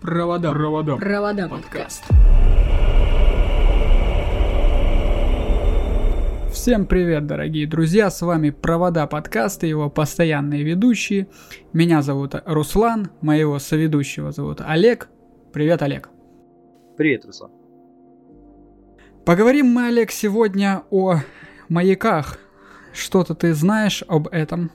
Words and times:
Провода. 0.00 0.50
Провода. 0.52 0.96
Провода 0.96 1.46
подкаст. 1.46 2.04
Всем 6.50 6.86
привет, 6.86 7.26
дорогие 7.26 7.66
друзья, 7.66 8.10
с 8.10 8.22
вами 8.22 8.48
Провода 8.48 9.06
подкаста, 9.06 9.66
его 9.66 9.90
постоянные 9.90 10.62
ведущие. 10.62 11.28
Меня 11.74 12.00
зовут 12.00 12.34
Руслан, 12.46 13.10
моего 13.20 13.58
соведущего 13.58 14.32
зовут 14.32 14.62
Олег. 14.62 15.10
Привет, 15.52 15.82
Олег. 15.82 16.08
Привет, 16.96 17.26
Руслан. 17.26 17.50
Поговорим 19.26 19.66
мы, 19.66 19.88
Олег, 19.88 20.10
сегодня 20.12 20.82
о 20.90 21.16
маяках. 21.68 22.38
Что-то 22.94 23.34
ты 23.34 23.52
знаешь 23.52 24.02
об 24.08 24.28
этом? 24.28 24.70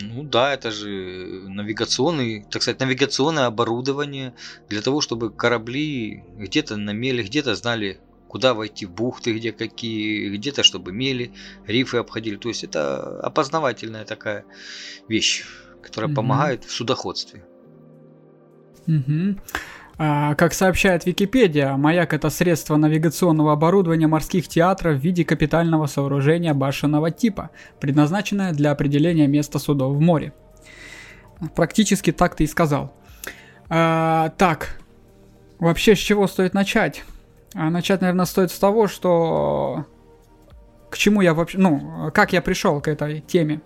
Ну 0.00 0.24
да, 0.24 0.54
это 0.54 0.70
же 0.70 1.44
навигационный, 1.48 2.44
так 2.50 2.62
сказать, 2.62 2.80
навигационное 2.80 3.46
оборудование 3.46 4.34
для 4.68 4.82
того, 4.82 5.00
чтобы 5.00 5.30
корабли 5.30 6.24
где-то 6.36 6.76
на 6.76 6.90
мели, 6.90 7.22
где-то 7.22 7.54
знали, 7.54 8.00
куда 8.28 8.54
войти 8.54 8.86
бухты, 8.86 9.32
где 9.32 9.52
какие, 9.52 10.30
где-то 10.36 10.62
чтобы 10.62 10.92
мели, 10.92 11.32
рифы 11.66 11.98
обходили. 11.98 12.36
То 12.36 12.48
есть 12.48 12.64
это 12.64 13.20
опознавательная 13.20 14.04
такая 14.04 14.44
вещь, 15.08 15.44
которая 15.82 16.08
угу. 16.08 16.16
помогает 16.16 16.64
в 16.64 16.72
судоходстве. 16.72 17.44
Угу. 18.86 19.36
А, 19.96 20.34
как 20.34 20.54
сообщает 20.54 21.06
Википедия, 21.06 21.76
маяк– 21.76 22.12
это 22.14 22.28
средство 22.28 22.76
навигационного 22.76 23.52
оборудования 23.52 24.08
морских 24.08 24.48
театров 24.48 24.96
в 24.96 25.00
виде 25.00 25.24
капитального 25.24 25.86
сооружения 25.86 26.52
башенного 26.52 27.10
типа, 27.10 27.50
предназначенное 27.80 28.52
для 28.52 28.72
определения 28.72 29.28
места 29.28 29.58
судов 29.58 29.96
в 29.96 30.00
море. 30.00 30.32
Практически 31.54 32.10
так 32.10 32.34
ты 32.34 32.44
и 32.44 32.48
сказал. 32.48 32.92
А, 33.68 34.30
так, 34.36 34.80
вообще 35.58 35.94
с 35.94 35.98
чего 35.98 36.26
стоит 36.26 36.54
начать? 36.54 37.04
А, 37.54 37.70
начать, 37.70 38.00
наверное, 38.00 38.24
стоит 38.24 38.50
с 38.50 38.58
того, 38.58 38.88
что 38.88 39.86
к 40.90 40.96
чему 40.96 41.20
я 41.20 41.34
вообще, 41.34 41.58
ну, 41.58 42.10
как 42.12 42.32
я 42.32 42.42
пришел 42.42 42.80
к 42.80 42.88
этой 42.88 43.20
теме. 43.20 43.60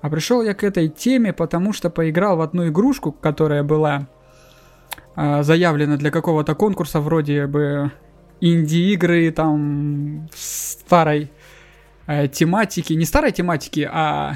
А 0.00 0.08
пришел 0.08 0.42
я 0.42 0.54
к 0.54 0.64
этой 0.64 0.88
теме, 0.88 1.32
потому 1.32 1.72
что 1.72 1.90
поиграл 1.90 2.36
в 2.36 2.40
одну 2.40 2.68
игрушку, 2.68 3.12
которая 3.12 3.62
была 3.62 4.08
заявлено 5.16 5.96
для 5.96 6.10
какого-то 6.10 6.54
конкурса 6.54 7.00
вроде 7.00 7.46
бы 7.46 7.92
инди-игры 8.40 9.30
там 9.30 10.28
старой 10.34 11.30
э, 12.06 12.28
тематики, 12.28 12.92
не 12.92 13.04
старой 13.04 13.32
тематики, 13.32 13.88
а 13.90 14.34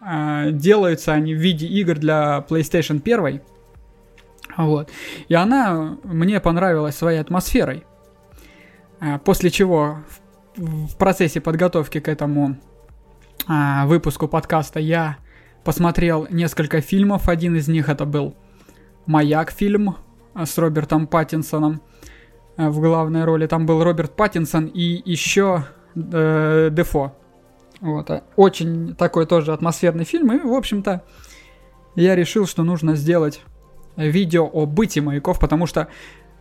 э, 0.00 0.50
делаются 0.52 1.12
они 1.12 1.34
в 1.34 1.38
виде 1.38 1.66
игр 1.66 1.98
для 1.98 2.44
PlayStation 2.48 3.00
1. 3.00 3.40
Вот. 4.56 4.90
И 5.28 5.34
она 5.34 5.96
мне 6.04 6.40
понравилась 6.40 6.96
своей 6.96 7.20
атмосферой. 7.20 7.84
Э, 9.00 9.18
после 9.18 9.50
чего 9.50 9.98
в, 10.56 10.88
в 10.88 10.96
процессе 10.96 11.40
подготовки 11.40 12.00
к 12.00 12.08
этому 12.08 12.58
э, 13.48 13.86
выпуску 13.86 14.28
подкаста 14.28 14.78
я 14.80 15.16
посмотрел 15.64 16.26
несколько 16.30 16.80
фильмов. 16.80 17.28
Один 17.28 17.56
из 17.56 17.68
них 17.68 17.88
это 17.88 18.04
был 18.04 18.34
«Маяк» 19.06 19.50
фильм 19.50 19.96
э, 20.34 20.46
с 20.46 20.58
Робертом 20.58 21.06
Паттинсоном 21.06 21.82
э, 22.56 22.68
в 22.68 22.80
главной 22.80 23.24
роли. 23.24 23.46
Там 23.46 23.66
был 23.66 23.82
Роберт 23.82 24.14
Паттинсон 24.16 24.66
и 24.66 25.02
еще 25.04 25.64
э, 25.94 26.70
Дефо. 26.72 27.14
Вот. 27.80 28.10
Э, 28.10 28.22
очень 28.36 28.94
такой 28.94 29.26
тоже 29.26 29.52
атмосферный 29.52 30.04
фильм. 30.04 30.32
И, 30.32 30.38
в 30.38 30.52
общем-то, 30.54 31.02
я 31.96 32.14
решил, 32.14 32.46
что 32.46 32.62
нужно 32.62 32.96
сделать 32.96 33.42
видео 33.96 34.48
о 34.50 34.66
быте 34.66 35.00
маяков, 35.00 35.38
потому 35.38 35.66
что, 35.66 35.88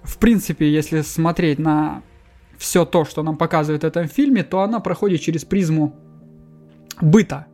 в 0.03 0.17
принципе, 0.17 0.71
если 0.71 1.01
смотреть 1.01 1.59
на 1.59 2.03
все 2.57 2.85
то, 2.85 3.05
что 3.05 3.23
нам 3.23 3.37
показывает 3.37 3.81
в 3.81 3.87
этом 3.87 4.07
фильме, 4.07 4.43
то 4.43 4.61
она 4.61 4.79
проходит 4.79 5.21
через 5.21 5.43
призму 5.43 5.95
быта. 7.01 7.47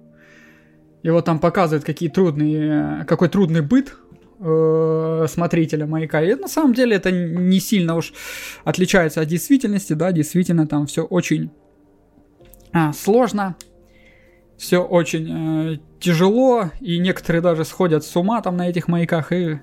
И 1.01 1.09
вот 1.09 1.25
там 1.25 1.39
показывают, 1.39 1.85
какие 1.85 2.09
трудные, 2.09 3.05
какой 3.05 3.29
трудный 3.29 3.61
быт 3.61 3.95
э, 4.39 5.25
смотрителя 5.27 5.85
маяка. 5.85 6.21
И 6.21 6.35
на 6.35 6.47
самом 6.47 6.73
деле 6.73 6.95
это 6.95 7.11
не 7.11 7.59
сильно 7.59 7.95
уж 7.95 8.13
отличается 8.63 9.21
от 9.21 9.27
действительности, 9.27 9.93
да, 9.93 10.11
действительно 10.11 10.67
там 10.67 10.87
все 10.87 11.03
очень 11.03 11.51
а, 12.73 12.93
сложно, 12.93 13.55
все 14.57 14.83
очень 14.83 15.75
э, 15.75 15.77
тяжело, 15.99 16.71
и 16.79 16.99
некоторые 16.99 17.41
даже 17.41 17.65
сходят 17.65 18.03
с 18.03 18.15
ума 18.15 18.41
там 18.41 18.57
на 18.57 18.69
этих 18.69 18.87
маяках, 18.87 19.31
и 19.31 19.35
э, 19.35 19.59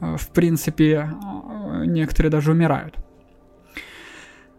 в 0.00 0.28
принципе 0.28 1.10
э, 1.10 1.84
некоторые 1.86 2.30
даже 2.30 2.52
умирают. 2.52 2.96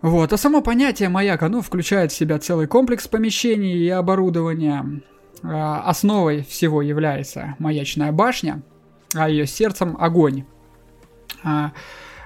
Вот, 0.02 0.34
а 0.34 0.38
само 0.38 0.62
понятие 0.62 1.08
маяк, 1.08 1.44
оно 1.44 1.62
включает 1.62 2.12
в 2.12 2.16
себя 2.16 2.38
целый 2.38 2.68
комплекс 2.68 3.08
помещений 3.08 3.78
и 3.78 3.90
оборудования. 3.90 5.02
Э, 5.44 5.80
основой 5.86 6.44
всего 6.44 6.82
является 6.82 7.56
маячная 7.60 8.12
башня– 8.12 8.62
а 9.14 9.30
ее 9.30 9.48
сердцем 9.48 9.96
огонь. 10.00 10.46
А, 11.44 11.72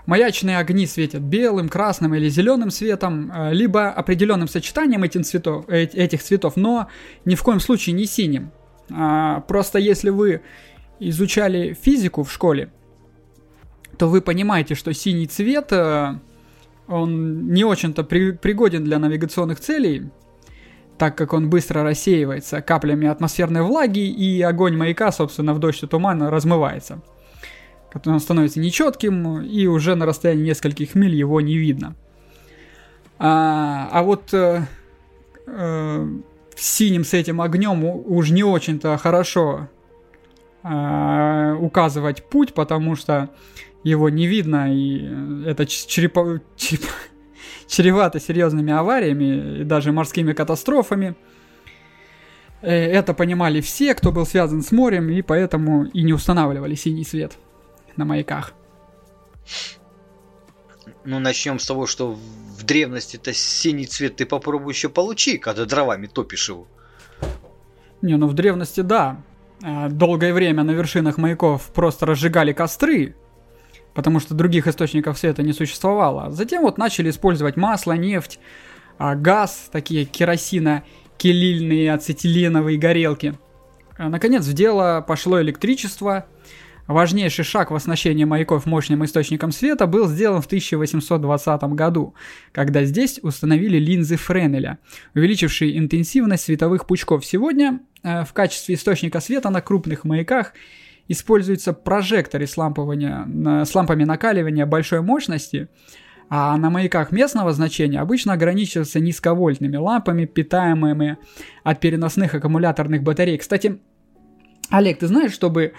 маячные 0.05 0.57
огни 0.57 0.87
светят 0.87 1.21
белым, 1.21 1.69
красным 1.69 2.15
или 2.15 2.29
зеленым 2.29 2.71
светом, 2.71 3.31
а, 3.33 3.51
либо 3.51 3.89
определенным 3.89 4.47
сочетанием 4.47 5.03
этих 5.03 5.25
цветов, 5.25 5.65
э, 5.67 5.83
этих 5.83 6.23
цветов, 6.23 6.55
но 6.55 6.87
ни 7.25 7.35
в 7.35 7.43
коем 7.43 7.59
случае 7.59 7.93
не 7.93 8.05
синим. 8.05 8.51
А, 8.89 9.41
просто 9.41 9.79
если 9.79 10.09
вы 10.09 10.41
изучали 10.99 11.77
физику 11.79 12.23
в 12.23 12.31
школе, 12.31 12.71
то 13.97 14.07
вы 14.07 14.21
понимаете, 14.21 14.75
что 14.75 14.93
синий 14.93 15.27
цвет, 15.27 15.71
э, 15.71 16.19
он 16.87 17.51
не 17.51 17.63
очень-то 17.63 18.03
при, 18.03 18.31
пригоден 18.31 18.83
для 18.83 18.99
навигационных 18.99 19.59
целей, 19.59 20.09
так 20.97 21.17
как 21.17 21.33
он 21.33 21.49
быстро 21.49 21.83
рассеивается 21.83 22.61
каплями 22.61 23.07
атмосферной 23.07 23.61
влаги, 23.61 24.07
и 24.07 24.41
огонь 24.41 24.75
маяка, 24.75 25.11
собственно, 25.11 25.53
в 25.53 25.59
дождь 25.59 25.83
и 25.83 25.87
туман 25.87 26.23
размывается. 26.23 27.01
Он 28.05 28.19
становится 28.19 28.59
нечетким, 28.59 29.41
и 29.41 29.65
уже 29.67 29.95
на 29.95 30.05
расстоянии 30.05 30.45
нескольких 30.45 30.95
миль 30.95 31.15
его 31.15 31.41
не 31.41 31.57
видно. 31.57 31.95
А, 33.19 33.89
а 33.91 34.03
вот 34.03 34.33
э, 34.33 34.63
э, 35.47 36.07
синим 36.55 37.03
с 37.03 37.13
этим 37.13 37.41
огнем 37.41 37.83
уж 37.83 38.29
не 38.29 38.43
очень-то 38.43 38.97
хорошо 38.97 39.69
э, 40.63 41.55
указывать 41.59 42.29
путь, 42.29 42.53
потому 42.53 42.95
что 42.95 43.29
его 43.83 44.09
не 44.09 44.27
видно, 44.27 44.73
и 44.73 45.45
это 45.45 45.65
черепо... 45.65 46.41
череп 46.55 46.85
чревато 47.67 48.19
серьезными 48.19 48.73
авариями 48.73 49.61
и 49.61 49.63
даже 49.63 49.91
морскими 49.91 50.33
катастрофами. 50.33 51.15
Э, 52.61 52.71
это 52.71 53.13
понимали 53.13 53.61
все, 53.61 53.93
кто 53.93 54.11
был 54.11 54.25
связан 54.25 54.61
с 54.61 54.71
морем, 54.71 55.09
и 55.09 55.21
поэтому 55.21 55.85
и 55.85 56.03
не 56.03 56.13
устанавливали 56.13 56.75
синий 56.75 57.05
свет 57.05 57.37
на 57.95 58.05
маяках. 58.05 58.53
Ну, 61.03 61.19
начнем 61.19 61.59
с 61.59 61.65
того, 61.65 61.85
что 61.85 62.17
в 62.57 62.63
древности-то 62.63 63.33
синий 63.33 63.85
цвет 63.85 64.17
ты 64.17 64.25
попробуй 64.25 64.73
еще 64.73 64.89
получи, 64.89 65.37
когда 65.37 65.65
дровами 65.65 66.07
топишь 66.07 66.49
его. 66.49 66.67
Не, 68.01 68.17
ну 68.17 68.27
в 68.27 68.33
древности 68.33 68.81
да. 68.81 69.21
Э, 69.63 69.89
долгое 69.89 70.33
время 70.33 70.63
на 70.63 70.71
вершинах 70.71 71.17
маяков 71.17 71.67
просто 71.73 72.05
разжигали 72.05 72.53
костры, 72.53 73.15
потому 73.97 74.19
что 74.19 74.35
других 74.35 74.67
источников 74.67 75.17
света 75.17 75.41
не 75.41 75.53
существовало. 75.53 76.29
Затем 76.29 76.61
вот 76.61 76.77
начали 76.77 77.09
использовать 77.09 77.57
масло, 77.57 77.93
нефть, 77.93 78.39
а, 78.99 79.15
газ, 79.15 79.69
такие 79.71 80.05
керосино-келильные 80.05 81.91
ацетиленовые 81.91 82.77
горелки. 82.77 83.33
А, 83.97 84.09
наконец 84.09 84.45
в 84.45 84.53
дело 84.53 85.03
пошло 85.05 85.41
электричество. 85.41 86.27
Важнейший 86.85 87.43
шаг 87.43 87.71
в 87.71 87.75
оснащении 87.75 88.23
маяков 88.23 88.67
мощным 88.67 89.03
источником 89.03 89.51
света 89.51 89.87
был 89.87 90.07
сделан 90.07 90.43
в 90.43 90.45
1820 90.45 91.63
году, 91.73 92.13
когда 92.51 92.83
здесь 92.83 93.19
установили 93.23 93.79
линзы 93.79 94.15
Френеля, 94.15 94.77
увеличившие 95.15 95.75
интенсивность 95.75 96.43
световых 96.43 96.85
пучков. 96.85 97.25
Сегодня 97.25 97.79
э, 98.03 98.25
в 98.25 98.33
качестве 98.33 98.75
источника 98.75 99.21
света 99.21 99.49
на 99.49 99.61
крупных 99.61 100.03
маяках 100.03 100.53
используются 101.07 101.73
прожекторы 101.73 102.47
с, 102.47 102.57
лампования, 102.57 103.65
с 103.65 103.73
лампами 103.73 104.03
накаливания 104.03 104.65
большой 104.65 105.01
мощности, 105.01 105.69
а 106.29 106.57
на 106.57 106.69
маяках 106.69 107.11
местного 107.11 107.53
значения 107.53 108.01
обычно 108.01 108.33
ограничиваются 108.33 108.99
низковольтными 108.99 109.77
лампами, 109.77 110.25
питаемыми 110.25 111.17
от 111.63 111.79
переносных 111.79 112.35
аккумуляторных 112.35 113.01
батарей. 113.03 113.37
Кстати, 113.37 113.79
Олег, 114.69 114.99
ты 114.99 115.07
знаешь, 115.07 115.31
чтобы 115.31 115.73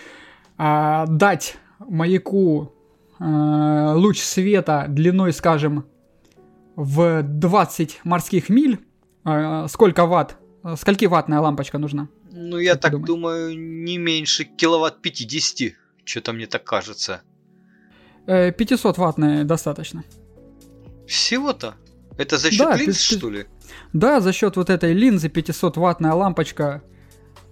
а, 0.56 1.06
дать 1.06 1.56
маяку 1.78 2.72
а, 3.18 3.94
луч 3.94 4.20
света 4.20 4.86
длиной, 4.88 5.32
скажем, 5.32 5.84
в 6.76 7.22
20 7.22 8.00
морских 8.04 8.48
миль, 8.48 8.78
а, 9.24 9.68
сколько 9.68 10.06
ватт, 10.06 10.38
скольки 10.76 11.04
ваттная 11.04 11.40
лампочка 11.40 11.76
нужна? 11.76 12.08
Ну, 12.40 12.58
я 12.58 12.76
так 12.76 13.04
думаю, 13.04 13.58
не 13.58 13.98
меньше 13.98 14.44
киловатт 14.44 15.02
50. 15.02 15.72
Что-то 16.04 16.32
мне 16.32 16.46
так 16.46 16.62
кажется. 16.62 17.20
500 18.26 18.96
ваттная 18.96 19.44
достаточно. 19.44 20.04
Всего-то? 21.08 21.74
Это 22.16 22.38
за 22.38 22.50
счет 22.50 22.58
да, 22.60 22.76
линз, 22.76 23.08
500... 23.08 23.18
что 23.18 23.30
ли? 23.30 23.46
Да, 23.92 24.20
за 24.20 24.32
счет 24.32 24.56
вот 24.56 24.70
этой 24.70 24.92
линзы 24.92 25.28
500 25.28 25.76
ваттная 25.78 26.12
лампочка 26.12 26.82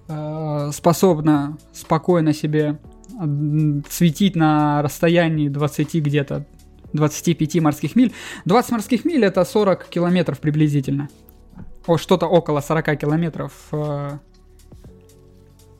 э, 0.09 0.71
способна 0.73 1.59
спокойно 1.73 2.33
себе 2.33 2.79
светить 3.91 4.37
на 4.37 4.83
расстоянии 4.83 5.49
20 5.49 5.95
где-то 5.95 6.47
25 6.93 7.57
морских 7.57 7.97
миль. 7.97 8.13
20 8.45 8.71
морских 8.71 9.05
миль 9.05 9.25
это 9.25 9.45
40 9.45 9.89
километров 9.89 10.39
приблизительно. 10.39 11.09
О, 11.87 11.97
что-то 11.99 12.27
около 12.27 12.61
40 12.61 13.01
километров 13.01 13.53
э, 13.73 14.19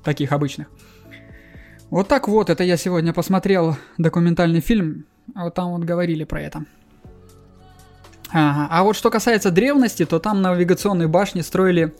таких 0.07 0.33
обычных. 0.33 0.69
Вот 1.91 2.09
так 2.09 2.29
вот, 2.29 2.49
это 2.49 2.65
я 2.65 2.77
сегодня 2.77 3.13
посмотрел 3.13 3.77
документальный 3.99 4.61
фильм, 4.61 5.05
а 5.35 5.45
вот 5.45 5.55
там 5.55 5.73
вот 5.73 5.85
говорили 5.85 6.25
про 6.25 6.41
это. 6.41 6.65
Ага. 8.31 8.69
А 8.71 8.83
вот 8.83 8.97
что 8.97 9.11
касается 9.11 9.51
древности, 9.51 10.05
то 10.05 10.19
там 10.19 10.43
навигационные 10.43 11.09
башни 11.09 11.43
строили 11.43 11.93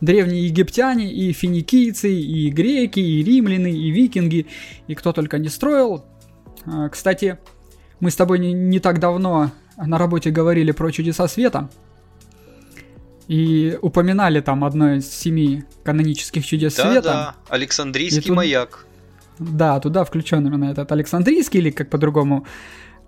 древние 0.00 0.46
египтяне, 0.46 1.12
и 1.12 1.32
финикийцы, 1.32 2.12
и 2.12 2.50
греки, 2.50 3.00
и 3.00 3.22
римляне, 3.22 3.72
и 3.72 3.90
викинги, 3.90 4.46
и 4.86 4.94
кто 4.94 5.12
только 5.12 5.38
не 5.38 5.48
строил. 5.48 6.04
А, 6.66 6.88
кстати, 6.88 7.38
мы 8.00 8.10
с 8.10 8.16
тобой 8.16 8.38
не, 8.38 8.52
не 8.52 8.78
так 8.78 9.00
давно 9.00 9.50
на 9.76 9.98
работе 9.98 10.30
говорили 10.30 10.72
про 10.72 10.90
чудеса 10.90 11.28
света. 11.28 11.68
И 13.28 13.78
упоминали 13.82 14.40
там 14.40 14.64
одно 14.64 14.94
из 14.94 15.10
семи 15.10 15.64
канонических 15.84 16.44
чудес 16.44 16.76
да, 16.76 16.90
света. 16.90 17.02
Да, 17.02 17.34
Александрийский 17.50 18.22
тут, 18.22 18.36
маяк. 18.36 18.86
Да, 19.38 19.78
туда 19.80 20.04
включен 20.04 20.46
именно 20.46 20.64
этот 20.64 20.90
Александрийский, 20.90 21.60
или 21.60 21.70
как 21.70 21.90
по-другому 21.90 22.46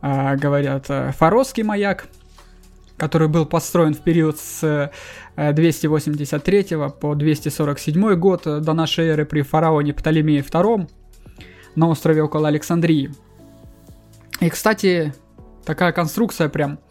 э, 0.03 0.37
говорят, 0.37 0.87
э, 0.91 1.13
Фаросский 1.19 1.63
маяк, 1.63 2.07
который 2.99 3.29
был 3.29 3.47
построен 3.47 3.95
в 3.95 4.01
период 4.01 4.39
с 4.39 4.91
э, 5.37 5.53
283 5.55 6.67
по 7.01 7.15
247 7.15 8.15
год 8.17 8.43
до 8.45 8.73
нашей 8.75 9.07
эры 9.07 9.25
при 9.25 9.41
фараоне 9.41 9.95
Птолемее 9.95 10.43
II 10.43 10.87
на 11.77 11.89
острове 11.89 12.23
около 12.23 12.49
Александрии. 12.49 13.11
И, 14.41 14.51
кстати, 14.51 15.15
такая 15.65 15.93
конструкция 15.93 16.51
прям 16.51 16.73
а, 16.73 16.90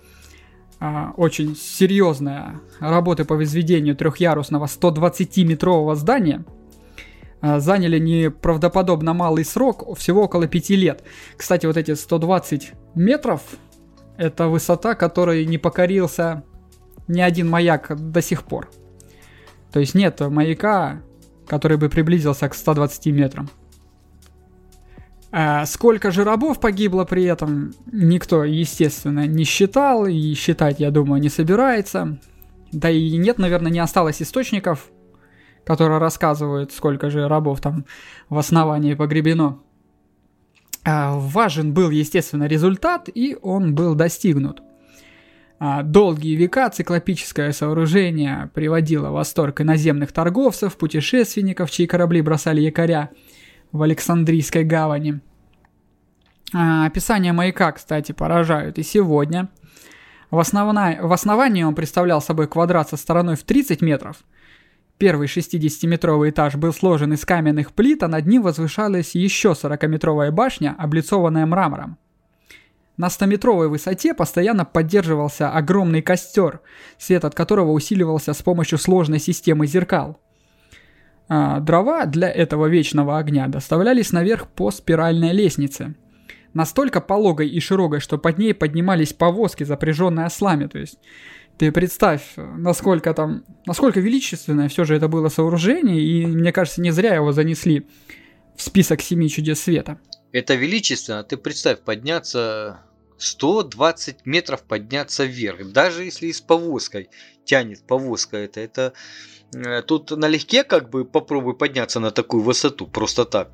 очень 1.18 1.56
серьезная 1.56 2.62
работы 2.80 3.26
по 3.26 3.36
возведению 3.36 3.96
трехъярусного 3.96 4.66
120-метрового 4.66 5.96
здания 5.96 6.46
а, 7.42 7.60
заняли 7.60 8.00
неправдоподобно 8.00 9.14
малый 9.14 9.44
срок, 9.46 9.98
всего 9.98 10.24
около 10.24 10.48
5 10.48 10.70
лет. 10.72 11.04
Кстати, 11.36 11.66
вот 11.66 11.78
эти 11.78 11.96
120 11.96 12.74
метров– 12.96 13.42
это 14.18 14.48
высота, 14.48 14.96
которой 14.96 15.46
не 15.46 15.58
покорился 15.58 16.44
ни 17.08 17.22
один 17.22 17.50
маяк 17.50 17.96
до 18.12 18.22
сих 18.22 18.44
пор. 18.44 18.70
То 19.72 19.80
есть 19.80 19.96
нет 19.96 20.20
маяка, 20.20 21.02
который 21.48 21.78
бы 21.78 21.90
приблизился 21.90 22.48
к 22.50 22.54
120 22.54 23.06
метрам. 23.08 23.50
А 25.31 25.66
сколько 25.68 26.12
же 26.12 26.24
рабов 26.24 26.60
погибло 26.60 27.06
при 27.06 27.24
этом, 27.24 27.74
никто, 27.92 28.44
естественно, 28.44 29.28
не 29.28 29.44
считал 29.44 30.08
и 30.08 30.34
считать, 30.34 30.80
я 30.80 30.90
думаю, 30.90 31.22
не 31.22 31.30
собирается. 31.30 32.18
Да 32.72 32.90
и 32.90 33.16
нет, 33.18 33.38
наверное, 33.38 33.72
не 33.72 33.80
осталось 33.80 34.22
источников, 34.22 34.90
которые 35.66 36.00
рассказывают, 36.00 36.72
сколько 36.72 37.12
же 37.12 37.28
рабов 37.28 37.62
там 37.62 37.86
в 38.28 38.40
основании 38.40 38.96
погребено. 38.96 39.60
А 40.84 41.14
важен 41.14 41.74
был, 41.74 41.92
естественно, 41.92 42.46
результат, 42.46 43.08
и 43.14 43.38
он 43.40 43.76
был 43.76 43.94
достигнут. 43.94 44.64
А 45.60 45.84
долгие 45.84 46.36
века 46.36 46.70
циклопическое 46.70 47.52
сооружение 47.52 48.50
приводило 48.56 49.10
в 49.10 49.14
восторг 49.14 49.62
иноземных 49.62 50.12
торговцев, 50.12 50.76
путешественников, 50.78 51.70
чьи 51.70 51.86
корабли 51.86 52.22
бросали 52.22 52.62
якоря– 52.62 53.12
в 53.71 53.81
Александрийской 53.81 54.63
гавани. 54.63 55.19
А, 56.54 56.86
описание 56.86 57.33
маяка, 57.33 57.71
кстати, 57.71 58.12
поражают 58.12 58.77
и 58.77 58.83
сегодня. 58.83 59.50
В, 60.31 60.39
основна... 60.39 60.98
в 61.01 61.12
основании 61.12 61.63
он 61.63 61.75
представлял 61.75 62.21
собой 62.21 62.48
квадрат 62.48 62.89
со 62.89 62.98
стороной 62.98 63.36
в 63.36 63.44
30 63.44 63.81
метров. 63.81 64.18
Первый 64.98 65.27
60-метровый 65.27 66.31
этаж 66.31 66.56
был 66.56 66.74
сложен 66.74 67.13
из 67.13 67.24
каменных 67.24 67.71
плит, 67.71 68.04
а 68.04 68.07
над 68.07 68.25
ним 68.25 68.42
возвышалась 68.42 69.16
еще 69.16 69.51
40-метровая 69.51 70.31
башня, 70.31 70.75
облицованная 70.77 71.45
мрамором. 71.45 71.98
На 72.98 73.07
100-метровой 73.07 73.69
высоте 73.69 74.13
постоянно 74.13 74.66
поддерживался 74.66 75.51
огромный 75.51 76.01
костер, 76.01 76.60
свет 76.98 77.24
от 77.24 77.33
которого 77.33 77.71
усиливался 77.71 78.33
с 78.33 78.42
помощью 78.42 78.77
сложной 78.77 79.19
системы 79.19 79.68
зеркал– 79.68 80.19
а, 81.30 81.60
дрова 81.60 82.08
для 82.08 82.30
этого 82.30 82.66
вечного 82.66 83.20
огня 83.20 83.48
доставлялись 83.48 84.12
наверх 84.12 84.48
по 84.48 84.72
спиральной 84.72 85.31
лестнице. 85.31 85.96
Настолько 86.56 87.02
пологой 87.02 87.48
и 87.48 87.60
широкой, 87.60 88.00
что 88.00 88.18
под 88.18 88.40
ней 88.40 88.56
поднимались 88.56 89.14
повозки, 89.14 89.64
запряженные 89.64 90.26
ослами. 90.26 90.66
То 90.66 90.80
есть 90.80 90.98
ты 91.60 91.72
представь, 91.72 92.24
насколько 92.36 93.14
там, 93.14 93.44
насколько 93.68 94.00
величественное 94.00 94.70
все 94.70 94.86
же 94.86 94.96
это 94.96 95.08
было 95.08 95.30
сооружение, 95.30 96.02
и 96.02 96.26
мне 96.26 96.52
кажется, 96.52 96.81
не 96.81 96.90
зря 96.90 97.14
его 97.14 97.31
занесли 97.31 97.86
в 98.58 98.64
список 98.64 99.02
семи 99.02 99.30
чудес 99.30 99.62
света. 99.62 100.00
Это 100.31 100.56
величественно, 100.56 101.24
ты 101.24 101.38
представь, 101.38 101.80
подняться 101.81 102.80
120 103.20 104.26
метров 104.26 104.64
подняться 104.64 105.26
вверх, 105.26 105.72
даже 105.72 106.06
если 106.06 106.28
и 106.28 106.34
с 106.34 106.42
повозкой 106.42 107.10
тянет 107.44 107.86
повозка 107.86 108.38
это, 108.38 108.62
это 108.62 108.94
тут 109.88 110.12
налегке 110.12 110.63
как 110.63 110.90
бы 110.90 111.06
попробуй 111.06 111.56
подняться 111.56 112.00
на 112.00 112.12
такую 112.12 112.44
высоту, 112.44 112.88
просто 112.88 113.25
так. 113.25 113.50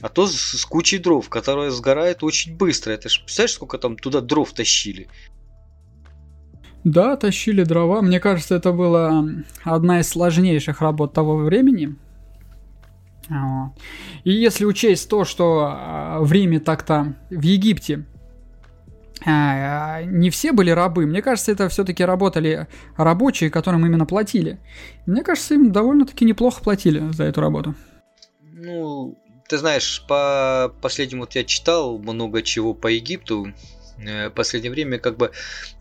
А 0.00 0.08
то 0.08 0.26
с, 0.26 0.34
с 0.34 0.64
кучей 0.64 0.98
дров, 0.98 1.28
которая 1.28 1.70
сгорает 1.70 2.22
очень 2.22 2.56
быстро. 2.56 2.92
Это 2.92 3.08
ж, 3.08 3.20
представляешь, 3.22 3.52
сколько 3.54 3.78
там 3.78 3.96
туда 3.96 4.20
дров 4.20 4.52
тащили? 4.52 5.08
Да, 6.84 7.16
тащили 7.16 7.62
дрова. 7.62 8.02
Мне 8.02 8.18
кажется, 8.18 8.54
это 8.56 8.72
была 8.72 9.24
одна 9.62 10.00
из 10.00 10.08
сложнейших 10.08 10.80
работ 10.80 11.12
того 11.12 11.36
времени. 11.36 11.96
И 14.24 14.32
если 14.32 14.64
учесть 14.64 15.08
то, 15.08 15.24
что 15.24 15.68
а, 15.70 16.18
в 16.20 16.32
Риме 16.32 16.58
так-то, 16.58 17.14
в 17.30 17.42
Египте 17.42 18.04
не 19.24 20.30
все 20.30 20.52
были 20.52 20.70
рабы. 20.70 21.06
Мне 21.06 21.22
кажется, 21.22 21.52
это 21.52 21.68
все-таки 21.68 22.04
работали 22.04 22.66
рабочие, 22.96 23.50
которым 23.50 23.86
именно 23.86 24.06
платили. 24.06 24.58
Мне 25.06 25.22
кажется, 25.22 25.54
им 25.54 25.72
довольно-таки 25.72 26.24
неплохо 26.24 26.62
платили 26.62 27.12
за 27.12 27.24
эту 27.24 27.40
работу. 27.40 27.74
Ну, 28.40 29.18
ты 29.48 29.58
знаешь, 29.58 30.04
по 30.08 30.72
последнему 30.80 31.22
вот 31.22 31.34
я 31.34 31.44
читал 31.44 31.98
много 31.98 32.42
чего 32.42 32.74
по 32.74 32.86
Египту. 32.86 33.52
Э, 33.98 34.30
последнее 34.30 34.70
время 34.70 34.98
как 34.98 35.16
бы 35.16 35.32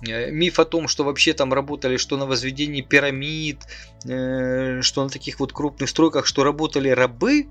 э, 0.07 0.31
миф 0.31 0.59
о 0.59 0.65
том, 0.65 0.87
что 0.87 1.03
вообще 1.03 1.33
там 1.33 1.53
работали, 1.53 1.97
что 1.97 2.17
на 2.17 2.25
возведении 2.25 2.81
пирамид, 2.81 3.59
э, 4.05 4.81
что 4.81 5.03
на 5.03 5.09
таких 5.09 5.39
вот 5.39 5.53
крупных 5.53 5.89
стройках, 5.89 6.25
что 6.25 6.43
работали 6.43 6.89
рабы, 6.89 7.47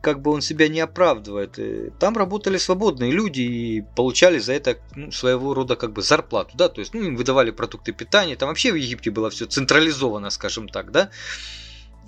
как 0.00 0.20
бы 0.20 0.30
он 0.30 0.42
себя 0.42 0.68
не 0.68 0.80
оправдывает. 0.80 1.58
Там 1.98 2.16
работали 2.16 2.58
свободные 2.58 3.10
люди 3.10 3.40
и 3.40 3.84
получали 3.96 4.38
за 4.38 4.52
это 4.52 4.78
ну, 4.94 5.10
своего 5.10 5.54
рода 5.54 5.76
как 5.76 5.92
бы 5.92 6.02
зарплату, 6.02 6.56
да, 6.56 6.68
то 6.68 6.80
есть 6.80 6.94
ну, 6.94 7.02
им 7.02 7.16
выдавали 7.16 7.50
продукты 7.50 7.92
питания, 7.92 8.36
там 8.36 8.48
вообще 8.48 8.72
в 8.72 8.76
Египте 8.76 9.10
было 9.10 9.30
все 9.30 9.46
централизовано, 9.46 10.30
скажем 10.30 10.68
так, 10.68 10.90
да, 10.90 11.10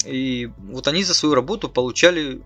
и 0.05 0.51
вот 0.59 0.89
они 0.89 1.05
за 1.05 1.15
свою 1.15 1.35
работу 1.35 1.69
получали 1.69 2.43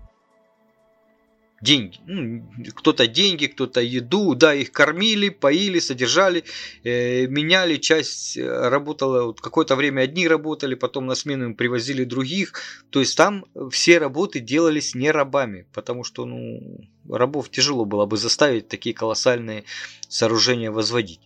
деньги. 1.61 1.97
Ну, 2.05 2.49
кто-то 2.75 3.07
деньги, 3.07 3.47
кто-то 3.47 3.81
еду, 3.81 4.35
да, 4.35 4.53
их 4.53 4.71
кормили, 4.71 5.29
поили, 5.29 5.79
содержали, 5.79 6.43
э, 6.83 7.27
меняли, 7.27 7.77
часть 7.77 8.37
э, 8.37 8.69
работала, 8.69 9.23
вот 9.23 9.41
какое-то 9.41 9.75
время 9.75 10.01
одни 10.01 10.27
работали, 10.27 10.75
потом 10.75 11.05
на 11.05 11.15
смену 11.15 11.45
им 11.45 11.55
привозили 11.55 12.03
других. 12.03 12.53
То 12.89 12.99
есть 12.99 13.17
там 13.17 13.45
все 13.71 13.97
работы 13.97 14.39
делались 14.39 14.95
не 14.95 15.11
рабами, 15.11 15.67
потому 15.73 16.03
что 16.03 16.25
ну, 16.25 16.87
рабов 17.09 17.49
тяжело 17.49 17.85
было 17.85 18.05
бы 18.05 18.17
заставить 18.17 18.67
такие 18.67 18.95
колоссальные 18.95 19.65
сооружения 20.07 20.71
возводить. 20.71 21.21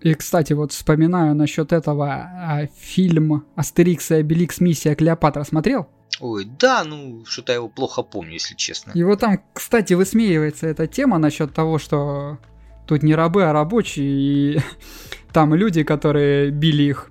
И, 0.00 0.14
кстати, 0.14 0.52
вот 0.52 0.72
вспоминаю 0.72 1.34
насчет 1.34 1.72
этого 1.72 2.08
а, 2.08 2.66
фильм 2.76 3.46
«Астерикс 3.54 4.10
и 4.10 4.14
Обеликс. 4.16 4.60
Миссия 4.60 4.96
Клеопатра» 4.96 5.44
смотрел? 5.44 5.88
Ой, 6.20 6.44
да, 6.58 6.84
ну, 6.84 7.24
что-то 7.26 7.52
я 7.52 7.56
его 7.56 7.68
плохо 7.68 8.02
помню, 8.02 8.34
если 8.34 8.54
честно. 8.54 8.92
Вот 8.94 9.20
там, 9.20 9.40
кстати, 9.52 9.94
высмеивается 9.94 10.66
эта 10.66 10.86
тема 10.86 11.18
насчет 11.18 11.52
того, 11.52 11.78
что 11.78 12.38
тут 12.86 13.02
не 13.02 13.14
рабы, 13.14 13.44
а 13.44 13.52
рабочие, 13.52 14.06
и 14.06 14.60
там 15.32 15.54
люди, 15.54 15.82
которые 15.82 16.50
били 16.50 16.84
их 16.84 17.10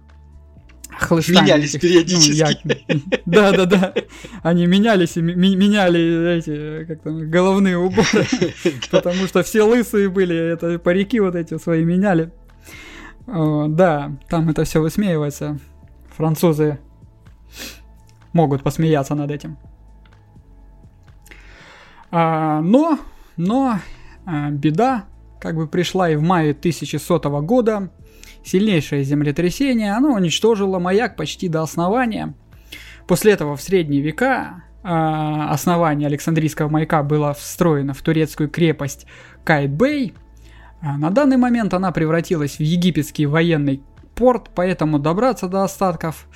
хлыстами. 0.92 1.42
Менялись 1.42 1.76
этих, 1.76 1.82
периодически. 1.82 2.86
Ну, 2.88 3.02
да, 3.26 3.52
да, 3.52 3.66
да. 3.66 3.94
Они 4.44 4.68
менялись 4.68 5.18
и 5.18 5.22
меняли 5.22 6.38
эти, 6.38 6.86
как 6.86 7.02
там, 7.02 7.30
головные 7.30 7.78
уборы. 7.78 8.28
Потому 8.92 9.28
что 9.28 9.44
все 9.44 9.64
лысые 9.64 10.10
были, 10.10 10.36
это 10.36 10.78
парики 10.80 11.20
вот 11.20 11.36
эти 11.36 11.58
свои 11.58 11.84
меняли. 11.84 12.32
Да, 13.28 14.16
там 14.30 14.50
это 14.50 14.64
все 14.64 14.82
высмеивается. 14.82 15.60
Французы 16.16 16.80
могут 18.34 18.64
посмеяться 18.64 19.16
над 19.16 19.32
этим. 19.32 19.58
А, 22.12 22.62
но, 22.62 23.00
но 23.38 23.80
а, 24.26 24.50
беда 24.50 25.06
как 25.40 25.56
бы 25.56 25.68
пришла 25.68 26.10
и 26.10 26.16
в 26.16 26.22
мае 26.22 26.52
1100 26.52 27.20
года. 27.42 27.90
Сильнейшее 28.44 29.04
землетрясение, 29.04 29.94
оно 29.94 30.14
уничтожило 30.14 30.80
маяк 30.80 31.16
почти 31.16 31.48
до 31.48 31.62
основания. 31.62 32.34
После 33.08 33.34
этого 33.34 33.56
в 33.56 33.62
средние 33.62 34.02
века 34.02 34.64
а, 34.84 35.52
основание 35.52 36.08
Александрийского 36.08 36.70
маяка 36.70 37.04
было 37.04 37.34
встроено 37.34 37.94
в 37.94 38.02
турецкую 38.02 38.50
крепость 38.50 39.06
Кайт-Бэй. 39.44 40.14
А, 40.82 40.98
на 40.98 41.12
данный 41.12 41.38
момент 41.38 41.74
она 41.74 41.92
превратилась 41.92 42.58
в 42.58 42.62
египетский 42.62 43.26
военный 43.26 43.84
порт, 44.16 44.50
поэтому 44.56 44.98
добраться 44.98 45.48
до 45.48 45.64
остатков 45.64 46.28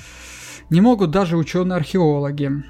не 0.69 0.81
могут 0.81 1.11
даже 1.11 1.37
ученые-археологи. 1.37 2.63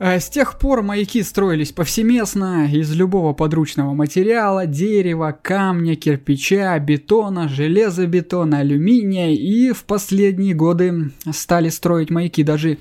А 0.00 0.18
с 0.18 0.28
тех 0.28 0.58
пор 0.58 0.82
маяки 0.82 1.22
строились 1.22 1.70
повсеместно 1.70 2.66
из 2.66 2.92
любого 2.94 3.32
подручного 3.32 3.94
материала, 3.94 4.66
дерева, 4.66 5.38
камня, 5.40 5.94
кирпича, 5.94 6.76
бетона, 6.80 7.48
железобетона, 7.48 8.58
алюминия 8.58 9.30
и 9.30 9.72
в 9.72 9.84
последние 9.84 10.54
годы 10.54 11.12
стали 11.30 11.68
строить 11.68 12.10
маяки 12.10 12.42
даже 12.42 12.78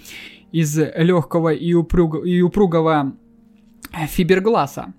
из 0.52 0.78
легкого 0.78 1.54
и, 1.54 1.74
упруг... 1.74 2.26
и 2.26 2.42
упругого 2.42 3.14
фибергласа. 4.08 4.94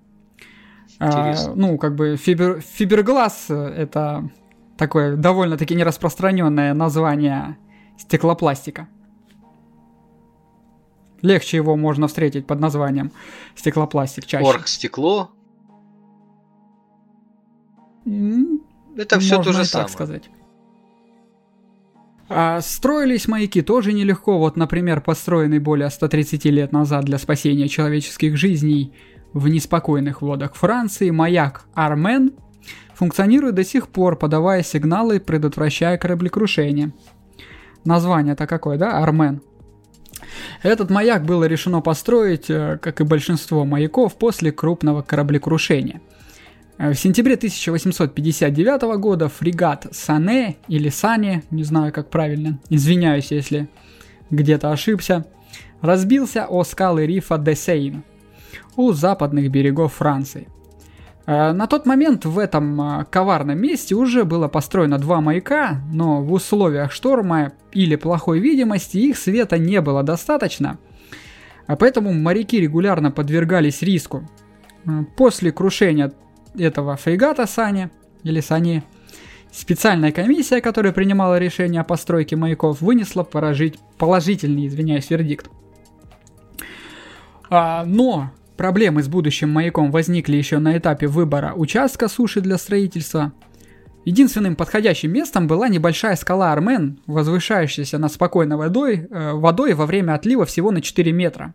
А, 0.99 1.33
ну, 1.53 1.77
как 1.77 1.95
бы 1.95 2.15
фибер... 2.15 2.61
фиберглаз 2.61 3.47
это 3.49 4.29
такое 4.77 5.17
довольно-таки 5.17 5.75
нераспространенное 5.75 6.73
название 6.73 7.57
стеклопластика. 7.97 8.87
Легче 11.25 11.57
его 11.57 11.75
можно 11.75 12.07
встретить 12.07 12.45
под 12.45 12.59
названием 12.59 13.11
стеклопластик 13.55 14.25
чаще. 14.27 14.45
Оргстекло. 14.45 15.31
Это 18.05 19.19
все 19.19 19.41
то 19.41 19.51
же 19.51 19.59
так 19.59 19.67
самое. 19.67 19.89
сказать. 19.89 20.29
А 22.29 22.61
строились 22.61 23.27
маяки 23.27 23.63
тоже 23.63 23.91
нелегко. 23.93 24.37
Вот, 24.37 24.55
например, 24.55 25.01
построенный 25.01 25.59
более 25.59 25.89
130 25.89 26.45
лет 26.45 26.71
назад 26.71 27.05
для 27.05 27.17
спасения 27.17 27.67
человеческих 27.67 28.37
жизней 28.37 28.93
в 29.33 29.47
неспокойных 29.47 30.21
водах 30.21 30.53
Франции 30.53 31.09
маяк 31.09 31.65
Армен 31.73 32.33
функционирует 32.93 33.55
до 33.55 33.63
сих 33.63 33.87
пор, 33.87 34.15
подавая 34.15 34.61
сигналы, 34.61 35.19
предотвращая 35.19 35.97
кораблекрушение. 35.97 36.93
Название-то 37.83 38.45
какое, 38.45 38.77
да? 38.77 38.99
Армен. 38.99 39.41
Этот 40.63 40.89
маяк 40.89 41.25
было 41.25 41.45
решено 41.45 41.81
построить, 41.81 42.49
э, 42.49 42.77
как 42.81 43.01
и 43.01 43.03
большинство 43.03 43.65
маяков, 43.65 44.15
после 44.15 44.51
крупного 44.51 45.01
кораблекрушения. 45.01 46.01
Э, 46.77 46.91
в 46.91 46.95
сентябре 46.95 47.35
1859 47.35 48.97
года 48.97 49.29
фрегат 49.29 49.87
Сане 49.91 50.57
или 50.67 50.89
Сане, 50.89 51.43
не 51.51 51.63
знаю 51.63 51.93
как 51.93 52.09
правильно, 52.09 52.59
извиняюсь, 52.69 53.31
если 53.31 53.69
где-то 54.29 54.71
ошибся, 54.71 55.25
разбился 55.81 56.45
о 56.45 56.63
скалы 56.63 57.05
рифа 57.05 57.37
Десейн 57.37 58.03
у 58.75 58.91
западных 58.91 59.49
берегов 59.51 59.93
Франции. 59.93 60.47
Э, 61.25 61.51
на 61.53 61.67
тот 61.67 61.85
момент 61.85 62.25
в 62.25 62.37
этом 62.37 62.81
э, 62.81 63.05
коварном 63.05 63.57
месте 63.57 63.95
уже 63.95 64.25
было 64.25 64.47
построено 64.47 64.97
два 64.97 65.21
маяка, 65.21 65.81
но 65.91 66.21
в 66.21 66.31
условиях 66.31 66.91
шторма 66.91 67.53
или 67.71 67.95
плохой 67.95 68.39
видимости 68.39 68.97
их 68.97 69.17
света 69.17 69.57
не 69.57 69.81
было 69.81 70.03
достаточно, 70.03 70.77
а 71.67 71.75
поэтому 71.75 72.13
моряки 72.13 72.59
регулярно 72.59 73.11
подвергались 73.11 73.81
риску. 73.81 74.27
Э, 74.85 75.03
после 75.17 75.51
крушения 75.51 76.13
этого 76.57 76.95
фрегата 76.95 77.47
Сани 77.47 77.89
или 78.23 78.39
Сани, 78.39 78.83
специальная 79.51 80.11
комиссия, 80.11 80.61
которая 80.61 80.93
принимала 80.93 81.39
решение 81.39 81.81
о 81.81 81.85
постройке 81.85 82.35
маяков, 82.35 82.81
вынесла 82.81 83.23
поражить, 83.23 83.79
положительный, 83.97 84.67
извиняюсь, 84.67 85.09
вердикт. 85.09 85.49
А, 87.49 87.83
но 87.85 88.31
Проблемы 88.57 89.03
с 89.03 89.09
будущим 89.09 89.49
маяком 89.49 89.91
возникли 89.91 90.37
еще 90.37 90.59
на 90.59 90.77
этапе 90.77 91.07
выбора 91.07 91.53
участка 91.55 92.07
суши 92.07 92.39
для 92.39 92.57
строительства. 92.57 93.33
Единственным 94.05 94.55
подходящим 94.55 95.11
местом 95.11 95.47
была 95.47 95.67
небольшая 95.67 96.15
скала 96.15 96.53
Армен, 96.53 96.99
возвышающаяся 97.07 97.97
над 97.97 98.13
спокойной 98.13 98.55
водой, 98.55 99.07
э, 99.09 99.31
водой 99.33 99.73
во 99.73 99.85
время 99.85 100.13
отлива 100.13 100.45
всего 100.45 100.71
на 100.71 100.81
4 100.81 101.11
метра. 101.11 101.53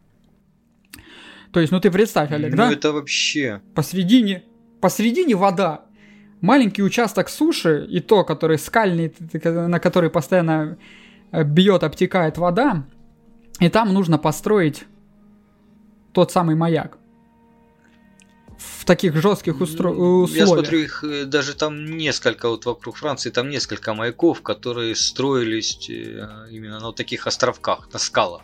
То 1.52 1.60
есть, 1.60 1.72
ну 1.72 1.80
ты 1.80 1.90
представь, 1.90 2.32
Олег, 2.32 2.50
ну, 2.50 2.56
да? 2.56 2.72
это 2.72 2.92
вообще... 2.92 3.60
Посредине, 3.74 4.44
посредине 4.80 5.36
вода. 5.36 5.82
Маленький 6.40 6.82
участок 6.82 7.28
суши, 7.28 7.86
и 7.88 8.00
то, 8.00 8.24
который 8.24 8.58
скальный, 8.58 9.14
на 9.32 9.78
который 9.78 10.10
постоянно 10.10 10.76
э, 11.32 11.44
бьет, 11.44 11.82
обтекает 11.82 12.36
вода. 12.36 12.84
И 13.58 13.68
там 13.68 13.94
нужно 13.94 14.18
построить 14.18 14.84
тот 16.12 16.32
самый 16.32 16.56
маяк. 16.56 16.98
В 18.58 18.84
таких 18.84 19.16
жестких 19.16 19.60
устро... 19.60 19.90
условиях. 19.90 20.36
Я 20.36 20.46
смотрю, 20.46 20.78
их 20.80 21.04
э, 21.04 21.24
даже 21.24 21.54
там 21.54 21.96
несколько, 21.96 22.48
вот 22.48 22.66
вокруг 22.66 22.96
Франции, 22.96 23.30
там 23.30 23.48
несколько 23.48 23.94
маяков, 23.94 24.42
которые 24.42 24.94
строились 24.96 25.88
э, 25.88 26.26
именно 26.50 26.78
на 26.78 26.86
вот 26.86 26.96
таких 26.96 27.26
островках, 27.26 27.88
на 27.92 27.98
скалах. 27.98 28.42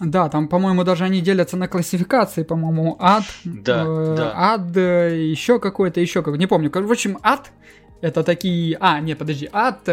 Да, 0.00 0.28
там, 0.28 0.48
по-моему, 0.48 0.84
даже 0.84 1.04
они 1.04 1.20
делятся 1.20 1.56
на 1.56 1.68
классификации, 1.68 2.42
по-моему, 2.42 2.96
ад, 2.98 3.24
да, 3.44 3.84
э, 3.86 4.14
да. 4.16 4.32
ад, 4.34 4.76
э, 4.76 5.30
еще 5.30 5.60
какой-то, 5.60 6.00
еще 6.00 6.20
какой-то, 6.20 6.38
не 6.38 6.48
помню. 6.48 6.70
В 6.70 6.90
общем, 6.92 7.18
ад 7.22 7.52
это 8.00 8.24
такие, 8.24 8.76
а, 8.80 9.00
не, 9.00 9.14
подожди, 9.14 9.48
ад, 9.52 9.88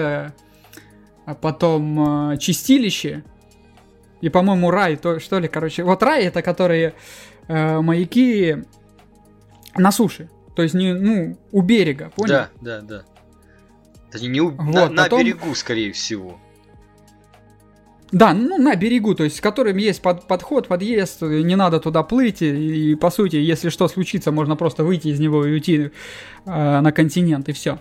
а 1.25 1.36
потом 1.36 2.32
э, 2.32 2.38
чистилище, 2.38 3.24
и, 4.24 4.30
по-моему, 4.30 4.72
рай, 4.72 4.96
то, 4.96 5.20
что 5.20 5.38
ли, 5.38 5.50
короче. 5.50 5.84
Вот 5.84 6.01
рай 6.01 6.24
это 6.24 6.42
которые 6.42 6.94
э, 7.50 7.82
маяки 7.82 8.63
на 9.75 9.92
суше. 9.92 10.30
То 10.56 10.62
есть, 10.63 10.74
не, 10.74 10.94
ну, 10.94 11.38
у 11.51 11.62
берега, 11.62 12.10
понял? 12.15 12.46
Да, 12.62 12.80
да, 12.80 13.03
да. 14.13 14.20
Не 14.25 14.39
у... 14.39 14.51
Вот, 14.51 14.74
на, 14.74 14.89
на 14.89 15.03
потом- 15.03 15.20
берегу, 15.20 15.53
скорее 15.56 15.92
всего. 15.92 16.39
Да, 18.13 18.34
ну 18.34 18.58
на 18.58 18.75
берегу, 18.77 19.13
то 19.13 19.25
есть 19.25 19.38
с 19.38 19.42
которым 19.42 19.75
есть 19.75 20.01
под, 20.01 20.25
подход, 20.25 20.70
подъезд, 20.70 21.22
не 21.24 21.58
надо 21.58 21.82
туда 21.82 22.03
плыть, 22.03 22.42
и, 22.44 22.92
и, 22.92 22.96
по 22.96 23.10
сути, 23.10 23.36
если 23.36 23.68
что 23.68 23.89
случится, 23.89 24.32
можно 24.32 24.56
просто 24.56 24.86
выйти 24.86 25.10
из 25.10 25.20
него 25.20 25.46
и 25.46 25.51
уйти 25.51 25.92
э, 26.46 26.80
на 26.80 26.92
континент, 26.94 27.50
и 27.50 27.51
все. 27.51 27.80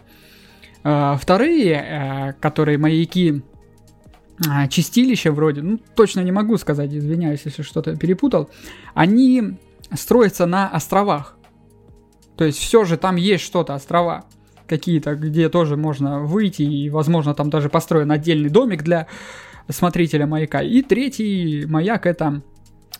вторые, 0.83 1.75
э, 1.75 2.33
которые 2.41 2.79
маяки 2.79 3.31
э, 3.31 3.52
чистилища 4.69 5.33
вроде, 5.33 5.63
ну 5.63 5.79
точно 5.95 6.21
не 6.21 6.33
могу 6.33 6.57
сказать, 6.59 6.93
извиняюсь, 6.93 7.43
если 7.45 7.63
что-то 7.63 7.97
перепутал, 7.97 8.51
они 8.95 9.59
строятся 9.95 10.47
на 10.47 10.69
островах. 10.69 11.37
То 12.37 12.45
есть 12.45 12.59
все 12.59 12.85
же 12.85 12.97
там 12.97 13.17
есть 13.17 13.45
что-то, 13.45 13.75
острова 13.75 14.25
какие-то, 14.67 15.15
где 15.17 15.49
тоже 15.49 15.77
можно 15.77 16.21
выйти, 16.21 16.63
и, 16.63 16.89
возможно, 16.89 17.35
там 17.35 17.51
даже 17.51 17.69
построен 17.69 18.11
отдельный 18.11 18.49
домик 18.49 18.83
для 18.83 19.07
смотрителя 19.69 20.27
маяка. 20.27 20.63
И 20.63 20.83
третий 20.83 21.67
маяк 21.67 22.07
это 22.07 22.43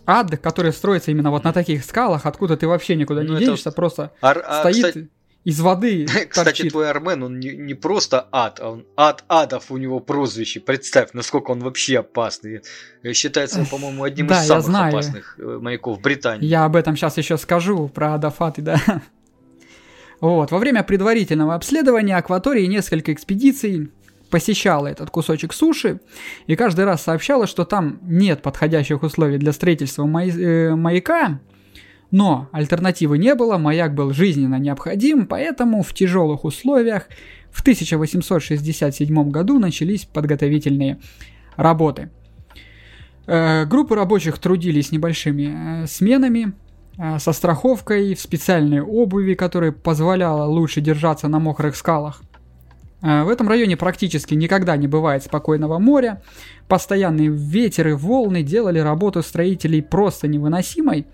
ад, 0.07 0.37
который 0.39 0.73
строится 0.73 1.11
именно 1.11 1.31
вот 1.31 1.45
на 1.45 1.53
таких 1.53 1.85
скалах, 1.85 2.27
откуда 2.27 2.57
ты 2.57 2.69
вообще 2.69 2.97
никуда 2.97 3.23
Ну, 3.23 3.31
не 3.31 3.37
это 3.37 3.45
денешься, 3.47 3.73
просто 3.73 4.13
Ар- 4.21 4.45
а, 4.47 4.61
стоит 4.61 4.87
кстати, 4.87 5.09
из 5.45 5.61
воды, 5.61 6.07
Кстати, 6.29 6.45
торчит. 6.45 6.71
твой 6.71 6.89
Армен, 6.89 7.23
он 7.25 7.41
не, 7.41 7.51
не 7.57 7.75
просто 7.75 8.29
ад, 8.31 8.61
а 8.61 8.71
он 8.71 8.87
ад 8.97 9.25
адов 9.29 9.71
у 9.71 9.77
него 9.77 9.99
прозвище. 10.01 10.61
Представь, 10.61 11.11
насколько 11.15 11.51
он 11.51 11.61
вообще 11.61 11.99
опасный. 11.99 12.63
Э, 13.03 13.13
Считается, 13.13 13.65
по-моему, 13.71 14.05
одним 14.05 14.29
Да, 14.29 14.43
из 14.43 14.47
самых 14.47 14.65
знаю. 14.65 14.93
опасных 14.95 15.37
э, 15.39 15.59
маяков 15.61 16.01
Британии. 16.01 16.47
Я 16.47 16.65
об 16.65 16.77
этом 16.77 16.97
сейчас 16.97 17.19
еще 17.19 17.37
скажу, 17.39 17.89
про 17.89 18.15
адафаты, 18.15 18.63
да. 18.63 18.81
Вот, 20.21 20.53
во 20.53 20.59
время 20.59 20.85
предварительного 20.85 21.57
обследования 21.57 22.17
акватории 22.17 22.67
несколько 22.67 23.13
экспедиций 23.13 23.91
посещала 24.31 24.87
этот 24.87 25.11
кусочек 25.11 25.53
суши 25.53 26.01
и 26.47 26.55
каждый 26.55 26.85
раз 26.85 27.03
сообщала, 27.03 27.49
что 27.49 27.65
там 27.65 27.99
нет 28.03 28.41
подходящих 28.41 29.03
условий 29.03 29.39
для 29.39 29.53
строительства 29.53 30.03
э, 30.05 30.75
маяка, 30.77 31.41
Но 32.12 32.50
альтернативы 32.52 33.16
не 33.16 33.35
было, 33.35 33.57
маяк 33.57 33.95
был 33.95 34.12
жизненно 34.12 34.57
необходим, 34.57 35.26
поэтому 35.26 35.83
в 35.83 35.95
тяжелых 35.95 36.45
условиях 36.45 37.09
в 37.50 37.62
1867 37.62 39.31
году 39.31 39.59
начались 39.59 40.04
подготовительные 40.04 41.00
работы. 41.57 42.11
Э, 43.26 43.64
группы 43.64 43.95
рабочих 43.95 44.38
трудились 44.38 44.92
небольшими 44.92 45.85
э, 45.85 45.87
сменами, 45.87 46.52
э, 46.99 47.19
со 47.19 47.33
страховкой, 47.33 48.14
в 48.14 48.21
специальной 48.21 48.83
обуви, 48.83 49.33
которая 49.33 49.73
позволяла 49.73 50.45
лучше 50.45 50.83
держаться 50.83 51.28
на 51.28 51.38
мокрых 51.38 51.75
скалах. 51.75 52.23
В 53.00 53.28
этом 53.31 53.49
районе 53.49 53.76
практически 53.76 54.35
никогда 54.35 54.76
не 54.76 54.87
бывает 54.87 55.25
спокойного 55.25 55.81
моря. 55.81 56.23
Постоянные 56.69 57.31
ветер 57.31 57.88
и 57.88 57.92
волны 57.95 58.45
делали 58.45 58.78
работу 58.78 59.25
строителей 59.25 59.83
просто 59.83 60.28
невыносимой. 60.28 61.07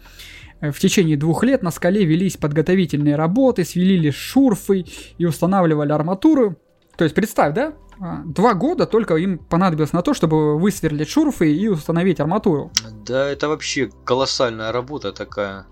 В 0.61 0.79
течение 0.79 1.17
двух 1.17 1.45
лет 1.45 1.63
на 1.63 1.71
скале 1.71 2.05
велись 2.05 2.37
подготовительные 2.37 3.15
работы, 3.15 3.65
свелили 3.65 4.11
шурфы 4.11 4.85
и 5.17 5.25
устанавливали 5.25 5.93
арматуру. 5.93 6.57
То 6.97 7.05
есть 7.05 7.15
представь, 7.15 7.55
да? 7.55 7.75
А, 8.01 8.23
два 8.25 8.55
года 8.55 8.87
только 8.87 9.15
им 9.17 9.39
понадобилось 9.39 9.93
на 9.93 10.03
то, 10.03 10.15
чтобы 10.15 10.59
высверлить 10.59 11.09
шурфы 11.09 11.53
и 11.53 11.69
установить 11.69 12.19
арматуру. 12.21 12.73
Да, 13.07 13.29
это 13.29 13.49
вообще 13.49 13.91
колоссальная 14.05 14.73
работа 14.73 15.13
такая. 15.13 15.67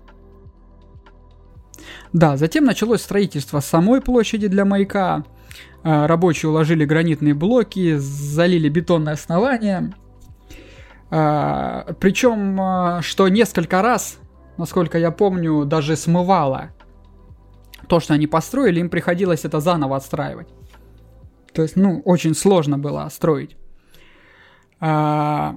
Да, 2.13 2.37
затем 2.37 2.63
началось 2.63 3.01
строительство 3.01 3.59
самой 3.59 4.01
площади 4.01 4.47
для 4.47 4.63
маяка. 4.63 5.25
А, 5.83 6.07
рабочие 6.07 6.49
уложили 6.49 6.85
гранитные 6.85 7.33
блоки, 7.33 7.97
залили 7.97 8.69
бетонное 8.69 9.13
основание. 9.13 9.93
А, 11.09 11.93
Причем, 11.99 13.01
что 13.01 13.27
несколько 13.27 13.81
раз 13.81 14.19
насколько 14.57 14.97
я 14.97 15.11
помню, 15.11 15.65
даже 15.65 15.95
смывало. 15.95 16.71
То, 17.87 17.99
что 17.99 18.13
они 18.13 18.27
построили, 18.27 18.79
им 18.79 18.89
приходилось 18.89 19.45
это 19.45 19.59
заново 19.59 19.95
отстраивать. 19.95 20.47
То 21.53 21.61
есть, 21.61 21.75
ну, 21.75 22.01
очень 22.05 22.35
сложно 22.35 22.77
было 22.77 23.07
строить. 23.11 23.55
А, 24.79 25.55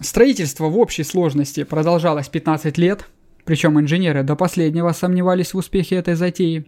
строительство 0.00 0.66
в 0.66 0.78
общей 0.78 1.04
сложности 1.04 1.64
продолжалось 1.64 2.28
15 2.28 2.78
лет, 2.78 3.06
причем 3.44 3.78
инженеры 3.78 4.22
до 4.22 4.36
последнего 4.36 4.90
сомневались 4.92 5.54
в 5.54 5.58
успехе 5.58 5.96
этой 5.96 6.14
затеи. 6.14 6.66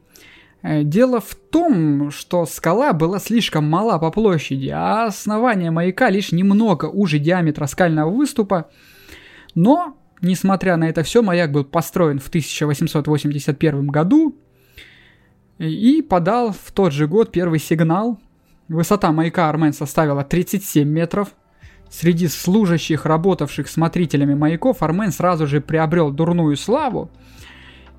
Э, 0.63 0.85
дело 0.85 1.21
в 1.21 1.35
том, 1.35 2.11
что 2.11 2.47
скала 2.47 2.93
была 2.93 3.19
слишком 3.19 3.69
мала 3.69 3.99
по 3.99 4.11
площади, 4.11 4.69
а 4.69 5.07
основание 5.07 5.71
маяка 5.71 6.09
лишь 6.11 6.33
немного 6.33 6.87
уже 6.87 7.19
диаметра 7.19 7.67
скального 7.67 8.11
выступа, 8.11 8.71
но 9.55 9.97
Несмотря 10.23 10.77
на 10.77 10.89
это 10.89 11.03
все, 11.03 11.21
маяк 11.21 11.51
был 11.51 11.65
построен 11.65 12.21
в 12.21 12.29
1881 12.29 13.89
году 13.89 14.37
и 15.59 16.01
подал 16.01 16.53
в 16.53 16.71
тот 16.71 16.93
же 16.93 17.09
год 17.09 17.33
первый 17.33 17.59
сигнал. 17.59 18.21
Высота 18.69 19.11
маяка 19.11 19.49
Армен 19.49 19.73
составила 19.73 20.23
37 20.23 20.89
метров. 20.89 21.35
Среди 21.91 22.29
служащих, 22.29 23.05
работавших 23.05 23.69
смотрителями 23.69 24.35
маяков, 24.35 24.83
Армен 24.83 25.11
сразу 25.11 25.49
же 25.49 25.61
приобрел 25.61 26.13
дурную 26.13 26.57
славу 26.57 27.11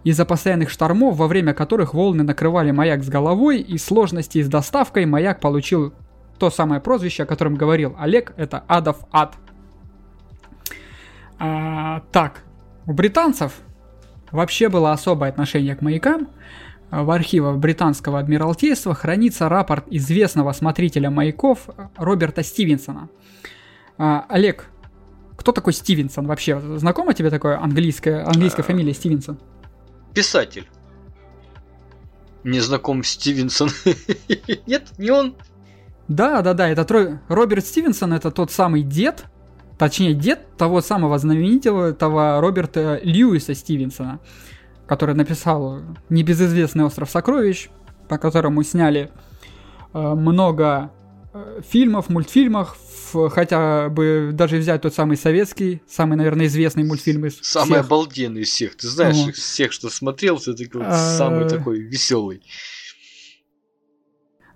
из-за 0.06 0.26
постоянных 0.26 0.70
штормов, 0.70 1.18
во 1.18 1.28
время 1.28 1.54
которых 1.54 1.94
волны 1.94 2.24
накрывали 2.24 2.72
маяк 2.72 3.04
с 3.04 3.10
головой, 3.10 3.60
и 3.60 3.78
сложностей 3.78 4.42
с 4.44 4.48
доставкой 4.48 5.06
маяк 5.06 5.42
получил 5.42 5.94
то 6.40 6.50
самое 6.50 6.82
прозвище, 6.82 7.24
о 7.24 7.26
котором 7.26 7.56
говорил 7.56 7.96
Олег, 8.00 8.34
это 8.38 8.64
Адов 8.68 8.98
Ад. 9.12 9.36
А, 11.46 12.00
так, 12.14 12.46
у 12.86 12.94
британцев 12.94 13.60
вообще 14.32 14.70
было 14.70 14.94
особое 14.94 15.30
отношение 15.30 15.76
к 15.76 15.82
маякам. 15.82 16.30
В 16.90 17.12
архивах 17.12 17.58
британского 17.58 18.20
адмиралтейства 18.20 18.96
хранится 18.96 19.50
рапорт 19.50 19.86
известного 19.90 20.54
смотрителя 20.54 21.10
маяков 21.10 21.68
Роберта 21.98 22.44
Стивенсона. 22.44 23.10
А, 23.98 24.26
Олег, 24.30 24.70
кто 25.36 25.52
такой 25.52 25.74
Стивенсон 25.74 26.28
вообще? 26.28 26.62
Знакомо 26.78 27.14
тебе 27.14 27.30
такое 27.30 27.62
английская 27.62 28.22
а, 28.22 28.64
фамилия 28.64 28.94
Стивенсон? 28.94 29.38
Писатель. 30.14 30.70
Не 32.46 32.62
знаком 32.62 33.04
Стивенсон. 33.04 33.70
Нет, 34.66 34.98
не 34.98 35.10
он. 35.10 35.36
Да, 36.08 36.42
да, 36.42 36.54
да, 36.54 36.70
это 36.70 37.20
Роберт 37.28 37.66
Стивенсон, 37.66 38.14
это 38.14 38.32
тот 38.32 38.50
самый 38.50 38.82
дед, 38.84 39.26
Точнее, 39.78 40.14
дед 40.14 40.56
того 40.58 40.82
самого 40.82 41.18
знаменитого 41.18 41.96
Роберта 42.42 43.00
Льюиса 43.04 43.56
Стивенсона, 43.56 44.20
который 44.88 45.16
написал 45.16 45.82
небезызвестный 46.10 46.86
«Остров 46.86 47.10
сокровищ», 47.10 47.70
по 48.08 48.18
которому 48.18 48.64
сняли 48.64 49.10
э, 49.94 50.14
много 50.14 50.92
э, 51.34 51.62
фильмов, 51.68 52.10
мультфильмов, 52.10 52.78
хотя 53.32 53.90
бы 53.90 54.32
даже 54.34 54.58
взять 54.58 54.82
тот 54.82 54.94
самый 54.94 55.18
советский, 55.18 55.82
самый, 55.88 56.18
наверное, 56.18 56.48
известный 56.48 56.84
мультфильм 56.84 57.26
из 57.26 57.40
Самый 57.42 57.76
всех. 57.76 57.86
обалденный 57.86 58.42
из 58.42 58.50
всех. 58.50 58.76
Ты 58.76 58.88
знаешь, 58.88 59.16
из 59.16 59.38
всех, 59.38 59.72
что 59.72 59.90
смотрел, 59.90 60.38
все-таки 60.38 60.78
вот 60.78 60.88
самый 60.92 61.48
такой 61.50 61.80
веселый. 61.80 62.44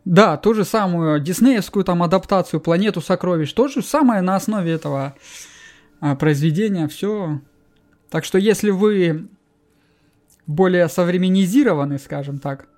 Да, 0.08 0.38
ту 0.38 0.54
же 0.54 0.64
самую 0.64 1.20
диснеевскую 1.20 1.84
там 1.84 2.02
адаптацию 2.02 2.62
«Планету 2.62 3.02
сокровищ», 3.02 3.52
то 3.52 3.68
же 3.68 3.82
самое 3.82 4.22
на 4.22 4.38
основе 4.38 4.72
этого 4.72 5.16
а, 6.00 6.16
произведения, 6.16 6.88
все. 6.88 7.42
Так 8.10 8.24
что 8.24 8.38
если 8.38 8.70
вы 8.70 9.28
более 10.46 10.88
современизированы, 10.88 12.00
скажем 12.00 12.40
так, 12.40 12.70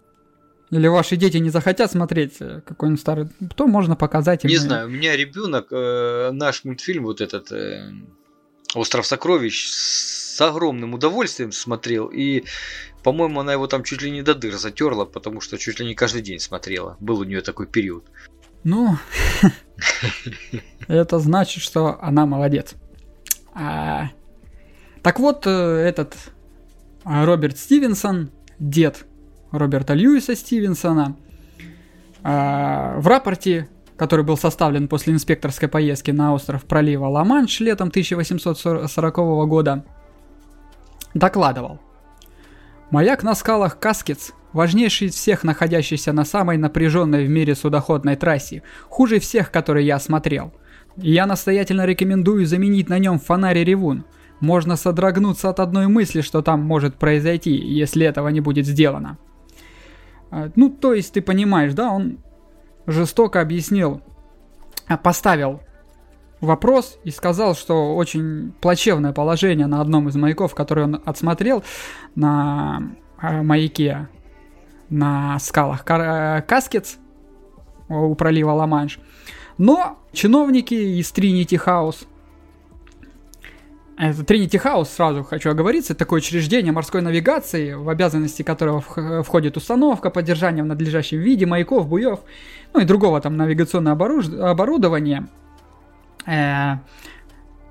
или 0.72 0.88
ваши 0.88 1.18
дети 1.18 1.38
не 1.38 1.52
захотят 1.52 1.92
смотреть 1.92 2.38
э, 2.40 2.62
какой-нибудь 2.66 3.00
старый, 3.00 3.28
то 3.56 3.68
можно 3.68 3.96
показать 3.96 4.44
им. 4.44 4.50
Не 4.50 4.58
знаю, 4.58 4.88
у 4.88 4.90
меня 4.90 5.16
ребенок 5.16 5.68
э, 5.70 6.32
наш 6.32 6.64
мультфильм 6.64 7.04
вот 7.04 7.22
этот 7.22 7.52
э, 7.52 7.92
Остров 8.74 9.06
сокровищ 9.06 9.68
с 9.68 10.19
огромным 10.48 10.94
удовольствием 10.94 11.52
смотрел 11.52 12.08
и 12.08 12.44
по-моему, 13.04 13.40
она 13.40 13.54
его 13.54 13.68
там 13.68 13.84
чуть 13.84 14.02
ли 14.02 14.12
не 14.12 14.22
до 14.22 14.36
дыр 14.36 14.58
затерла, 14.58 15.06
потому 15.06 15.42
что 15.42 15.58
чуть 15.58 15.80
ли 15.80 15.86
не 15.86 15.96
каждый 15.96 16.22
день 16.22 16.40
смотрела. 16.40 16.98
Был 17.00 17.20
у 17.20 17.24
нее 17.24 17.42
такой 17.42 17.66
период. 17.66 18.06
Ну, 18.64 18.98
это 20.88 21.20
значит, 21.20 21.64
что 21.64 21.98
она 22.02 22.26
молодец. 22.26 22.74
А, 23.54 24.10
так 25.02 25.20
вот, 25.20 25.48
э, 25.48 25.50
этот 25.50 26.16
а, 27.06 27.26
Роберт 27.26 27.58
Стивенсон, 27.58 28.32
дед 28.60 29.06
Роберта 29.52 29.94
Льюиса 29.94 30.36
Стивенсона, 30.36 31.16
а, 32.22 33.00
в 33.00 33.08
рапорте, 33.08 33.70
который 33.96 34.26
был 34.26 34.38
составлен 34.38 34.90
после 34.90 35.14
инспекторской 35.14 35.70
поездки 35.70 36.12
на 36.12 36.34
остров 36.34 36.66
пролива 36.66 37.08
Ла-Манш 37.08 37.62
летом 37.62 37.88
1840 37.88 39.16
года, 39.48 39.86
докладывал– 41.14 41.80
Маяк 42.92 43.22
на 43.22 43.36
скалах 43.36 43.78
Каскетс, 43.78 44.32
важнейший 44.52 45.10
из 45.10 45.14
всех 45.14 45.44
находящийся 45.44 46.12
на 46.12 46.26
самой 46.26 46.58
напряженной 46.58 47.28
в 47.28 47.30
мире 47.30 47.54
судоходной 47.54 48.16
трассе, 48.16 48.64
хуже 48.90 49.20
всех, 49.20 49.52
которые 49.52 49.86
я 49.86 49.98
осмотрел. 49.98 50.52
Я 50.98 51.28
настоятельно 51.28 51.86
рекомендую 51.86 52.48
заменить 52.48 52.90
на 52.90 52.98
нем 52.98 53.20
фонарь 53.20 53.64
Ревун. 53.64 54.06
Можно 54.40 54.76
содрогнуться 54.76 55.50
от 55.50 55.60
одной 55.60 55.88
мысли, 55.88 56.22
что 56.22 56.42
там 56.42 56.62
может 56.62 56.96
произойти, 56.96 57.52
если 57.52 58.08
этого 58.08 58.30
не 58.30 58.42
будет 58.42 58.66
сделано. 58.66 59.20
А, 60.32 60.50
ну, 60.56 60.70
то 60.72 60.96
есть 60.96 61.14
ты 61.14 61.22
понимаешь, 61.22 61.74
да, 61.74 61.92
он 61.92 62.18
жестоко 62.88 63.40
объяснил, 63.40 64.02
а, 64.88 64.98
поставил 64.98 65.62
вопрос 66.42 66.98
и 67.04 67.12
сказал, 67.12 67.56
что 67.56 67.96
очень 67.96 68.54
плачевное 68.62 69.14
положение 69.14 69.68
на 69.68 69.82
одном 69.82 70.08
из 70.10 70.16
маяков, 70.16 70.56
который 70.56 70.86
он 70.86 71.02
отсмотрел 71.06 71.64
на 72.16 72.92
э, 73.22 73.42
маяке 73.42 74.08
на 74.90 75.38
скалах 75.40 75.84
э, 75.88 76.42
Каскетс 76.48 76.96
у 77.90 78.16
пролива 78.16 78.52
Ла-Манш. 78.52 79.00
Но 79.58 80.00
чиновники 80.14 80.74
из 80.74 81.12
Trinity 81.12 81.62
House 81.64 82.06
это 83.98 84.22
Trinity 84.22 84.64
House, 84.64 84.86
сразу 84.86 85.26
хочу 85.26 85.50
оговориться, 85.50 85.94
такое 85.94 86.20
учреждение 86.20 86.72
морской 86.72 87.02
навигации, 87.02 87.74
в 87.74 87.90
обязанности 87.90 88.44
которого 88.44 88.80
входит 88.80 89.58
установка, 89.58 90.10
поддержание 90.10 90.64
в 90.64 90.68
надлежащем 90.68 91.20
виде 91.20 91.46
маяков, 91.46 91.90
буев, 91.90 92.20
ну 92.74 92.80
и 92.80 92.86
другого 92.86 93.20
там 93.20 93.36
навигационного 93.36 94.50
оборудования– 94.50 95.28
Э, 95.39 95.39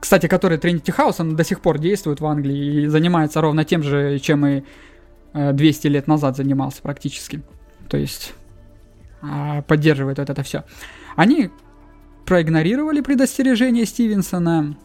кстати, 0.00 0.26
который 0.26 0.58
Trinity 0.58 0.94
House, 0.96 1.16
он 1.18 1.36
до 1.36 1.44
сих 1.44 1.60
пор 1.60 1.78
действует 1.78 2.20
в 2.20 2.26
Англии 2.26 2.82
и 2.82 2.86
занимается 2.86 3.40
ровно 3.40 3.64
тем 3.64 3.82
же, 3.82 4.18
чем 4.18 4.46
и 4.46 4.62
200 5.34 5.86
э, 5.86 5.90
лет 5.90 6.06
назад 6.06 6.36
занимался 6.36 6.82
практически. 6.82 7.42
То 7.88 7.96
есть 7.96 8.34
а, 9.22 9.62
поддерживает 9.62 10.18
вот 10.18 10.30
это 10.30 10.42
все. 10.42 10.64
Они 11.16 11.50
проигнорировали 12.24 13.00
предостережение 13.00 13.86
Стивенсона 13.86 14.76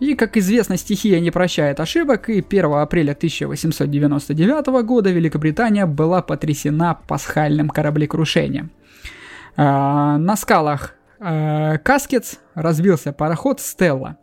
И, 0.00 0.14
как 0.14 0.36
известно, 0.36 0.76
стихия 0.76 1.20
не 1.20 1.30
прощает 1.30 1.80
ошибок, 1.80 2.28
и 2.28 2.44
1 2.46 2.64
апреля 2.72 3.12
1899 3.12 4.66
года 4.84 5.10
Великобритания 5.10 5.86
была 5.86 6.22
потрясена 6.22 6.98
пасхальным 7.06 7.68
кораблекрушением. 7.68 8.70
А, 9.56 10.18
на 10.18 10.36
скалах 10.36 10.95
а, 11.18 11.78
Каскетс 11.78 12.36
разбился 12.54 13.12
пароход 13.12 13.60
«Стелла». 13.60 14.16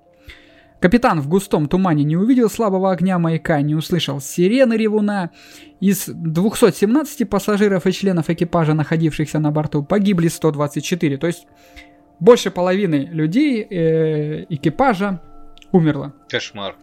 Капитан 0.84 1.22
в 1.22 1.30
густом 1.30 1.70
тумане 1.70 2.04
не 2.04 2.18
увидел 2.18 2.50
слабого 2.50 2.92
огня 2.92 3.18
маяка, 3.18 3.62
не 3.62 3.74
услышал 3.74 4.20
сирены 4.20 4.74
ревуна. 4.74 5.32
Из 5.80 6.08
217 6.08 7.30
пассажиров 7.30 7.88
и 7.88 7.94
членов 7.94 8.30
экипажа, 8.30 8.74
находившихся 8.74 9.40
на 9.40 9.50
борту, 9.50 9.82
погибли 9.82 10.28
124. 10.28 11.18
То 11.18 11.28
есть 11.28 11.48
больше 12.20 12.52
половины 12.52 13.08
людей 13.12 13.62
э, 13.62 14.46
экипажа 14.50 15.22
умерло. 15.72 16.14
Кошмар. 16.28 16.76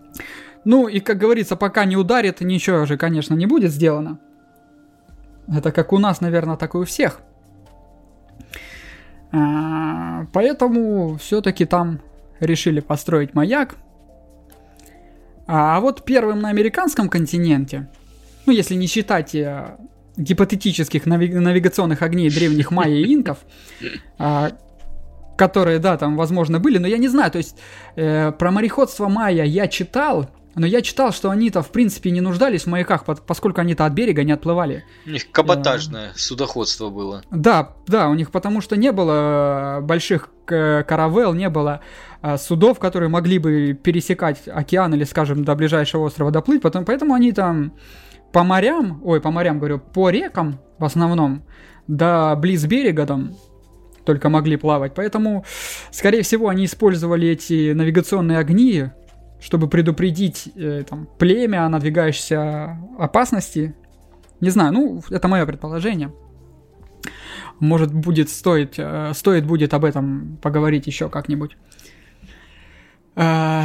Ну 0.65 0.89
и, 0.89 1.01
как 1.01 1.19
говорится, 1.19 1.57
пока 1.57 1.85
не 1.85 1.99
ударит, 1.99 2.41
ничего 2.41 2.87
же, 2.87 2.97
конечно, 2.97 3.35
не 3.35 3.45
будет 3.45 3.71
сделано. 3.71 4.19
Это 5.47 5.73
как 5.73 5.93
у 5.93 5.99
нас, 5.99 6.23
наверное, 6.23 6.57
так 6.57 6.75
и 6.75 6.79
у 6.79 6.85
всех. 6.85 7.21
А, 9.33 10.27
поэтому 10.33 11.17
все-таки 11.17 11.65
там 11.65 12.01
решили 12.41 12.81
построить 12.81 13.35
маяк. 13.35 13.77
А 15.47 15.81
вот 15.81 16.05
первым 16.05 16.41
на 16.41 16.49
американском 16.49 17.09
континенте, 17.09 17.89
ну 18.47 18.53
если 18.53 18.75
не 18.77 18.87
считать 18.87 19.35
э, 19.35 19.77
гипотетических 20.17 21.07
нави- 21.07 21.39
навигационных 21.39 22.03
огней 22.03 22.31
древних 22.31 22.71
майя 22.71 22.95
и 22.95 23.15
инков, 23.15 23.39
а, 24.19 24.53
которые, 25.37 25.79
да, 25.79 25.97
там, 25.97 26.17
возможно, 26.17 26.61
были, 26.61 26.79
но 26.79 26.87
я 26.87 26.99
не 26.99 27.09
знаю, 27.09 27.31
то 27.31 27.39
есть 27.39 27.57
э, 27.97 28.31
про 28.33 28.51
мореходство 28.51 29.09
майя 29.09 29.45
я 29.45 29.69
читал, 29.69 30.29
но 30.55 30.67
я 30.67 30.83
читал, 30.83 31.13
что 31.13 31.31
они-то, 31.31 31.63
в 31.63 31.71
принципе, 31.71 32.11
не 32.11 32.21
нуждались 32.21 32.63
в 32.63 32.67
маяках, 32.67 33.05
поскольку 33.05 33.61
они-то 33.61 33.87
от 33.87 33.93
берега 33.93 34.25
не 34.25 34.33
отплывали. 34.33 34.85
У 35.07 35.11
них 35.11 35.31
каботажное 35.31 36.11
э, 36.11 36.13
судоходство 36.17 36.91
было. 36.91 37.23
Да, 37.31 37.77
да, 37.87 38.09
у 38.09 38.15
них 38.15 38.31
потому 38.31 38.61
что 38.61 38.77
не 38.77 38.93
было 38.93 39.79
э, 39.79 39.81
больших 39.83 40.31
каравел, 40.47 41.33
не 41.35 41.49
было 41.49 41.81
э, 42.23 42.37
судов, 42.37 42.81
которые 42.81 43.09
могли 43.09 43.39
бы 43.39 43.79
пересекать 43.81 44.49
океан 44.49 44.93
или, 44.95 45.05
скажем, 45.05 45.45
до 45.45 45.55
ближайшего 45.55 46.05
острова 46.05 46.33
доплыть, 46.33 46.63
потом, 46.63 46.85
поэтому 46.85 47.15
они 47.15 47.33
там 47.33 47.73
по 48.33 48.43
морям, 48.43 49.01
ой, 49.05 49.21
по 49.21 49.31
морям 49.31 49.59
говорю, 49.59 49.79
по 49.79 50.11
рекам 50.11 50.61
в 50.79 50.85
основном, 50.85 51.45
до 51.87 52.35
близ 52.37 52.65
берега 52.65 53.07
там 53.07 53.35
только 54.05 54.29
могли 54.29 54.57
плавать. 54.57 54.95
Поэтому, 54.95 55.45
скорее 55.91 56.23
всего, 56.23 56.49
они 56.49 56.65
использовали 56.65 57.29
эти 57.29 57.73
навигационные 57.73 58.39
огни, 58.39 58.91
чтобы 59.41 59.69
предупредить 59.69 60.49
э, 60.55 60.85
там, 60.89 61.09
племя 61.19 61.67
о 61.67 61.69
надвигающейся 61.69 62.79
опасности. 62.99 63.75
Не 64.41 64.51
знаю, 64.51 64.73
ну, 64.73 65.03
это 65.11 65.29
мое 65.29 65.47
предположение. 65.47 66.13
Может, 67.59 67.93
будет 67.93 68.29
стоить, 68.31 68.75
э, 68.77 69.13
стоит 69.15 69.47
будет 69.47 69.75
об 69.75 69.85
этом 69.85 70.39
поговорить 70.43 70.87
еще 70.87 71.09
как-нибудь. 71.09 71.57
Э, 73.17 73.63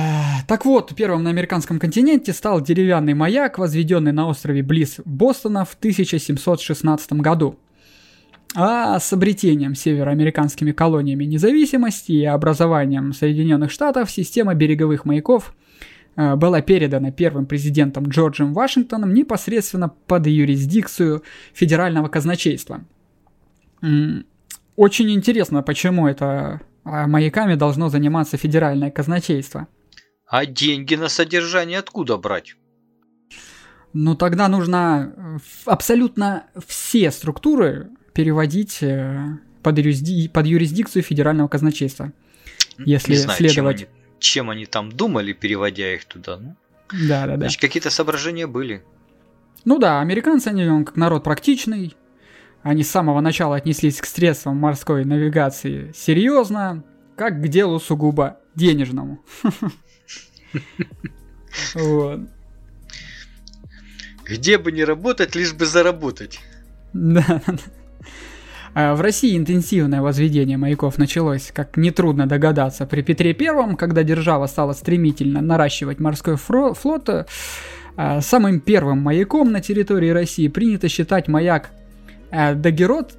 так 0.47 0.65
вот, 0.65 0.95
первым 0.95 1.23
на 1.23 1.29
американском 1.29 1.79
континенте 1.79 2.33
стал 2.33 2.61
деревянный 2.61 3.13
маяк, 3.13 3.57
возведенный 3.57 4.11
на 4.11 4.27
острове 4.27 4.63
близ 4.63 4.99
Бостона 5.05 5.65
в 5.65 5.73
1716 5.73 7.13
году 7.13 7.59
а 8.55 8.99
с 8.99 9.11
обретением 9.11 9.75
североамериканскими 9.75 10.71
колониями 10.71 11.25
независимости 11.25 12.13
и 12.13 12.25
образованием 12.25 13.11
Соединенных 13.11 13.69
Штатов 13.69 14.09
система 14.09 14.53
береговых 14.53 15.03
маяков 15.03 15.53
была 16.15 16.61
передана 16.61 17.11
первым 17.11 17.45
президентом 17.45 18.07
Джорджем 18.07 18.53
Вашингтоном 18.53 19.13
непосредственно 19.13 19.89
под 19.89 20.27
юрисдикцию 20.27 21.23
федерального 21.53 22.07
казначейства. 22.07 22.85
Очень 24.75 25.11
интересно, 25.11 25.63
почему 25.63 26.07
это 26.07 26.61
а, 26.85 27.07
маяками 27.07 27.55
должно 27.55 27.89
заниматься 27.89 28.37
федеральное 28.37 28.91
казначейство. 28.91 29.67
А 30.27 30.45
деньги 30.45 30.95
на 30.95 31.09
содержание 31.09 31.79
откуда 31.79 32.17
брать? 32.17 32.55
Ну 33.93 34.15
тогда 34.15 34.47
нужно 34.47 35.13
э, 35.15 35.37
абсолютно 35.65 36.45
все 36.67 37.11
структуры 37.11 37.89
переводить 38.13 38.83
э, 38.83 39.37
под, 39.63 39.77
юрисди... 39.77 40.27
под 40.27 40.45
юрисдикцию 40.45 41.01
федерального 41.01 41.47
казначейства. 41.47 42.11
Если 42.77 43.13
Не 43.13 43.17
знаю, 43.17 43.37
следовать... 43.37 43.87
Чем 44.25 44.49
они, 44.49 44.65
там 44.65 44.91
думали, 44.91 45.33
переводя 45.33 45.93
их 45.93 46.05
туда. 46.05 46.37
Ну, 46.37 46.55
да, 46.91 47.27
да, 47.27 47.33
да. 47.33 47.37
Значит, 47.37 47.61
какие-то 47.61 47.91
соображения 47.91 48.47
были. 48.47 48.83
Ну 49.65 49.77
да, 49.77 50.01
американцы, 50.01 50.47
они 50.47 50.67
он 50.67 50.83
как 50.83 50.95
народ 50.95 51.23
практичный. 51.23 51.95
Они 52.63 52.81
с 52.81 52.89
самого 52.89 53.21
начала 53.21 53.55
отнеслись 53.55 54.01
к 54.01 54.05
средствам 54.05 54.57
морской 54.57 55.05
навигации 55.05 55.91
серьезно, 55.95 56.83
как 57.15 57.39
к 57.39 57.47
делу 57.47 57.79
сугубо 57.79 58.39
денежному. 58.55 59.23
Вот. 61.75 62.21
Где 64.25 64.57
бы 64.57 64.71
не 64.71 64.83
работать, 64.83 65.35
лишь 65.35 65.53
бы 65.53 65.67
заработать. 65.67 66.39
Да. 66.93 67.41
А, 68.75 68.93
в 68.93 68.99
России 68.99 69.37
интенсивное 69.37 70.01
возведение 70.01 70.57
маяков 70.57 70.97
началось, 70.97 71.49
как 71.53 71.77
нетрудно 71.77 72.27
догадаться, 72.27 72.85
при 72.85 73.01
Петре 73.01 73.33
Первом, 73.33 73.77
когда 73.77 74.03
держава 74.03 74.47
стала 74.47 74.73
стремительно 74.73 75.41
наращивать 75.41 75.99
морской 75.99 76.35
флот. 76.35 77.09
А, 77.97 78.19
самым 78.19 78.59
первым 78.59 78.99
маяком 78.99 79.53
на 79.53 79.61
территории 79.61 80.09
России 80.09 80.49
принято 80.49 80.89
считать 80.89 81.29
маяк 81.29 81.69
а, 82.31 82.53
Дагерот... 82.53 83.15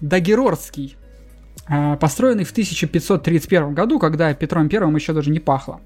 Дагерорский, 0.00 0.96
построенный 2.00 2.44
в 2.44 2.52
1531 2.52 3.74
году, 3.74 3.98
когда 3.98 4.32
Петром 4.34 4.68
Первым 4.68 4.94
еще 4.94 5.12
даже 5.14 5.30
не 5.30 5.40
пахло. 5.40 5.80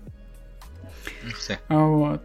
Вот. 1.68 2.22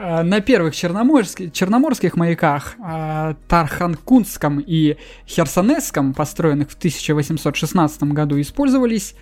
Э, 0.00 0.22
на 0.22 0.40
первых 0.40 0.74
черноморских, 0.74 1.52
черноморских 1.52 2.16
маяках 2.16 2.76
э, 2.78 3.34
Тарханкунском 3.48 4.58
и 4.58 4.96
Херсонесском, 5.26 6.14
построенных 6.14 6.70
в 6.70 6.76
1816 6.76 8.02
году, 8.04 8.40
использовались 8.40 9.14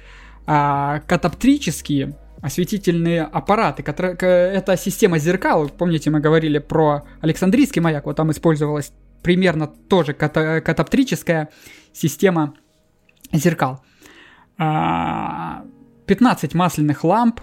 э, 0.47 1.01
катаптрические 1.07 2.17
осветительные 2.41 3.23
аппараты. 3.23 3.83
Это 3.83 4.77
система 4.77 5.19
зеркал. 5.19 5.69
Помните, 5.69 6.11
мы 6.11 6.21
говорили 6.21 6.59
про 6.59 7.03
Александрийский 7.21 7.81
маяк, 7.81 8.07
вот 8.07 8.15
там 8.15 8.31
использовалась 8.31 8.93
примерно 9.25 9.67
тоже 9.67 10.13
ката 10.13 10.61
катаптрическая 10.61 11.49
система 11.93 12.55
зеркал. 13.33 13.83
15 14.57 16.55
масляных 16.55 17.03
ламп, 17.03 17.41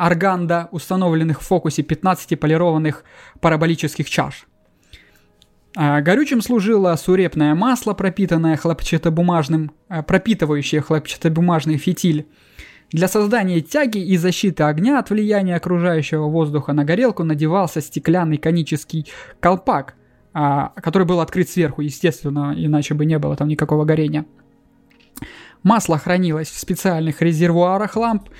арганда, 0.00 0.68
установленных 0.72 1.42
в 1.42 1.44
фокусе 1.46 1.82
15 1.82 2.40
полированных 2.40 3.04
параболических 3.40 4.08
чаш. 4.08 4.46
А 5.76 6.00
горючим 6.00 6.40
служило 6.40 6.96
сурепное 6.96 7.54
масло, 7.54 7.92
пропитанное 7.92 8.56
хлопчатобумажным, 8.56 9.72
а, 9.88 10.02
пропитывающее 10.02 10.80
хлопчатобумажный 10.80 11.76
фитиль. 11.76 12.26
Для 12.90 13.08
создания 13.08 13.60
тяги 13.60 13.98
и 13.98 14.16
защиты 14.16 14.62
огня 14.62 14.98
от 14.98 15.10
влияния 15.10 15.54
окружающего 15.54 16.28
воздуха 16.28 16.72
на 16.72 16.84
горелку 16.84 17.22
надевался 17.22 17.82
стеклянный 17.82 18.38
конический 18.38 19.06
колпак, 19.38 19.96
а, 20.32 20.72
который 20.76 21.06
был 21.06 21.20
открыт 21.20 21.50
сверху, 21.50 21.82
естественно, 21.82 22.54
иначе 22.56 22.94
бы 22.94 23.04
не 23.04 23.18
было 23.18 23.36
там 23.36 23.48
никакого 23.48 23.84
горения. 23.84 24.24
Масло 25.62 25.98
хранилось 25.98 26.48
в 26.48 26.58
специальных 26.58 27.20
резервуарах 27.20 27.96
ламп 27.96 28.30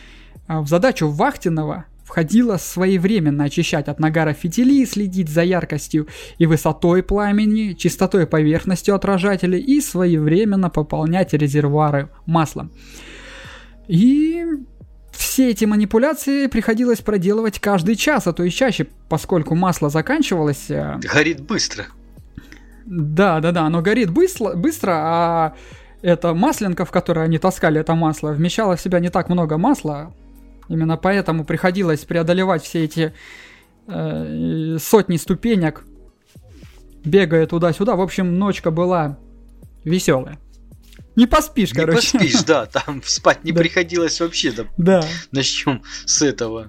в 0.59 0.67
задачу 0.67 1.09
Вахтинова 1.09 1.85
входило 2.11 2.57
своевременно 2.57 3.45
очищать 3.45 3.87
от 3.87 4.01
нагара 4.01 4.33
фитили, 4.33 4.85
следить 4.85 5.29
за 5.29 5.43
яркостью 5.43 6.09
и 6.39 6.47
высотой 6.47 7.05
пламени, 7.05 7.75
чистотой 7.75 8.27
поверхностью 8.27 8.97
отражателя 8.97 9.57
и 9.57 9.81
своевременно 9.81 10.71
пополнять 10.71 11.33
резервуары 11.35 12.09
маслом. 12.27 12.73
И 13.87 14.45
все 15.13 15.51
эти 15.51 15.65
манипуляции 15.67 16.49
приходилось 16.49 17.01
проделывать 17.01 17.61
каждый 17.61 17.95
час, 17.95 18.27
а 18.27 18.33
то 18.33 18.43
и 18.43 18.51
чаще, 18.51 18.89
поскольку 19.09 19.55
масло 19.55 19.89
заканчивалось. 19.89 20.69
Э, 20.69 20.99
горит 21.01 21.43
быстро. 21.43 21.87
Да, 22.87 23.39
да, 23.39 23.53
да, 23.53 23.63
оно 23.63 23.83
горит 23.83 24.11
быстро, 24.11 24.55
быстро, 24.55 24.93
а 24.95 25.55
эта 26.03 26.35
масленка, 26.35 26.85
в 26.85 26.91
которой 26.91 27.25
они 27.25 27.39
таскали 27.39 27.81
это 27.81 27.95
масло, 27.95 28.31
вмещала 28.31 28.75
в 28.75 28.81
себя 28.81 28.99
не 28.99 29.11
так 29.11 29.29
много 29.29 29.59
масла, 29.59 30.13
Именно 30.71 30.97
поэтому 30.97 31.45
приходилось 31.45 32.05
преодолевать 32.05 32.63
все 32.63 32.85
эти 32.85 33.13
э, 33.89 34.77
сотни 34.81 35.17
ступенек, 35.17 35.85
бегая 37.05 37.47
туда-сюда. 37.49 37.97
В 37.97 38.01
общем, 38.01 38.39
ночка 38.39 38.71
была 38.71 39.19
веселая. 39.85 40.39
Не 41.17 41.27
поспишь, 41.27 41.73
Не 41.73 41.81
короче. 41.81 41.97
поспишь, 42.19 42.45
да, 42.45 42.67
там 42.67 43.03
спать 43.05 43.43
не 43.43 43.51
Да. 43.51 43.61
приходилось 43.61 44.21
вообще, 44.21 44.53
да, 44.53 44.65
Да. 44.77 45.05
начнем 45.33 45.83
с 46.07 46.23
этого. 46.23 46.69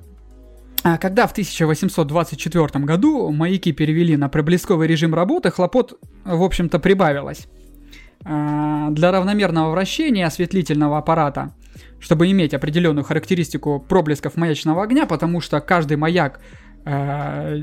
А 0.84 0.98
Когда 0.98 1.28
в 1.28 1.32
1824 1.32 2.84
году 2.86 3.30
маяки 3.30 3.72
перевели 3.72 4.18
на 4.18 4.30
проблесковый 4.30 4.88
режим 4.88 5.14
работы, 5.14 5.52
хлопот, 5.52 6.00
в 6.26 6.42
общем-то, 6.42 6.80
прибавилось. 6.80 7.46
А, 8.26 8.90
Для 8.90 9.12
равномерного 9.12 9.70
вращения 9.70 10.26
осветлительного 10.26 10.98
аппарата, 10.98 11.54
чтобы 12.02 12.30
иметь 12.32 12.54
определенную 12.54 13.06
характеристику 13.06 13.80
проблесков 13.80 14.36
маячного 14.36 14.84
огня, 14.84 15.06
потому 15.06 15.40
что 15.40 15.62
каждый 15.62 15.98
маяк 15.98 16.42
э, 16.84 17.60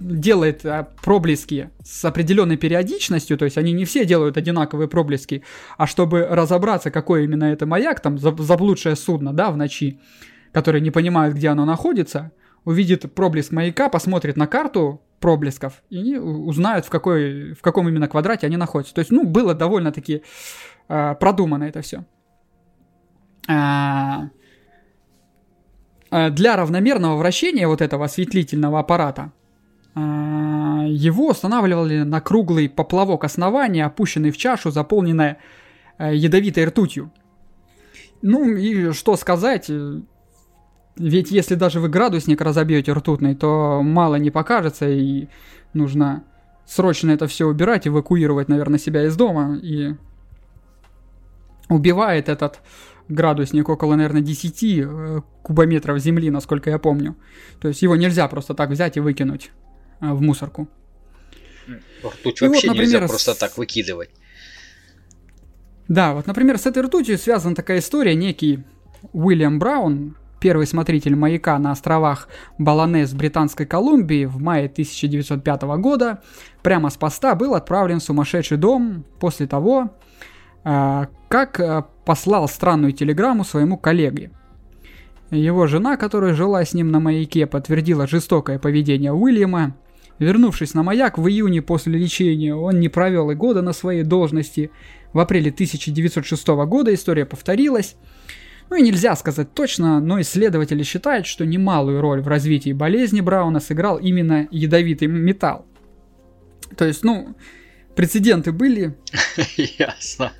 делает 0.00 0.64
э, 0.64 0.86
проблески 1.02 1.70
с 1.84 2.04
определенной 2.04 2.56
периодичностью, 2.56 3.36
то 3.36 3.44
есть 3.44 3.58
они 3.58 3.72
не 3.72 3.84
все 3.84 4.04
делают 4.04 4.36
одинаковые 4.36 4.88
проблески, 4.88 5.44
а 5.76 5.86
чтобы 5.86 6.26
разобраться, 6.28 6.90
какой 6.90 7.24
именно 7.24 7.44
это 7.44 7.66
маяк, 7.66 8.00
там 8.00 8.16
заб- 8.16 8.40
заблудшее 8.40 8.96
судно, 8.96 9.32
да, 9.32 9.50
в 9.50 9.56
ночи, 9.56 10.00
которое 10.52 10.80
не 10.80 10.90
понимает, 10.90 11.34
где 11.34 11.48
оно 11.48 11.64
находится, 11.66 12.32
увидит 12.64 13.14
проблеск 13.14 13.52
маяка, 13.52 13.88
посмотрит 13.88 14.36
на 14.36 14.46
карту 14.46 15.02
проблесков 15.20 15.82
и 15.90 16.16
у- 16.16 16.46
узнают, 16.46 16.86
в, 16.86 16.88
какой, 16.88 17.52
в 17.52 17.60
каком 17.60 17.88
именно 17.88 18.08
квадрате 18.08 18.46
они 18.46 18.56
находятся. 18.56 18.94
То 18.94 19.00
есть, 19.00 19.10
ну, 19.10 19.24
было 19.24 19.54
довольно-таки 19.54 20.22
э, 20.88 21.14
продумано 21.20 21.64
это 21.64 21.82
все. 21.82 22.04
Для 23.46 24.30
равномерного 26.56 27.16
вращения 27.16 27.66
вот 27.68 27.80
этого 27.80 28.04
осветлительного 28.04 28.80
аппарата 28.80 29.32
а, 29.94 30.84
его 30.86 31.28
устанавливали 31.28 32.02
на 32.02 32.20
круглый 32.20 32.68
поплавок 32.68 33.24
основания, 33.24 33.84
опущенный 33.84 34.30
в 34.30 34.36
чашу, 34.36 34.70
заполненная 34.70 35.38
э, 35.98 36.14
ядовитой 36.14 36.64
ртутью. 36.66 37.10
Ну 38.22 38.48
и 38.50 38.92
что 38.92 39.16
сказать, 39.16 39.66
э, 39.68 40.00
ведь 40.96 41.30
если 41.30 41.54
даже 41.56 41.80
вы 41.80 41.88
градусник 41.88 42.40
разобьете 42.40 42.92
ртутный, 42.92 43.34
то 43.34 43.82
мало 43.82 44.16
не 44.16 44.30
покажется, 44.30 44.88
и 44.88 45.28
нужно 45.72 46.22
срочно 46.66 47.10
это 47.10 47.26
все 47.26 47.46
убирать, 47.46 47.88
эвакуировать, 47.88 48.48
наверное, 48.48 48.78
себя 48.78 49.04
из 49.06 49.16
дома. 49.16 49.58
И 49.60 49.96
убивает 51.70 52.28
этот 52.28 52.60
градусник 53.08 53.68
около, 53.68 53.94
наверное, 53.96 54.20
10 54.20 54.62
э, 54.62 55.20
кубометров 55.42 55.98
земли, 55.98 56.30
насколько 56.30 56.70
я 56.70 56.78
помню. 56.78 57.16
То 57.60 57.68
есть 57.68 57.82
его 57.82 57.96
нельзя 57.96 58.28
просто 58.28 58.54
так 58.54 58.70
взять 58.70 58.96
и 58.96 59.00
выкинуть 59.00 59.50
э, 60.00 60.12
в 60.12 60.20
мусорку. 60.20 60.68
Ртуть 62.04 62.42
И 62.42 62.44
вот, 62.44 62.52
вообще 62.52 62.68
нельзя 62.68 63.00
например, 63.00 63.08
просто 63.08 63.38
так 63.38 63.56
выкидывать. 63.56 64.10
Да, 65.88 66.14
вот, 66.14 66.26
например, 66.26 66.58
с 66.58 66.66
этой 66.66 66.82
ртутью 66.82 67.18
связана 67.18 67.54
такая 67.54 67.78
история. 67.78 68.14
Некий 68.14 68.64
Уильям 69.12 69.58
Браун, 69.58 70.16
первый 70.40 70.66
смотритель 70.66 71.16
маяка 71.16 71.58
на 71.58 71.72
островах 71.72 72.28
Баланес 72.58 73.12
Британской 73.12 73.66
Колумбии 73.66 74.24
в 74.24 74.40
мае 74.40 74.66
1905 74.66 75.62
года, 75.78 76.22
прямо 76.62 76.90
с 76.90 76.96
поста 76.96 77.34
был 77.34 77.54
отправлен 77.54 78.00
в 78.00 78.04
сумасшедший 78.04 78.56
дом 78.56 79.04
после 79.18 79.46
того, 79.46 79.90
как 80.62 81.60
а, 81.60 81.82
послал 82.04 82.48
странную 82.48 82.92
телеграмму 82.92 83.44
своему 83.44 83.78
коллеге. 83.78 84.30
Его 85.30 85.66
жена, 85.66 85.96
которая 85.96 86.34
жила 86.34 86.64
с 86.64 86.74
ним 86.74 86.90
на 86.90 86.98
маяке, 86.98 87.46
подтвердила 87.46 88.06
жестокое 88.06 88.58
поведение 88.58 89.12
Уильяма. 89.12 89.76
Вернувшись 90.18 90.74
на 90.74 90.82
маяк 90.82 91.18
в 91.18 91.28
июне 91.28 91.62
после 91.62 91.98
лечения, 91.98 92.54
он 92.54 92.80
не 92.80 92.88
провел 92.88 93.30
и 93.30 93.34
года 93.34 93.62
на 93.62 93.72
своей 93.72 94.02
должности. 94.02 94.70
В 95.12 95.20
апреле 95.20 95.50
1906 95.50 96.48
года 96.48 96.92
история 96.92 97.24
повторилась. 97.24 97.96
Ну 98.68 98.76
и 98.76 98.82
нельзя 98.82 99.16
сказать 99.16 99.54
точно, 99.54 100.00
но 100.00 100.20
исследователи 100.20 100.82
считают, 100.82 101.26
что 101.26 101.46
немалую 101.46 102.00
роль 102.00 102.20
в 102.20 102.28
развитии 102.28 102.72
болезни 102.72 103.20
Брауна 103.20 103.60
сыграл 103.60 103.98
именно 103.98 104.46
ядовитый 104.50 105.08
металл. 105.08 105.64
То 106.76 106.84
есть, 106.84 107.02
ну, 107.02 107.34
прецеденты 107.96 108.52
были, 108.52 108.96
Ясно. 109.78 110.32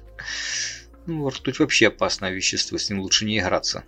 Ну, 1.06 1.28
ртуть 1.28 1.59
вообще 1.59 1.88
опасное 1.88 2.30
вещество, 2.30 2.78
с 2.78 2.90
ним 2.90 3.00
лучше 3.00 3.24
не 3.24 3.38
играться. 3.38 3.85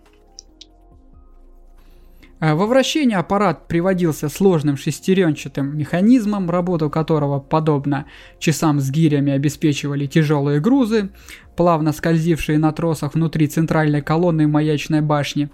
А 2.40 2.57
Во 2.57 2.66
вращение 2.66 3.18
аппарат 3.18 3.68
приводился 3.68 4.29
сложным 4.29 4.77
шестеренчатым 4.77 5.79
механизмом, 5.79 6.51
работу 6.51 6.90
которого, 6.90 7.38
подобно 7.38 8.07
часам 8.40 8.81
с 8.81 8.90
гирями, 8.90 9.31
обеспечивали 9.33 10.07
тяжелые 10.07 10.59
грузы, 10.59 11.11
плавно 11.57 11.92
скользившие 11.92 12.59
на 12.59 12.73
тросах 12.73 13.14
внутри 13.14 13.47
центральной 13.47 14.03
колонны 14.03 14.49
маячной 14.49 15.03
башни. 15.03 15.51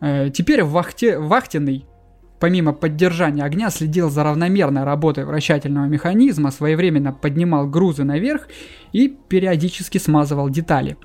Э, 0.00 0.30
Теперь 0.30 0.62
вахте, 0.62 1.18
вахтенный, 1.18 1.84
помимо 2.44 2.74
поддержания 2.74 3.42
огня, 3.42 3.70
следил 3.70 4.10
за 4.10 4.22
равномерной 4.22 4.84
работой 4.84 5.24
вращательного 5.24 5.86
механизма, 5.86 6.50
своевременно 6.50 7.10
поднимал 7.10 7.66
грузы 7.66 8.04
наверх 8.04 8.48
и 8.92 9.08
периодически 9.08 9.96
смазывал 9.96 10.50
детали. 10.50 10.98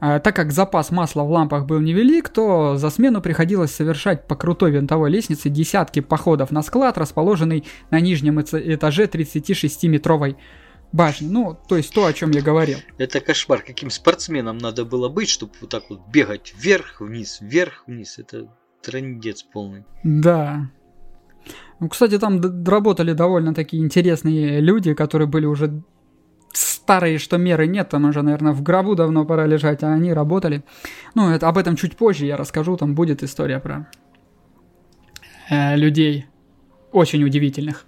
А, 0.00 0.18
Так 0.18 0.34
как 0.34 0.50
запас 0.50 0.90
масла 0.90 1.22
в 1.22 1.30
лампах 1.30 1.64
был 1.64 1.78
невелик, 1.78 2.28
то 2.28 2.76
за 2.76 2.90
смену 2.90 3.20
приходилось 3.20 3.72
совершать 3.72 4.26
по 4.26 4.34
крутой 4.34 4.72
винтовой 4.72 5.12
лестнице 5.12 5.48
десятки 5.48 6.00
походов 6.00 6.50
на 6.50 6.62
склад, 6.62 6.98
расположенный 6.98 7.64
на 7.92 8.00
нижнем 8.00 8.40
этаже 8.40 9.04
36-метровой 9.04 10.38
башни. 10.90 11.28
Ну, 11.28 11.56
то 11.68 11.76
есть 11.76 11.94
то, 11.94 12.04
о 12.04 12.12
чем 12.12 12.32
я 12.32 12.42
говорил. 12.42 12.78
Это 12.98 13.20
кошмар. 13.20 13.62
Каким 13.62 13.90
спортсменом 13.90 14.58
надо 14.58 14.84
было 14.84 15.08
быть, 15.08 15.28
чтобы 15.28 15.52
вот 15.60 15.70
так 15.70 15.84
вот 15.88 16.00
бегать 16.08 16.52
вверх-вниз, 16.58 17.38
вверх-вниз. 17.40 18.18
Это 18.18 18.48
трындец 18.82 19.42
полный. 19.42 19.84
Да. 20.04 20.70
Ну, 21.80 21.88
кстати, 21.88 22.18
там 22.18 22.40
работали 22.64 23.12
довольно 23.12 23.54
такие 23.54 23.82
интересные 23.82 24.60
люди, 24.60 24.94
которые 24.94 25.28
были 25.28 25.46
уже 25.46 25.82
старые, 26.52 27.18
что 27.18 27.38
меры 27.38 27.66
нет, 27.66 27.90
там 27.90 28.04
уже, 28.06 28.22
наверное, 28.22 28.52
в 28.52 28.62
гробу 28.62 28.94
давно 28.94 29.24
пора 29.24 29.46
лежать, 29.46 29.82
а 29.82 29.92
они 29.92 30.12
работали. 30.12 30.64
Ну, 31.14 31.30
это, 31.30 31.48
об 31.48 31.58
этом 31.58 31.76
чуть 31.76 31.96
позже 31.96 32.26
я 32.26 32.36
расскажу, 32.36 32.76
там 32.76 32.94
будет 32.94 33.22
история 33.22 33.60
про 33.60 33.88
э, 35.50 35.76
людей 35.76 36.26
очень 36.92 37.22
удивительных. 37.24 37.84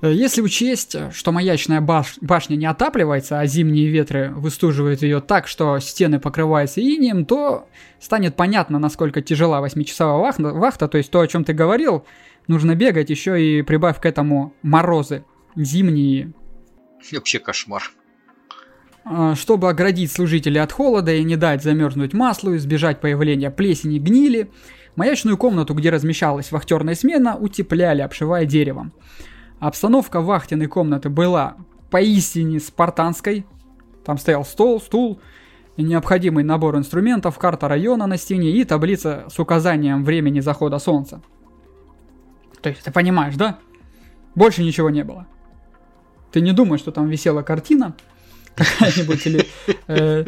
Э, 0.00 0.12
Если 0.12 0.40
учесть, 0.40 0.96
что 1.12 1.32
маячная 1.32 1.80
баш- 1.80 2.18
башня 2.20 2.56
не 2.56 2.66
отапливается, 2.66 3.40
а 3.40 3.46
зимние 3.46 3.88
ветры 3.88 4.30
выстуживают 4.34 5.02
ее 5.02 5.20
так, 5.20 5.46
что 5.48 5.78
стены 5.78 6.20
покрываются 6.20 6.80
инием, 6.80 7.24
то 7.24 7.66
станет 8.00 8.36
понятно, 8.36 8.78
насколько 8.78 9.22
тяжела 9.22 9.60
восьмичасовая 9.60 10.18
вахта, 10.20 10.42
вахта, 10.52 10.88
то 10.88 10.98
есть 10.98 11.10
то, 11.10 11.20
о 11.20 11.26
чем 11.26 11.44
ты 11.44 11.52
говорил, 11.52 12.04
нужно 12.46 12.74
бегать, 12.74 13.10
еще 13.10 13.40
и 13.42 13.62
прибавь 13.62 14.00
к 14.00 14.06
этому 14.06 14.54
морозы 14.62 15.24
зимние, 15.56 16.32
Вообще 17.12 17.38
кошмар. 17.38 17.90
а, 19.04 19.34
чтобы 19.34 19.68
оградить 19.68 20.12
служителей 20.12 20.60
от 20.60 20.72
холода 20.72 21.12
и 21.12 21.22
не 21.24 21.36
дать 21.36 21.62
замерзнуть 21.62 22.12
маслу, 22.12 22.56
избежать 22.56 23.00
появления 23.00 23.50
плесени, 23.50 23.98
гнили, 23.98 24.50
маячную 24.96 25.36
комнату, 25.36 25.74
где 25.74 25.90
размещалась 25.90 26.50
вахтерная 26.52 26.94
смена, 26.94 27.36
утепляли, 27.36 28.02
обшивая 28.02 28.44
деревом. 28.46 28.92
Обстановка 29.60 30.20
вахтенной 30.20 30.66
комнаты 30.66 31.08
была 31.08 31.56
поистине 31.90 32.60
спартанской. 32.60 33.44
Там 34.04 34.18
стоял 34.18 34.44
стол, 34.44 34.80
стул, 34.80 35.20
необходимый 35.76 36.44
набор 36.44 36.76
инструментов, 36.76 37.38
карта 37.38 37.68
района 37.68 38.06
на 38.06 38.16
стене 38.16 38.50
и 38.50 38.64
таблица 38.64 39.26
с 39.28 39.38
указанием 39.38 40.04
времени 40.04 40.40
захода 40.40 40.78
солнца. 40.78 41.20
То 42.60 42.70
есть 42.70 42.82
ты 42.82 42.90
понимаешь, 42.90 43.34
да? 43.36 43.58
Больше 44.34 44.62
ничего 44.62 44.90
не 44.90 45.04
было. 45.04 45.26
Ты 46.32 46.40
не 46.40 46.52
думаешь, 46.52 46.80
что 46.80 46.92
там 46.92 47.08
висела 47.08 47.42
картина 47.42 47.96
какая-нибудь 48.54 49.26
или 49.26 49.46
э, 49.86 50.24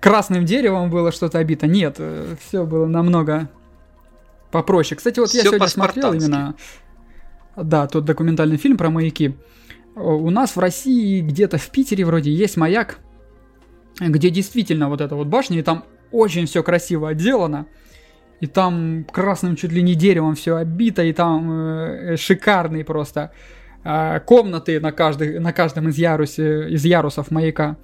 красным 0.00 0.44
деревом 0.44 0.90
было 0.90 1.12
что-то 1.12 1.38
обито. 1.38 1.66
Нет, 1.66 2.00
все 2.40 2.64
было 2.64 2.86
намного 2.86 3.50
попроще. 4.50 4.96
Кстати, 4.96 5.18
вот 5.18 5.34
я 5.34 5.42
сегодня 5.42 5.66
смотрел 5.66 6.12
именно, 6.12 6.54
да, 7.56 7.86
тот 7.86 8.04
документальный 8.04 8.56
фильм 8.56 8.76
про 8.76 8.90
маяки. 8.90 9.36
У 9.94 10.30
нас 10.30 10.56
в 10.56 10.58
России 10.58 11.20
где-то 11.20 11.58
в 11.58 11.70
Питере 11.70 12.04
вроде 12.04 12.32
есть 12.32 12.56
маяк, 12.56 12.98
где 14.00 14.30
действительно 14.30 14.88
вот 14.88 15.00
эта 15.00 15.14
вот 15.14 15.28
башня, 15.28 15.58
и 15.58 15.62
там 15.62 15.84
очень 16.10 16.46
все 16.46 16.62
красиво 16.62 17.10
отделано. 17.10 17.66
И 18.40 18.46
там 18.46 19.04
красным 19.04 19.56
чуть 19.56 19.72
ли 19.72 19.82
не 19.82 19.94
деревом 19.94 20.34
все 20.34 20.56
обито, 20.56 21.04
и 21.04 21.12
там 21.12 21.50
э, 21.50 22.16
шикарные 22.16 22.84
просто 22.84 23.32
э, 23.84 24.20
комнаты 24.20 24.80
на, 24.80 24.90
каждый, 24.90 25.38
на 25.38 25.52
каждом 25.52 25.88
из, 25.88 25.96
ярусе, 25.96 26.68
из 26.68 26.84
ярусов 26.84 27.30
маяка. 27.30 27.76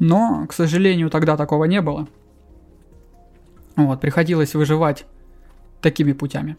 Но, 0.00 0.46
к 0.48 0.52
сожалению, 0.52 1.10
тогда 1.10 1.36
такого 1.36 1.64
не 1.64 1.80
было. 1.80 2.08
Вот, 3.76 4.00
приходилось 4.00 4.54
выживать 4.54 5.06
такими 5.80 6.12
путями. 6.12 6.56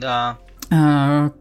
Да. 0.00 0.38
Что 0.68 1.32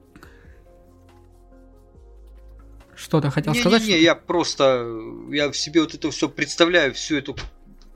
что-то 2.95 3.29
хотел 3.29 3.53
не, 3.53 3.59
сказать? 3.59 3.81
Не, 3.83 3.93
не, 3.93 4.01
я 4.01 4.15
просто, 4.15 4.87
я 5.29 5.51
в 5.51 5.57
себе 5.57 5.81
вот 5.81 5.93
это 5.93 6.09
все 6.11 6.29
представляю, 6.29 6.93
всю 6.93 7.17
эту 7.17 7.35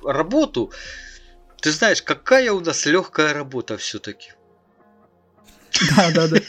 работу. 0.03 0.71
Ты 1.61 1.71
знаешь, 1.71 2.01
какая 2.01 2.51
у 2.51 2.59
нас 2.59 2.85
легкая 2.85 3.33
работа 3.33 3.77
все-таки. 3.77 4.33
Да, 5.95 6.11
да, 6.11 6.27
да. 6.27 6.39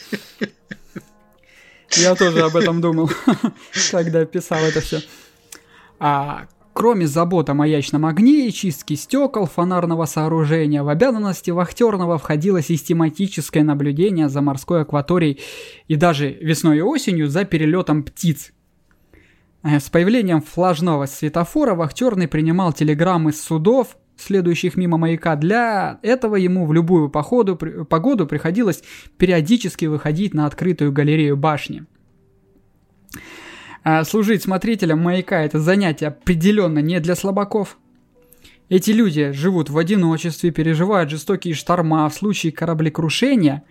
Я 1.92 2.14
тоже 2.14 2.42
об 2.42 2.56
этом 2.56 2.80
думал, 2.80 3.10
когда 3.90 4.24
писал 4.24 4.58
это 4.64 4.80
все. 4.80 5.00
А 5.98 6.46
кроме 6.72 7.06
забот 7.06 7.50
о 7.50 7.54
маячном 7.54 8.06
огне 8.06 8.48
и 8.48 8.52
чистки 8.52 8.94
стекол 8.94 9.46
фонарного 9.46 10.06
сооружения, 10.06 10.83
в 10.83 10.88
обязанности 10.88 11.50
вахтерного 11.50 12.18
входило 12.18 12.62
систематическое 12.62 13.62
наблюдение 13.62 14.28
за 14.28 14.40
морской 14.40 14.83
акваторией 14.83 15.40
и 15.88 15.96
даже 15.96 16.30
весной 16.30 16.78
и 16.78 16.83
осенью 16.83 17.28
за 17.28 17.44
перелетом 17.44 18.02
птиц. 18.02 18.52
Э, 19.62 19.78
с 19.78 19.90
появлением 19.90 20.40
флажного 20.40 21.06
светофора 21.06 21.74
вахтерный 21.74 22.28
принимал 22.28 22.72
телеграммы 22.72 23.33
с 23.33 23.40
судов, 23.40 23.96
следующих 24.16 24.76
мимо 24.76 24.96
маяка. 24.96 25.37
Для 25.37 25.98
этого 26.02 26.37
ему 26.37 26.66
в 26.66 26.72
любую 26.72 27.09
походу, 27.11 27.56
погоду 27.56 28.26
приходилось 28.26 28.83
периодически 29.18 29.87
выходить 29.87 30.35
на 30.35 30.46
открытую 30.46 30.92
галерею 30.92 31.37
башни. 31.37 31.87
А 33.82 34.04
служить 34.04 34.42
смотрителем 34.42 34.98
маяка– 34.98 35.42
это 35.44 35.58
занятие 35.58 36.08
определенно 36.08 36.80
не 36.80 37.00
для 37.00 37.14
слабаков. 37.14 37.78
Эти 38.68 38.90
люди 38.90 39.32
живут 39.32 39.70
в 39.70 39.78
одиночестве, 39.78 40.50
переживают 40.50 41.10
жестокие 41.10 41.54
шторма, 41.54 42.08
в 42.08 42.14
случае 42.14 42.52
кораблекрушения 42.52 43.64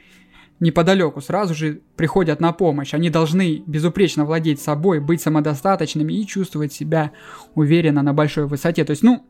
неподалеку 0.59 1.21
сразу 1.21 1.53
же 1.53 1.81
приходят 1.95 2.39
на 2.39 2.51
помощь. 2.51 2.93
Они 2.93 3.09
должны 3.09 3.63
безупречно 3.65 4.25
владеть 4.25 4.59
собой, 4.61 4.99
быть 4.99 5.21
самодостаточными 5.21 6.13
и 6.13 6.27
чувствовать 6.27 6.73
себя 6.73 7.11
уверенно 7.55 8.01
на 8.01 8.13
большой 8.13 8.45
высоте. 8.45 8.83
То 8.83 8.91
есть, 8.91 9.03
ну, 9.03 9.25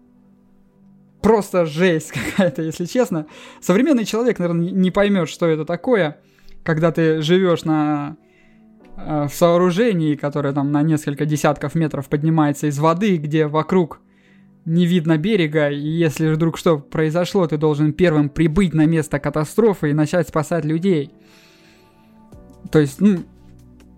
просто 1.22 1.66
жесть 1.66 2.12
какая-то, 2.36 2.62
если 2.62 2.86
честно. 2.86 3.28
Современный 3.62 4.06
человек, 4.06 4.40
наверное, 4.40 4.72
не 4.72 4.92
поймет, 4.92 5.30
что 5.30 5.46
это 5.46 5.66
такое, 5.66 6.20
когда 6.64 6.92
ты 6.92 7.22
живешь 7.22 7.64
на 7.64 8.18
в 9.06 9.30
сооружении, 9.34 10.16
которое 10.16 10.54
там 10.54 10.72
на 10.72 10.82
несколько 10.82 11.26
десятков 11.26 11.76
метров 11.76 12.10
поднимается 12.10 12.68
из 12.68 12.80
воды, 12.80 13.18
где 13.18 13.48
вокруг 13.48 14.02
не 14.66 14.86
видно 14.86 15.18
берега, 15.18 15.70
и 15.70 15.80
если 15.80 16.30
вдруг 16.30 16.58
что 16.58 16.78
произошло, 16.78 17.48
ты 17.48 17.58
должен 17.58 17.94
первым 17.94 18.30
прибыть 18.30 18.74
на 18.74 18.86
место 18.86 19.20
катастрофы 19.20 19.90
и 19.90 19.94
начать 19.94 20.28
спасать 20.28 20.66
людей. 20.66 21.12
То 22.72 22.80
есть, 22.80 23.02
ну, 23.02 23.24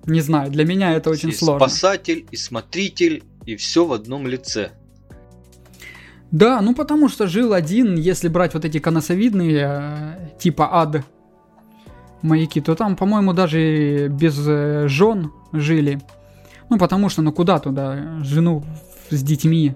не 0.06 0.22
знаю, 0.22 0.50
для 0.52 0.66
меня 0.66 0.94
это 0.94 1.10
очень 1.10 1.30
и 1.30 1.34
сложно. 1.34 1.68
Спасатель 1.68 2.26
и 2.32 2.36
смотритель, 2.36 3.24
и 3.46 3.56
все 3.56 3.86
в 3.86 3.94
одном 3.94 4.28
лице. 4.28 4.72
Да, 6.32 6.62
ну 6.62 6.74
потому 6.74 7.10
что 7.10 7.28
жил 7.28 7.54
один, 7.54 7.96
если 7.96 8.30
брать 8.30 8.54
вот 8.54 8.64
эти 8.64 8.80
коносовидные, 8.80 9.68
э, 9.68 10.40
типа 10.40 10.70
ад 10.72 11.06
маяки, 12.22 12.62
то 12.62 12.76
там, 12.76 12.96
по-моему, 12.96 13.34
даже 13.34 14.08
без 14.08 14.38
э, 14.48 14.88
жен 14.88 15.32
жили. 15.52 16.02
Ну 16.70 16.78
потому 16.78 17.10
что, 17.10 17.22
ну 17.22 17.32
куда 17.32 17.60
туда 17.60 18.20
жену 18.24 18.64
с 19.10 19.22
детьми? 19.22 19.76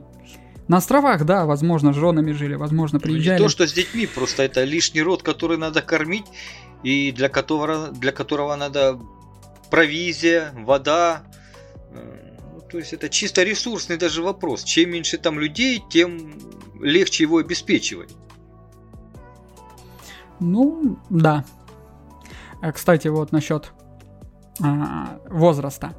На 0.67 0.77
островах, 0.77 1.25
да, 1.25 1.45
возможно, 1.45 1.93
с 1.93 1.95
женами 1.95 2.31
жили, 2.31 2.55
возможно, 2.55 2.99
приезжали. 2.99 3.37
Не 3.37 3.43
то, 3.43 3.49
что 3.49 3.67
с 3.67 3.73
детьми, 3.73 4.07
просто 4.07 4.43
это 4.43 4.63
лишний 4.63 5.03
род, 5.03 5.21
который 5.21 5.57
надо 5.57 5.81
кормить, 5.81 6.25
и 6.81 7.11
для 7.11 7.29
которого, 7.29 7.91
для 7.91 8.11
которого 8.11 8.55
надо 8.55 8.99
провизия, 9.69 10.51
вода, 10.55 11.23
то 12.75 12.79
есть 12.79 12.93
это 12.93 13.09
чисто 13.09 13.43
ресурсный 13.43 13.97
даже 13.97 14.23
вопрос. 14.23 14.63
Чем 14.63 14.91
меньше 14.91 15.17
там 15.17 15.39
людей, 15.39 15.83
тем 15.89 16.33
легче 16.81 17.23
его 17.23 17.37
обеспечивать. 17.37 18.09
Ну, 20.39 20.97
да. 21.09 21.45
А, 22.61 22.71
кстати, 22.71 23.07
вот 23.07 23.31
насчет 23.31 23.71
а, 24.61 25.19
возраста. 25.29 25.93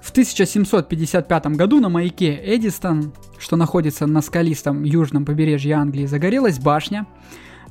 В 0.00 0.10
1755 0.10 1.46
году 1.48 1.80
на 1.80 1.88
маяке 1.88 2.40
Эдистон, 2.44 3.12
что 3.38 3.56
находится 3.56 4.06
на 4.06 4.22
скалистом 4.22 4.84
южном 4.84 5.24
побережье 5.24 5.74
Англии, 5.74 6.06
загорелась 6.06 6.58
башня. 6.58 7.06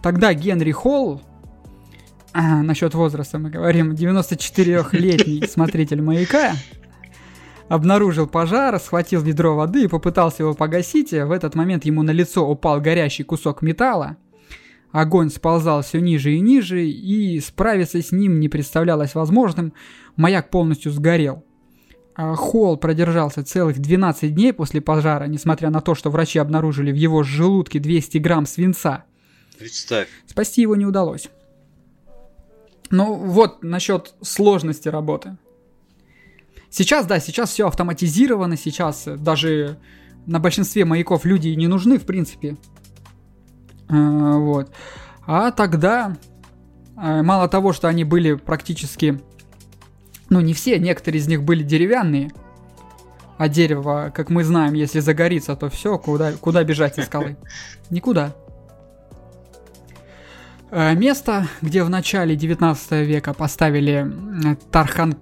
Тогда 0.03 0.33
Генри 0.33 0.71
Холл, 0.71 1.21
а, 2.33 2.61
насчет 2.61 2.93
возраста 2.93 3.39
мы 3.39 3.49
говорим, 3.49 3.93
94-летний 3.93 5.47
смотритель 5.49 6.01
маяка, 6.01 6.53
обнаружил 7.69 8.27
пожар, 8.27 8.77
схватил 8.79 9.21
ведро 9.21 9.55
воды 9.55 9.85
и 9.85 9.87
попытался 9.87 10.43
его 10.43 10.53
погасить. 10.53 11.11
В 11.11 11.31
этот 11.31 11.55
момент 11.55 11.85
ему 11.85 12.03
на 12.03 12.11
лицо 12.11 12.45
упал 12.47 12.81
горящий 12.81 13.23
кусок 13.23 13.61
металла. 13.61 14.17
Огонь 14.95 15.29
сползал 15.29 15.81
все 15.81 15.99
ниже 15.99 16.35
и 16.35 16.39
ниже, 16.39 16.87
и 16.87 17.37
справиться 17.41 18.01
с 18.01 18.13
ним 18.13 18.39
не 18.39 18.47
представлялось 18.47 19.13
возможным. 19.13 19.73
Маяк 20.15 20.49
полностью 20.49 20.89
сгорел. 20.93 21.43
А 22.15 22.33
Холл 22.35 22.77
продержался 22.77 23.43
целых 23.43 23.77
12 23.79 24.33
дней 24.33 24.53
после 24.53 24.79
пожара, 24.79 25.25
несмотря 25.25 25.69
на 25.69 25.81
то, 25.81 25.95
что 25.95 26.09
врачи 26.09 26.39
обнаружили 26.39 26.93
в 26.93 26.95
его 26.95 27.23
желудке 27.23 27.79
200 27.79 28.19
грамм 28.19 28.45
свинца. 28.45 29.03
Представь. 29.59 30.07
Спасти 30.27 30.61
его 30.61 30.77
не 30.77 30.85
удалось. 30.85 31.27
Ну 32.89 33.15
вот 33.15 33.65
насчет 33.65 34.13
сложности 34.21 34.87
работы. 34.87 35.35
Сейчас, 36.69 37.05
да, 37.05 37.19
сейчас 37.19 37.49
все 37.49 37.67
автоматизировано, 37.67 38.55
сейчас 38.55 39.09
даже 39.17 39.77
на 40.25 40.39
большинстве 40.39 40.85
маяков 40.85 41.25
люди 41.25 41.49
не 41.49 41.67
нужны, 41.67 41.99
в 41.99 42.05
принципе. 42.05 42.55
А, 43.89 44.37
вот. 44.37 44.71
А 45.25 45.51
тогда, 45.51 46.15
а, 46.95 47.23
мало 47.23 47.47
того, 47.47 47.73
что 47.73 47.87
они 47.87 48.03
были 48.03 48.33
практически, 48.33 49.21
ну 50.29 50.39
не 50.41 50.53
все, 50.53 50.79
некоторые 50.79 51.21
из 51.21 51.27
них 51.27 51.43
были 51.43 51.63
деревянные, 51.63 52.31
а 53.37 53.49
дерево, 53.49 54.11
как 54.15 54.29
мы 54.29 54.43
знаем, 54.43 54.73
если 54.73 54.99
загорится, 54.99 55.55
то 55.55 55.69
все, 55.69 55.97
куда, 55.97 56.33
куда 56.33 56.63
бежать 56.63 56.97
из 56.97 57.05
скалы? 57.05 57.37
Никуда. 57.89 58.35
А, 60.71 60.93
место, 60.93 61.47
где 61.61 61.83
в 61.83 61.89
начале 61.89 62.35
19 62.35 62.91
века 63.07 63.33
поставили 63.33 64.11
Тархан 64.71 65.15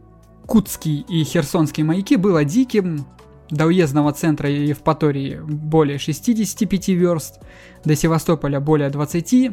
Кутский 0.46 1.06
и 1.08 1.24
Херсонский 1.24 1.84
маяки 1.84 2.16
было 2.16 2.44
диким, 2.44 3.06
до 3.54 3.68
уездного 3.68 4.12
центра 4.14 4.50
Евпатории 4.50 5.40
более 5.44 5.98
65 5.98 6.90
верст, 6.90 7.40
до 7.86 7.96
Севастополя 7.96 8.60
более 8.60 8.90
20, 8.90 9.52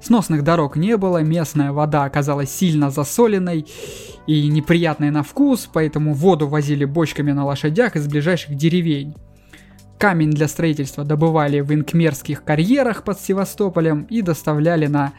сносных 0.00 0.42
дорог 0.42 0.76
не 0.76 0.96
было, 0.96 1.18
местная 1.18 1.72
вода 1.72 2.04
оказалась 2.04 2.50
сильно 2.50 2.90
засоленной 2.90 3.66
и 4.26 4.48
неприятной 4.48 5.10
на 5.10 5.22
вкус, 5.22 5.68
поэтому 5.72 6.14
воду 6.14 6.48
возили 6.48 6.84
бочками 6.84 7.32
на 7.32 7.44
лошадях 7.44 7.96
из 7.96 8.08
ближайших 8.08 8.54
деревень. 8.54 9.14
Камень 9.98 10.30
для 10.30 10.48
строительства 10.48 11.04
добывали 11.04 11.60
в 11.60 11.72
инкмерских 11.72 12.44
карьерах 12.44 13.04
под 13.04 13.20
Севастополем 13.20 14.02
и 14.04 14.22
доставляли 14.22 14.86
на 14.86 15.12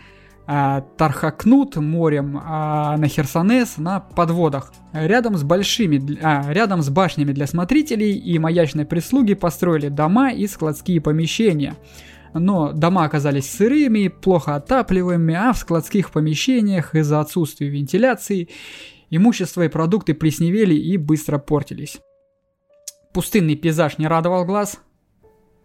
Тархакнут 0.46 1.76
морем, 1.78 2.40
а 2.44 2.98
на 2.98 3.08
Херсонес 3.08 3.78
на 3.78 4.00
подводах. 4.00 4.72
Рядом 4.94 5.38
с 5.38 5.44
большими, 5.44 6.20
а, 6.22 6.52
рядом 6.52 6.84
с 6.84 6.90
башнями 6.90 7.32
для 7.32 7.48
смотрителей 7.48 8.16
и 8.16 8.38
маячной 8.38 8.86
прислуги 8.86 9.34
построили 9.34 9.90
дома 9.90 10.32
и 10.32 10.46
складские 10.46 11.02
помещения. 11.02 11.76
Но 12.34 12.74
дома 12.74 13.06
оказались 13.06 13.50
сырыми, 13.50 14.10
плохо 14.10 14.56
отапливаемыми, 14.56 15.34
а 15.34 15.54
в 15.54 15.58
складских 15.58 16.12
помещениях 16.12 16.94
из-за 16.94 17.22
отсутствия 17.22 17.70
вентиляции 17.70 18.50
имущество 19.10 19.64
и 19.64 19.70
продукты 19.70 20.14
плесневели 20.14 20.76
и 20.76 20.98
быстро 20.98 21.40
портились. 21.40 21.98
Пустынный 23.14 23.56
пейзаж 23.56 23.98
не 23.98 24.08
радовал 24.08 24.46
глаз, 24.46 24.80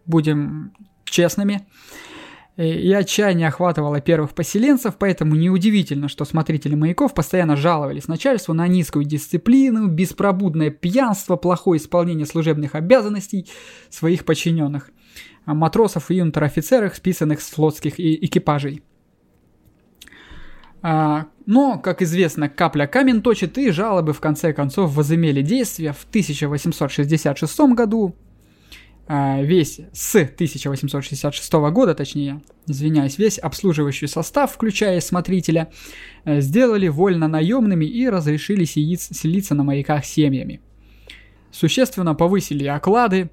будем 0.05 0.73
честными. 1.03 1.67
Э, 2.57 2.67
и 2.67 2.91
отчаяние 2.91 3.47
охватывало 3.47 4.01
первых 4.01 4.33
поселенцев, 4.33 4.95
поэтому 4.97 5.35
неудивительно, 5.35 6.09
что 6.09 6.25
смотрители 6.25 6.75
маяков 6.75 7.13
постоянно 7.13 7.55
жаловались 7.55 8.07
начальству 8.07 8.53
на 8.53 8.67
низкую 8.67 9.05
дисциплину, 9.05 9.87
беспробудное 9.87 10.69
пьянство, 10.69 11.37
плохое 11.37 11.79
исполнение 11.79 12.25
служебных 12.25 12.75
обязанностей 12.75 13.47
своих 13.89 14.25
подчиненных, 14.25 14.91
а 15.45 15.53
матросов 15.53 16.11
и 16.11 16.21
унтер-офицеров, 16.21 16.95
списанных 16.95 17.41
с 17.41 17.49
флотских 17.49 17.99
экипажей. 17.99 18.83
А, 20.83 21.27
но, 21.45 21.77
как 21.77 22.01
известно, 22.01 22.49
капля 22.49 22.87
камень 22.87 23.21
точит, 23.21 23.57
и 23.57 23.69
жалобы 23.69 24.13
в 24.13 24.19
конце 24.19 24.51
концов 24.51 24.93
возымели 24.95 25.41
действие. 25.41 25.93
В 25.93 26.05
1866 26.09 27.59
году 27.75 28.15
а, 28.15 28.30
весь 29.07 29.81
с 29.93 30.15
1866 30.15 31.53
года, 31.53 31.93
точнее, 31.95 32.41
извиняюсь, 32.67 33.17
весь 33.17 33.37
обслуживающий 33.37 34.07
состав, 34.07 34.53
включая 34.53 35.01
смотрителя, 35.01 35.69
э, 36.23 36.39
сделали 36.41 36.87
вольно 36.87 37.27
наемными 37.27 37.85
и 37.85 38.07
разрешили 38.07 38.63
селиться 38.63 39.55
на 39.55 39.63
маяках 39.63 40.05
семьями. 40.05 40.61
существенно 41.51 42.15
повысили 42.15 42.65
оклады, 42.65 43.29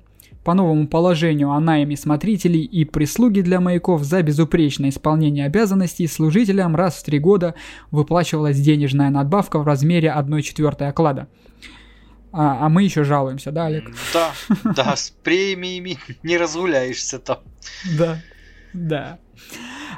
по 0.48 0.54
новому 0.54 0.88
положению 0.88 1.50
о 1.50 1.60
найме 1.60 1.94
смотрителей 1.94 2.62
и 2.62 2.86
прислуги 2.86 3.42
для 3.42 3.60
маяков 3.60 4.02
за 4.02 4.22
безупречное 4.22 4.88
исполнение 4.88 5.44
обязанностей 5.44 6.06
служителям 6.06 6.74
раз 6.74 6.94
в 6.94 7.04
три 7.04 7.18
года 7.18 7.54
выплачивалась 7.90 8.58
денежная 8.58 9.10
надбавка 9.10 9.58
в 9.58 9.66
размере 9.66 10.10
1 10.10 10.40
четвертой 10.40 10.88
оклада. 10.88 11.28
А, 12.32 12.66
а 12.66 12.68
мы 12.68 12.82
еще 12.82 13.04
жалуемся, 13.04 13.52
да, 13.52 13.66
Олег? 13.66 13.90
Да, 14.12 14.32
да, 14.76 14.96
с 14.96 15.10
премиями 15.10 15.98
не 16.22 16.36
разгуляешься 16.36 17.18
там. 17.18 17.38
Да, 17.98 18.18
да. 18.72 19.18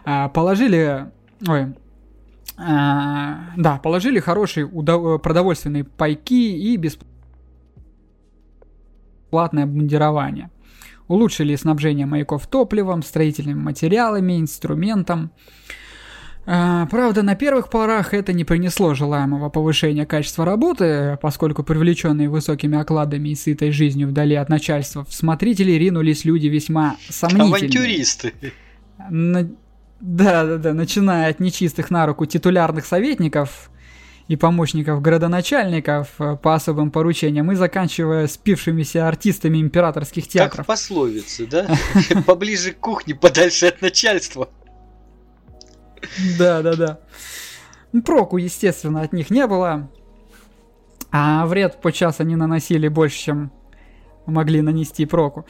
А, 0.05 0.29
положили, 0.29 1.11
ой, 1.47 1.75
а, 2.57 3.51
да, 3.57 3.79
положили 3.79 4.21
хорошие 4.21 4.67
удов... 4.67 5.21
продовольственные 5.23 5.85
пайки 5.85 6.57
и 6.57 6.77
бесплатные 6.77 7.11
платное 9.31 9.65
обмундирование. 9.65 10.51
Улучшили 11.09 11.57
снабжение 11.57 12.07
маяков 12.07 12.47
топливом, 12.47 13.03
строительными 13.03 13.59
материалами, 13.59 14.39
инструментом. 14.39 15.33
А, 16.53 16.87
правда, 16.87 17.23
на 17.23 17.37
первых 17.37 17.71
порах 17.71 18.13
это 18.13 18.33
не 18.33 18.43
принесло 18.43 18.93
желаемого 18.93 19.51
повышения 19.51 20.05
качества 20.05 20.45
работы, 20.45 21.17
поскольку 21.23 21.63
привлеченные 21.63 22.29
высокими 22.29 22.77
окладами 22.77 23.29
и 23.29 23.37
сытой 23.37 23.71
жизнью 23.71 24.09
вдали 24.09 24.35
от 24.35 24.49
начальства, 24.49 25.05
в 25.05 25.15
смотрители 25.15 25.71
ринулись 25.71 26.25
люди 26.25 26.49
весьма 26.49 26.97
сомнительные. 27.09 27.57
Авантюристы. 27.57 28.35
На... 28.99 29.49
Да, 30.01 30.45
да, 30.45 30.57
да, 30.57 30.75
начиная 30.75 31.31
от 31.31 31.39
нечистых 31.39 31.89
на 31.89 32.05
руку 32.05 32.27
титулярных 32.27 32.85
советников 32.85 33.71
и 34.27 34.35
помощников 34.35 35.01
городоначальников 35.03 36.09
э, 36.19 36.37
по 36.43 36.57
особым 36.57 36.91
поручениям 36.91 37.53
и 37.53 37.55
заканчивая 37.55 38.27
спившимися 38.27 39.07
артистами 39.07 39.61
императорских 39.61 40.27
театров. 40.27 40.67
Как 40.67 40.67
в 40.67 40.67
пословице, 40.67 41.47
да? 41.47 41.69
Поближе 42.27 42.73
к 42.73 42.79
кухне, 42.79 43.15
подальше 43.15 43.67
от 43.67 43.83
начальства. 43.83 44.49
Да, 46.39 46.63
да, 46.63 46.77
да. 46.77 47.01
Проку, 48.05 48.37
естественно, 48.37 49.03
от 49.03 49.13
них 49.13 49.31
не 49.31 49.47
было. 49.47 49.89
А 51.11 51.47
вред 51.47 51.81
по 51.81 51.93
час 51.93 52.21
они 52.21 52.37
наносили 52.37 52.89
больше, 52.89 53.19
чем 53.19 53.53
могли 54.27 54.63
нанести 54.63 55.07
проку. 55.07 55.47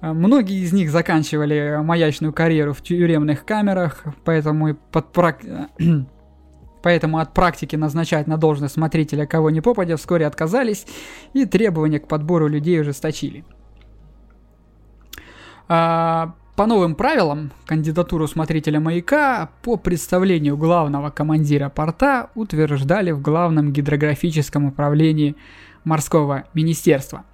Многие 0.00 0.64
из 0.64 0.72
них 0.72 0.90
заканчивали 0.90 1.78
маячную 1.82 2.32
карьеру 2.32 2.72
в 2.72 2.80
тюремных 2.80 3.44
камерах, 3.44 4.04
поэтому 4.24 4.68
и 4.68 4.74
под 4.92 5.12
прак... 5.12 5.40
Поэтому 6.82 7.18
от 7.18 7.34
практики 7.34 7.76
назначать 7.76 8.26
на 8.26 8.38
должность 8.38 8.72
смотрителя 8.72 9.26
кого 9.26 9.50
ни 9.50 9.60
попадя 9.60 9.98
вскоре 9.98 10.26
отказались 10.26 10.86
и 11.34 11.44
требования 11.44 12.00
к 12.00 12.08
подбору 12.08 12.48
людей 12.48 12.80
ужесточили. 12.80 13.44
А, 15.68 16.36
по 16.60 16.66
новым 16.66 16.94
правилам, 16.94 17.52
кандидатуру 17.64 18.28
смотрителя 18.28 18.80
маяка 18.80 19.48
по 19.62 19.78
представлению 19.78 20.58
главного 20.58 21.08
командира 21.08 21.70
порта 21.70 22.28
утверждали 22.34 23.12
в 23.12 23.22
главном 23.22 23.72
гидрографическом 23.72 24.66
управлении 24.66 25.36
морского 25.84 26.44
министерства. 26.52 27.24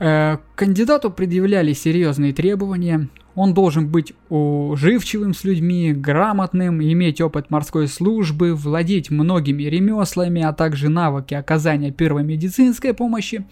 Э, 0.00 0.38
кандидату 0.54 1.10
предъявляли 1.10 1.74
серьезные 1.74 2.32
требования, 2.32 3.10
он 3.34 3.52
должен 3.52 3.88
быть 3.88 4.14
уживчивым 4.30 5.34
с 5.34 5.44
людьми, 5.44 5.92
грамотным, 5.92 6.82
иметь 6.82 7.20
опыт 7.20 7.50
морской 7.50 7.86
службы, 7.86 8.54
владеть 8.54 9.10
многими 9.10 9.64
ремеслами, 9.64 10.40
а 10.40 10.54
также 10.54 10.88
навыки 10.88 11.34
оказания 11.34 11.90
первой 11.90 12.24
медицинской 12.24 12.94
помощи, 12.94 13.44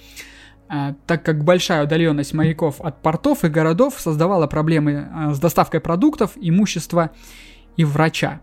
так 0.68 1.22
как 1.22 1.44
большая 1.44 1.84
удаленность 1.84 2.32
моряков 2.32 2.80
от 2.80 3.02
портов 3.02 3.44
и 3.44 3.48
городов 3.48 3.94
создавала 3.98 4.46
проблемы 4.46 5.08
а, 5.12 5.34
с 5.34 5.38
доставкой 5.38 5.80
продуктов, 5.80 6.32
имущества 6.36 7.10
и 7.76 7.84
врача. 7.84 8.40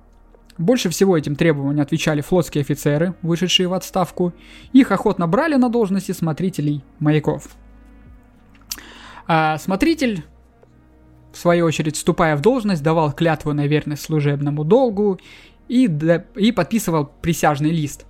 Больше 0.58 0.90
всего 0.90 1.18
этим 1.18 1.36
требованиям 1.36 1.82
отвечали 1.82 2.22
флотские 2.22 2.62
офицеры, 2.62 3.16
вышедшие 3.22 3.68
в 3.68 3.74
отставку. 3.74 4.34
Их 4.74 4.92
охотно 4.92 5.28
брали 5.28 5.56
на 5.56 5.70
должности 5.70 6.12
смотрителей 6.12 6.84
маяков. 7.00 7.48
А 9.28 9.58
смотритель 9.58 10.24
в 11.32 11.38
свою 11.38 11.66
очередь, 11.66 11.96
вступая 11.96 12.36
в 12.36 12.42
должность, 12.42 12.84
давал 12.84 13.12
клятву 13.14 13.54
на 13.54 13.66
верность 13.66 14.04
служебному 14.04 14.64
долгу 14.64 15.20
и, 15.68 15.90
и 16.36 16.52
подписывал 16.52 17.10
присяжный 17.22 17.72
лист. 17.72 18.06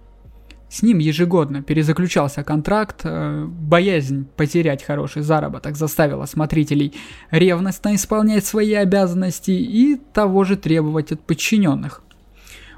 С 0.72 0.84
ним 0.84 1.00
ежегодно 1.00 1.62
перезаключался 1.62 2.46
контракт, 2.46 3.02
э, 3.04 3.46
боязнь 3.46 4.26
потерять 4.38 4.82
хороший 4.82 5.22
заработок 5.22 5.76
заставила 5.76 6.26
смотрителей 6.26 6.94
ревностно 7.30 7.94
исполнять 7.94 8.46
свои 8.46 8.74
обязанности 8.76 9.52
и 9.52 9.98
того 10.14 10.46
же 10.46 10.56
требовать 10.56 11.12
от 11.12 11.20
подчиненных. 11.20 12.02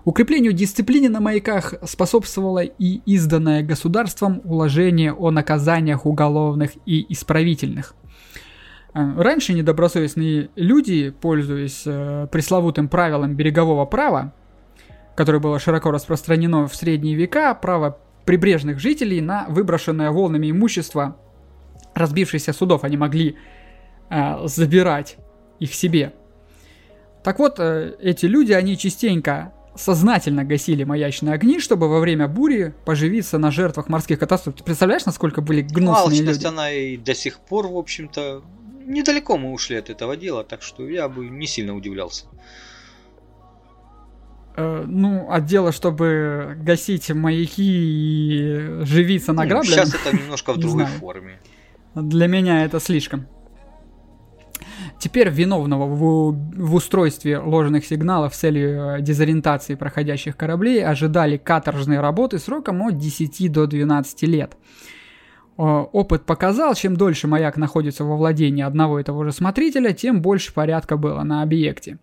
Укреплению 0.05 0.53
дисциплины 0.53 1.07
на 1.07 1.19
маяках 1.19 1.75
способствовало 1.83 2.63
и 2.63 3.01
изданное 3.05 3.61
государством 3.61 4.41
уложение 4.43 5.13
о 5.13 5.29
наказаниях 5.29 6.07
уголовных 6.07 6.71
и 6.87 7.05
исправительных. 7.13 7.93
Э, 8.95 9.21
раньше 9.21 9.53
недобросовестные 9.53 10.49
люди, 10.55 11.11
пользуясь 11.11 11.83
э, 11.85 12.27
пресловутым 12.31 12.87
правилом 12.87 13.35
берегового 13.35 13.85
права, 13.85 14.33
которое 15.15 15.39
было 15.39 15.59
широко 15.59 15.91
распространено 15.91 16.67
в 16.67 16.75
средние 16.75 17.15
века, 17.15 17.53
право 17.55 17.97
прибрежных 18.25 18.79
жителей 18.79 19.21
на 19.21 19.45
выброшенное 19.49 20.11
волнами 20.11 20.49
имущество 20.49 21.17
разбившихся 21.93 22.53
судов, 22.53 22.83
они 22.83 22.97
могли 22.97 23.37
э, 24.09 24.47
забирать 24.47 25.17
их 25.59 25.73
себе. 25.73 26.13
Так 27.23 27.39
вот, 27.39 27.59
э, 27.59 27.95
эти 28.01 28.25
люди, 28.25 28.51
они 28.53 28.77
частенько 28.77 29.53
сознательно 29.75 30.43
гасили 30.43 30.83
маячные 30.83 31.33
огни, 31.33 31.59
чтобы 31.59 31.89
во 31.89 31.99
время 31.99 32.27
бури 32.27 32.73
поживиться 32.85 33.37
на 33.37 33.51
жертвах 33.51 33.89
морских 33.89 34.19
катастроф. 34.19 34.55
Ты 34.55 34.63
представляешь, 34.63 35.05
насколько 35.05 35.41
были 35.41 35.61
гнусные 35.61 36.03
Алчность, 36.03 36.43
люди? 36.43 36.45
она 36.45 36.71
и 36.71 36.97
до 36.97 37.15
сих 37.15 37.39
пор, 37.39 37.67
в 37.67 37.77
общем-то, 37.77 38.43
недалеко 38.85 39.37
мы 39.37 39.51
ушли 39.51 39.77
от 39.77 39.89
этого 39.89 40.15
дела, 40.15 40.43
так 40.43 40.61
что 40.61 40.87
я 40.87 41.09
бы 41.09 41.27
не 41.27 41.47
сильно 41.47 41.75
удивлялся. 41.75 42.25
Э, 44.55 44.83
ну, 44.87 45.29
от 45.31 45.45
дела, 45.45 45.71
чтобы 45.71 46.55
гасить 46.61 47.09
маяки 47.11 47.63
и 47.63 48.85
живиться 48.85 49.33
на 49.33 49.45
ну, 49.45 49.63
Сейчас 49.63 49.93
это 49.93 50.15
немножко 50.15 50.53
в 50.53 50.57
другой 50.59 50.85
форме. 50.85 51.39
Для 51.95 52.27
меня 52.27 52.63
это 52.63 52.79
слишком. 52.79 53.27
Теперь 54.99 55.29
виновного 55.29 55.85
в, 55.85 56.31
в 56.31 56.75
устройстве 56.75 57.39
ложных 57.39 57.85
сигналов 57.85 58.35
с 58.35 58.39
целью 58.39 58.97
э, 58.97 59.01
дезориентации 59.01 59.75
проходящих 59.75 60.37
кораблей 60.37 60.85
ожидали 60.85 61.37
каторжные 61.37 61.99
работы 61.99 62.37
сроком 62.37 62.83
от 62.83 62.97
10 62.97 63.51
до 63.51 63.65
12 63.65 64.23
лет. 64.23 64.55
Опыт 65.55 66.25
показал, 66.25 66.73
чем 66.73 66.95
дольше 66.95 67.27
маяк 67.27 67.57
находится 67.57 68.03
во 68.03 68.17
владении 68.17 68.63
одного 68.63 68.99
и 68.99 69.03
того 69.03 69.23
же 69.23 69.31
смотрителя, 69.31 69.93
тем 69.93 70.21
больше 70.21 70.51
порядка 70.51 70.97
было 70.97 71.21
на 71.21 71.43
объекте. 71.43 71.99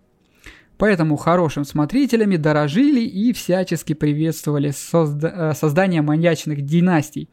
Поэтому 0.80 1.16
хорошим 1.16 1.66
смотрителями 1.66 2.36
дорожили 2.36 3.02
и 3.02 3.34
всячески 3.34 3.92
приветствовали 3.92 4.70
созда- 4.70 5.50
э, 5.50 5.54
создание 5.54 6.00
маньячных 6.00 6.62
династий. 6.62 7.28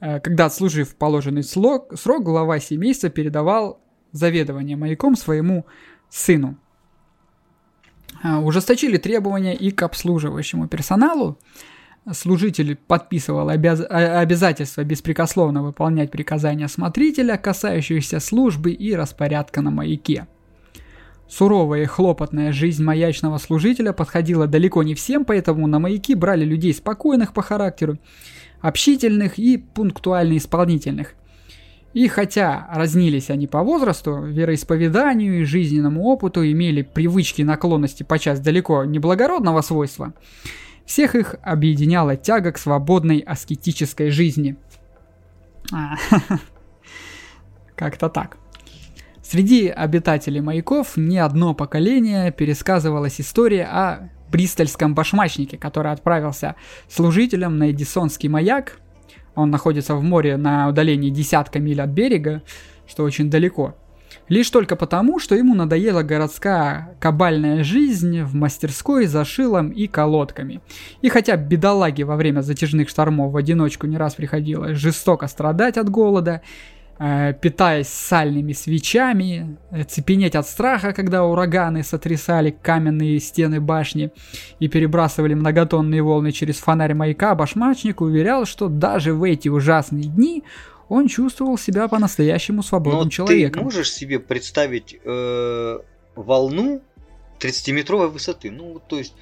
Э, 0.00 0.20
когда, 0.20 0.44
отслужив 0.44 0.94
положенный 0.94 1.42
срок, 1.42 1.98
срок, 1.98 2.22
глава 2.22 2.60
семейства 2.60 3.08
передавал 3.08 3.80
заведование 4.12 4.76
маяком 4.76 5.16
своему 5.16 5.66
сыну. 6.10 6.58
Э, 8.22 8.36
ужесточили 8.36 8.98
требования 8.98 9.56
и 9.56 9.72
к 9.72 9.82
обслуживающему 9.82 10.68
персоналу, 10.68 11.40
служитель 12.12 12.76
подписывал 12.76 13.48
обяз... 13.48 13.80
обязательство 13.90 14.84
беспрекословно 14.84 15.64
выполнять 15.64 16.12
приказания 16.12 16.68
смотрителя, 16.68 17.36
касающиеся 17.36 18.20
службы 18.20 18.70
и 18.70 18.94
распорядка 18.94 19.60
на 19.60 19.72
маяке. 19.72 20.28
Суровая 21.28 21.82
и 21.82 21.86
хлопотная 21.86 22.52
жизнь 22.52 22.84
маячного 22.84 23.38
служителя 23.38 23.92
подходила 23.92 24.46
далеко 24.46 24.82
не 24.82 24.94
всем, 24.94 25.24
поэтому 25.24 25.66
на 25.66 25.78
маяки 25.78 26.14
брали 26.14 26.44
людей 26.44 26.72
спокойных 26.72 27.32
по 27.32 27.42
характеру, 27.42 27.98
общительных 28.60 29.38
и 29.38 29.58
пунктуально 29.58 30.36
исполнительных. 30.36 31.14
И 31.94 32.08
хотя 32.08 32.68
разнились 32.72 33.30
они 33.30 33.46
по 33.46 33.62
возрасту, 33.62 34.22
вероисповеданию 34.22 35.40
и 35.40 35.44
жизненному 35.44 36.04
опыту, 36.04 36.44
имели 36.46 36.82
привычки 36.82 37.40
и 37.40 37.44
наклонности 37.44 38.02
подчас 38.02 38.38
далеко 38.38 38.84
неблагородного 38.84 39.62
свойства, 39.62 40.12
всех 40.84 41.14
их 41.16 41.36
объединяла 41.42 42.16
тяга 42.16 42.52
к 42.52 42.58
свободной 42.58 43.18
аскетической 43.20 44.10
жизни. 44.10 44.56
А, 45.72 45.96
как-то 47.74 48.08
так. 48.08 48.36
Среди 49.28 49.66
обитателей 49.66 50.40
маяков 50.40 50.96
не 50.96 51.18
одно 51.18 51.52
поколение 51.52 52.30
пересказывалась 52.30 53.20
история 53.20 53.64
о 53.64 54.10
бристольском 54.30 54.94
башмачнике, 54.94 55.58
который 55.58 55.90
отправился 55.90 56.54
служителем 56.88 57.58
на 57.58 57.72
Эдисонский 57.72 58.28
маяк, 58.28 58.78
Он 59.34 59.50
находится 59.50 59.96
в 59.96 60.02
море 60.04 60.36
на 60.36 60.68
удалении 60.68 61.10
десятка 61.10 61.58
миль 61.58 61.82
от 61.82 61.90
берега, 61.90 62.42
что 62.86 63.02
очень 63.02 63.28
далеко. 63.28 63.74
Лишь 64.28 64.48
только 64.50 64.76
потому, 64.76 65.18
что 65.18 65.34
ему 65.34 65.54
надоела 65.56 66.04
городская 66.04 66.96
кабальная 67.00 67.64
жизнь 67.64 68.22
в 68.22 68.34
мастерской 68.34 69.06
за 69.06 69.24
шилом 69.24 69.70
и 69.70 69.88
колодками. 69.88 70.60
И 71.02 71.08
хотя 71.08 71.36
бедолаге 71.36 72.04
во 72.04 72.14
время 72.14 72.42
затяжных 72.42 72.88
штормов 72.88 73.32
в 73.32 73.36
одиночку 73.36 73.88
не 73.88 73.96
раз 73.96 74.14
приходилось 74.14 74.78
жестоко 74.78 75.26
страдать 75.26 75.78
от 75.78 75.90
голода, 75.90 76.42
питаясь 76.98 77.88
сальными 77.88 78.52
свечами, 78.52 79.58
э, 79.70 79.84
цепенеть 79.84 80.34
от 80.34 80.46
страха, 80.46 80.92
когда 80.92 81.24
ураганы 81.24 81.82
сотрясали 81.82 82.50
каменные 82.50 83.20
стены 83.20 83.60
башни 83.60 84.10
и 84.60 84.68
перебрасывали 84.68 85.34
многотонные 85.34 86.02
волны 86.02 86.32
через 86.32 86.56
фонарь 86.56 86.94
маяка, 86.94 87.34
башмачник 87.34 88.00
уверял, 88.00 88.46
что 88.46 88.68
даже 88.68 89.12
в 89.12 89.24
эти 89.24 89.48
ужасные 89.48 90.04
дни 90.04 90.42
он 90.88 91.08
чувствовал 91.08 91.58
себя 91.58 91.88
по-настоящему 91.88 92.62
свободным 92.62 93.04
Но 93.04 93.10
человеком. 93.10 93.60
Ты 93.60 93.64
можешь 93.64 93.92
себе 93.92 94.18
представить 94.18 94.98
э, 95.04 95.78
волну 96.14 96.80
30-метровой 97.40 98.08
высоты? 98.08 98.50
Ну, 98.50 98.80
то 98.86 98.96
есть 98.96 99.14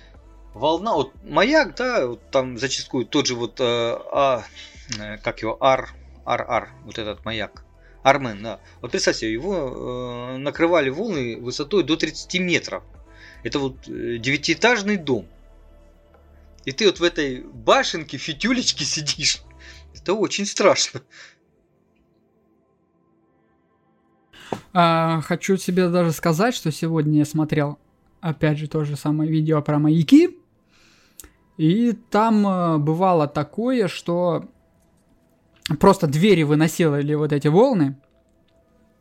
волна, 0.53 0.95
вот 0.95 1.12
маяк, 1.25 1.75
да, 1.75 2.07
вот 2.07 2.31
там 2.31 2.59
зачастую 2.59 3.07
тот 3.07 3.27
же 3.27 3.35
вот, 3.35 3.61
э, 3.61 3.64
а, 3.64 4.45
э, 4.99 5.18
как 5.18 5.41
его, 5.41 5.57
ар, 5.62 5.91
ар, 6.25 6.45
ар, 6.49 6.70
вот 6.85 6.99
этот 6.99 7.25
маяк. 7.25 7.64
Армен, 8.05 8.42
да. 8.42 8.61
Вот 8.82 8.90
представь 8.90 9.16
себе, 9.16 9.32
его 9.32 10.34
э, 10.34 10.36
накрывали 10.36 10.90
волны 10.90 11.38
высотой 11.40 11.82
до 11.84 11.96
30 11.96 12.38
метров. 12.38 12.84
Это 13.42 13.59
вот 13.59 13.88
э, 13.88 14.18
девятиэтажный 14.18 14.98
дом. 14.98 15.26
И 16.66 16.72
ты 16.72 16.84
вот 16.84 17.00
в 17.00 17.02
этой 17.02 17.40
башенке, 17.40 18.18
фитюлечке 18.18 18.84
сидишь. 18.84 19.42
Это 19.94 20.12
очень 20.12 20.44
страшно. 20.44 21.00
А, 24.74 25.22
хочу 25.22 25.57
тебе 25.57 25.88
даже 25.88 26.12
сказать, 26.12 26.55
что 26.55 26.70
сегодня 26.70 27.20
я 27.20 27.24
смотрел, 27.24 27.78
опять 28.20 28.59
же, 28.59 28.68
то 28.68 28.84
же 28.84 28.96
самое 28.96 29.30
видео 29.30 29.62
про 29.62 29.78
маяки. 29.78 30.38
И 31.57 31.92
там 32.11 32.46
э, 32.46 32.78
бывало 32.78 33.28
такое, 33.28 33.88
что 33.88 34.50
просто 35.79 36.07
двери 36.07 36.43
выносили 36.43 37.15
вот 37.15 37.33
эти 37.33 37.49
волны. 37.49 37.97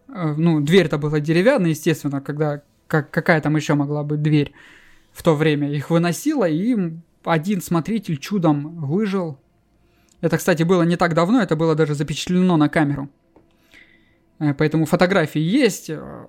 Э, 0.07 0.33
ну, 0.37 0.61
дверь-то 0.61 0.97
была 0.97 1.19
деревянная, 1.19 1.71
естественно, 1.71 2.21
когда 2.21 2.61
как, 2.87 3.11
какая 3.11 3.41
там 3.41 3.55
еще 3.55 3.73
могла 3.73 4.03
быть 4.03 4.21
дверь 4.21 4.53
в 5.11 5.23
то 5.23 5.35
время. 5.35 5.71
Их 5.71 5.89
выносило, 5.89 6.47
и 6.47 6.75
один 7.23 7.61
смотритель 7.61 8.17
чудом 8.17 8.85
выжил. 8.85 9.39
Это, 10.21 10.37
кстати, 10.37 10.63
было 10.63 10.83
не 10.83 10.95
так 10.95 11.13
давно, 11.13 11.41
это 11.41 11.55
было 11.55 11.75
даже 11.75 11.95
запечатлено 11.95 12.55
на 12.57 12.69
камеру. 12.69 13.09
Э, 14.39 14.53
поэтому 14.53 14.85
фотографии 14.85 15.41
есть. 15.41 15.89
Э, 15.89 16.25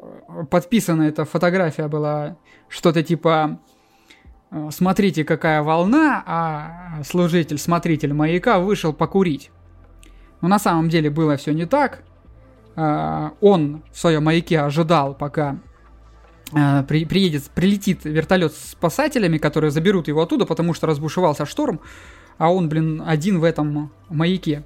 подписана 0.51 1.03
эта 1.03 1.24
фотография 1.24 1.89
была 1.89 2.37
что-то 2.68 3.03
типа 3.03 3.61
«Смотрите, 4.70 5.24
какая 5.24 5.62
волна», 5.62 6.22
а 6.26 7.03
служитель, 7.03 7.59
смотритель 7.59 8.12
маяка 8.12 8.61
вышел 8.61 8.93
покурить. 8.93 9.51
Но 10.45 10.49
на 10.49 10.59
самом 10.59 10.90
деле 10.90 11.09
было 11.09 11.38
все 11.38 11.55
не 11.55 11.64
так. 11.64 12.03
Он 12.76 13.82
в 13.90 13.99
своем 13.99 14.24
маяке 14.24 14.61
ожидал, 14.61 15.14
пока 15.14 15.57
при, 16.86 17.07
приедет, 17.07 17.45
прилетит 17.45 18.05
вертолет 18.05 18.53
с 18.53 18.72
спасателями, 18.72 19.38
которые 19.38 19.70
заберут 19.70 20.07
его 20.07 20.20
оттуда, 20.20 20.45
потому 20.45 20.74
что 20.74 20.86
разбушевался 20.86 21.47
шторм, 21.47 21.80
а 22.36 22.53
он, 22.53 22.68
блин, 22.68 23.03
один 23.07 23.40
в 23.40 23.45
этом 23.45 23.90
маяке. 24.11 24.64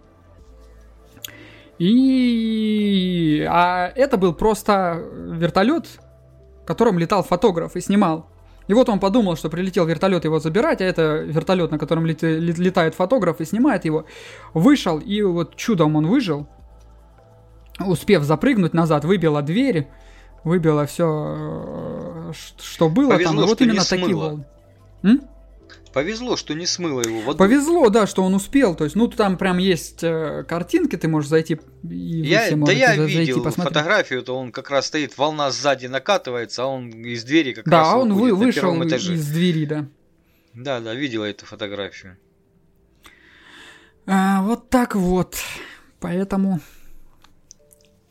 И... 1.79 3.47
А 3.49 3.93
это 3.95 4.17
был 4.17 4.35
просто 4.35 5.01
вертолет, 5.15 5.87
которым 6.67 6.99
летал 6.99 7.23
фотограф 7.23 7.77
и 7.77 7.81
снимал. 7.81 8.27
И 8.69 8.75
вот 8.75 8.89
он 8.89 9.01
подумал, 9.01 9.37
что 9.37 9.49
прилетел 9.49 9.87
вертолет 9.87 10.25
его 10.25 10.39
забирать, 10.39 10.81
а 10.81 10.85
это 10.85 11.23
вертолет, 11.25 11.71
на 11.71 11.79
котором 11.79 12.07
лет, 12.07 12.23
летает 12.23 12.95
фотограф 12.95 13.41
и 13.41 13.45
снимает 13.45 13.85
его. 13.87 14.05
Вышел, 14.55 14.99
и 14.99 15.23
вот 15.23 15.57
чудом 15.57 15.97
он 15.97 16.07
выжил. 16.07 16.47
Успев 17.81 18.23
запрыгнуть 18.23 18.75
назад, 18.75 19.05
выбила 19.05 19.41
дверь, 19.41 19.89
выбила 20.45 20.85
все, 20.85 21.35
э, 22.29 22.33
что 22.61 22.89
было 22.89 23.13
Повезло, 23.13 23.33
там. 23.33 23.45
И 23.45 23.47
вот 23.47 23.61
именно 23.63 23.85
такие 23.85 24.15
волны. 24.15 24.45
Повезло, 25.99 26.37
что 26.37 26.55
не 26.55 26.65
смыло 26.65 27.01
его 27.01 27.19
водой. 27.23 27.49
Повезло, 27.49 27.89
да, 27.89 28.07
что 28.07 28.23
он 28.23 28.33
успел. 28.33 28.77
То 28.77 28.85
есть, 28.85 28.95
ну, 28.95 29.09
там 29.09 29.37
прям 29.37 29.59
есть 29.59 30.05
э, 30.05 30.45
картинки, 30.47 30.95
ты 30.95 31.09
можешь 31.09 31.29
зайти 31.29 31.59
и 31.91 31.97
я, 31.97 32.55
Да 32.55 32.71
я 32.71 32.95
зайти, 32.95 33.19
видел 33.19 33.43
посмотреть. 33.43 33.75
фотографию, 33.75 34.23
то 34.23 34.39
он 34.39 34.53
как 34.53 34.71
раз 34.71 34.87
стоит, 34.87 35.19
волна 35.19 35.51
сзади 35.51 35.89
накатывается, 35.89 36.63
а 36.63 36.67
он 36.67 36.91
из 36.91 37.25
двери 37.25 37.53
как 37.53 37.65
да, 37.65 37.79
раз 37.79 37.89
Да, 37.89 37.97
он 37.97 38.13
вы, 38.13 38.33
вышел 38.33 38.81
из 38.81 39.27
двери, 39.27 39.65
да. 39.65 39.89
Да, 40.55 40.79
да, 40.79 40.95
видела 40.95 41.25
эту 41.25 41.47
фотографию. 41.47 42.17
А, 44.07 44.43
вот 44.43 44.71
так 44.71 44.95
вот. 44.95 45.35
Поэтому 45.99 46.61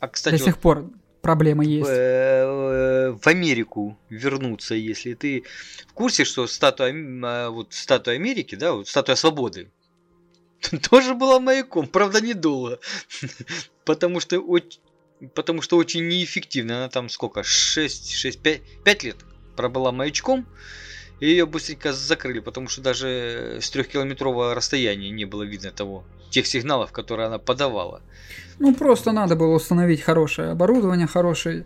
а, 0.01 0.09
кстати, 0.09 0.35
до 0.35 0.43
сих 0.43 0.55
вот, 0.55 0.61
пор 0.61 0.89
проблемы 1.27 1.65
есть. 1.65 1.89
Э, 1.89 3.11
в 3.21 3.27
Америку 3.27 3.97
вернуться, 4.09 4.75
если 4.75 5.13
ты 5.13 5.43
в 5.85 5.91
курсе, 5.93 6.23
что 6.23 6.47
статуя, 6.47 6.93
а, 7.23 7.49
вот 7.49 7.73
статуя 7.73 8.15
Америки, 8.15 8.55
да, 8.55 8.71
вот 8.71 8.87
статуя 8.87 9.17
свободы, 9.17 9.69
тоже 10.89 11.15
была 11.15 11.41
маяком, 11.41 11.87
правда 11.87 12.21
недолго, 12.21 12.79
потому 13.83 14.21
что 14.21 14.41
потому 15.33 15.61
что 15.61 15.75
очень 15.75 16.07
неэффективно, 16.07 16.77
она 16.77 16.89
там 16.89 17.09
сколько, 17.09 17.43
6, 17.43 18.13
6, 18.13 18.39
5, 18.39 18.61
5 18.85 19.03
лет 19.03 19.17
пробыла 19.57 19.91
маячком, 19.91 20.47
и 21.19 21.29
ее 21.29 21.45
быстренько 21.45 21.93
закрыли, 21.93 22.39
потому 22.39 22.67
что 22.67 22.81
даже 22.81 23.57
с 23.61 23.69
трехкилометрового 23.69 24.53
расстояния 24.53 25.09
не 25.09 25.25
было 25.25 25.43
видно 25.43 25.71
того, 25.71 26.03
тех 26.29 26.45
сигналов, 26.45 26.91
которые 26.91 27.27
она 27.27 27.39
подавала. 27.39 28.01
Ну, 28.59 28.73
просто 28.75 29.11
надо 29.11 29.35
было 29.35 29.55
установить 29.55 30.01
хорошее 30.01 30.51
оборудование, 30.51 31.07
хороший, 31.07 31.65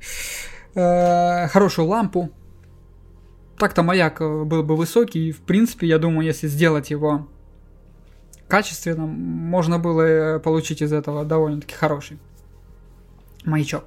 э, 0.76 1.48
хорошую 1.48 1.88
лампу. 1.88 2.32
Так-то 3.58 3.84
маяк 3.84 4.22
э, 4.22 4.44
был 4.44 4.64
бы 4.64 4.76
высокий, 4.76 5.30
и, 5.30 5.32
в 5.32 5.42
принципе, 5.42 5.88
я 5.88 5.98
думаю, 5.98 6.26
если 6.26 6.48
сделать 6.48 6.90
его 6.90 7.28
качественно, 8.48 9.06
можно 9.06 9.80
было 9.80 10.02
э, 10.02 10.40
получить 10.40 10.82
из 10.82 10.92
этого 10.94 11.26
довольно-таки 11.26 11.74
хороший 11.74 12.20
маячок. 13.46 13.86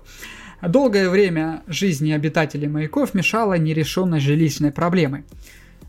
Долгое 0.62 1.08
время 1.10 1.62
жизни 1.66 2.12
обитателей 2.12 2.68
маяков 2.68 3.14
мешала 3.14 3.58
нерешенность 3.58 4.24
жилищной 4.24 4.72
проблемы. 4.72 5.24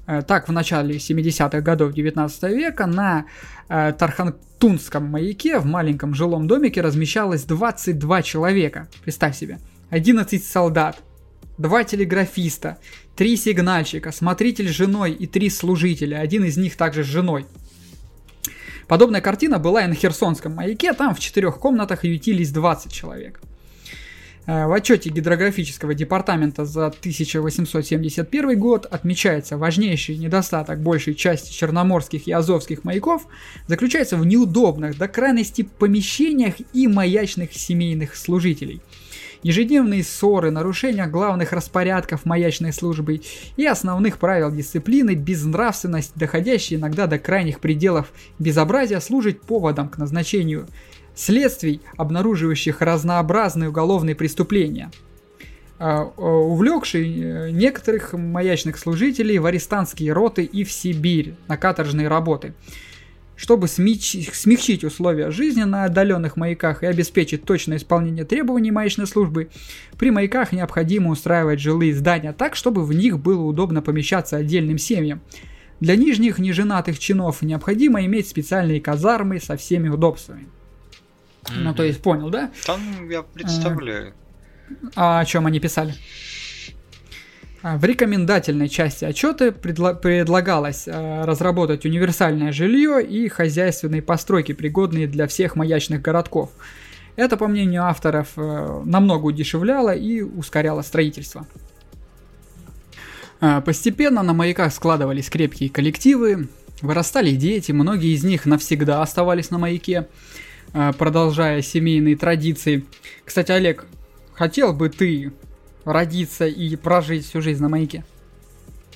Э, 0.07 0.21
так, 0.21 0.47
в 0.47 0.51
начале 0.51 0.97
70-х 0.97 1.61
годов 1.61 1.93
19 1.93 2.43
века 2.43 2.85
на 2.85 3.25
э, 3.69 3.93
Тархантунском 3.97 5.05
маяке 5.05 5.59
в 5.59 5.65
маленьком 5.65 6.13
жилом 6.13 6.47
домике 6.47 6.81
размещалось 6.81 7.43
22 7.43 8.21
человека. 8.21 8.87
Представь 9.03 9.35
себе. 9.35 9.59
11 9.89 10.43
солдат, 10.43 10.97
2 11.57 11.83
телеграфиста, 11.85 12.77
3 13.15 13.37
сигнальщика, 13.37 14.11
смотритель 14.11 14.67
с 14.67 14.71
женой 14.71 15.11
и 15.11 15.25
3 15.25 15.49
служителя, 15.49 16.17
один 16.17 16.43
из 16.43 16.57
них 16.57 16.75
также 16.75 17.03
с 17.03 17.07
женой. 17.07 17.45
Подобная 18.87 19.21
картина 19.21 19.57
была 19.57 19.83
и 19.83 19.87
на 19.87 19.95
Херсонском 19.95 20.53
маяке, 20.53 20.93
там 20.93 21.15
в 21.15 21.19
четырех 21.19 21.57
комнатах 21.57 22.03
ютились 22.03 22.51
20 22.51 22.91
человек. 22.91 23.41
Э, 24.47 24.67
в 24.67 24.73
отчете 24.73 25.09
гидрографического 25.09 25.93
департамента 25.93 26.65
за 26.65 26.87
1871 26.87 28.59
год 28.59 28.85
отмечается 28.85 29.57
важнейший 29.57 30.17
недостаток 30.17 30.79
большей 30.81 31.15
части 31.15 31.51
черноморских 31.51 32.27
и 32.27 32.31
азовских 32.31 32.83
маяков 32.83 33.25
заключается 33.67 34.17
в 34.17 34.25
неудобных 34.25 34.97
до 34.97 35.07
крайности 35.07 35.63
помещениях 35.63 36.55
и 36.73 36.87
маячных 36.87 37.53
семейных 37.53 38.15
служителей. 38.15 38.81
Ежедневные 39.41 40.03
ссоры, 40.03 40.49
нарушения 40.49 41.05
главных 41.05 41.51
распорядков 41.51 42.25
маячной 42.25 42.73
службы 42.73 43.21
и 43.57 43.65
основных 43.65 44.17
правил 44.17 44.51
дисциплины, 44.51 45.13
безнравственность, 45.13 46.13
доходящие 46.15 46.79
иногда 46.79 47.05
до 47.05 47.19
крайних 47.19 47.59
пределов 47.59 48.11
безобразия, 48.39 48.99
служат 48.99 49.41
поводом 49.41 49.89
к 49.89 49.99
назначению 49.99 50.67
следствий, 51.15 51.81
обнаруживающих 51.97 52.81
разнообразные 52.81 53.69
уголовные 53.69 54.15
преступления, 54.15 54.91
а, 55.77 56.05
увлекший 56.05 57.19
э, 57.19 57.49
некоторых 57.51 58.13
маячных 58.13 58.77
служителей 58.77 59.39
в 59.39 59.45
арестантские 59.45 60.13
роты 60.13 60.43
и 60.43 60.63
в 60.63 60.71
Сибирь 60.71 61.35
на 61.47 61.57
каторжные 61.57 62.07
работы. 62.07 62.53
Чтобы 63.35 63.67
смягчить 63.67 64.85
условия 64.85 65.29
жизни 65.29 65.63
на 65.63 65.83
отдаленных 65.83 66.37
маяках 66.37 66.83
и 66.83 66.85
обеспечить 66.85 67.43
точное 67.43 67.75
исполнение 67.75 68.23
требований 68.23 68.71
маячной 68.71 69.07
службы, 69.07 69.49
при 69.99 70.11
маяках 70.11 70.53
необходимо 70.53 71.09
устраивать 71.09 71.59
жилые 71.59 71.93
здания 71.93 72.31
так, 72.31 72.55
чтобы 72.55 72.85
в 72.85 72.93
них 72.93 73.19
было 73.19 73.41
удобно 73.41 73.81
помещаться 73.81 74.37
отдельным 74.37 74.77
семьям. 74.77 75.21
Для 75.81 75.97
нижних 75.97 76.39
неженатых 76.39 76.97
чинов 76.97 77.41
необходимо 77.41 78.05
иметь 78.05 78.29
специальные 78.29 78.79
казармы 78.79 79.41
со 79.41 79.57
всеми 79.57 79.89
удобствами. 79.89 80.47
Mm-hmm. 81.45 81.59
Ну, 81.59 81.73
то 81.73 81.83
есть, 81.83 82.01
понял, 82.01 82.29
да? 82.29 82.51
Там 82.65 83.09
я 83.09 83.21
представляю. 83.21 84.13
А 84.95 85.19
о 85.19 85.25
чем 85.25 85.45
они 85.45 85.59
писали? 85.59 85.93
А, 87.61 87.77
в 87.77 87.83
рекомендательной 87.83 88.69
части 88.69 89.05
отчета 89.05 89.47
предла- 89.47 89.95
предлагалось 89.95 90.87
э, 90.87 91.25
разработать 91.25 91.83
универсальное 91.83 92.51
жилье 92.51 93.03
и 93.03 93.27
хозяйственные 93.27 94.03
постройки, 94.03 94.51
пригодные 94.51 95.07
для 95.07 95.27
всех 95.27 95.55
маячных 95.55 96.01
городков. 96.01 96.51
Это, 97.15 97.37
по 97.37 97.47
мнению 97.47 97.85
авторов, 97.85 98.33
э, 98.37 98.81
намного 98.85 99.25
удешевляло 99.25 99.95
и 99.95 100.21
ускоряло 100.21 100.83
строительство. 100.83 101.47
Э, 103.41 103.61
постепенно 103.61 104.21
на 104.21 104.33
маяках 104.33 104.71
складывались 104.71 105.29
крепкие 105.29 105.71
коллективы, 105.71 106.49
вырастали 106.81 107.31
дети, 107.31 107.71
многие 107.71 108.13
из 108.13 108.23
них 108.23 108.45
навсегда 108.45 109.01
оставались 109.01 109.49
на 109.49 109.57
маяке, 109.57 110.07
продолжая 110.71 111.61
семейные 111.61 112.15
традиции. 112.15 112.85
Кстати, 113.23 113.51
Олег, 113.51 113.85
хотел 114.33 114.73
бы 114.73 114.89
ты 114.89 115.31
родиться 115.85 116.47
и 116.47 116.75
прожить 116.75 117.25
всю 117.25 117.41
жизнь 117.41 117.61
на 117.61 117.69
маяке? 117.69 118.03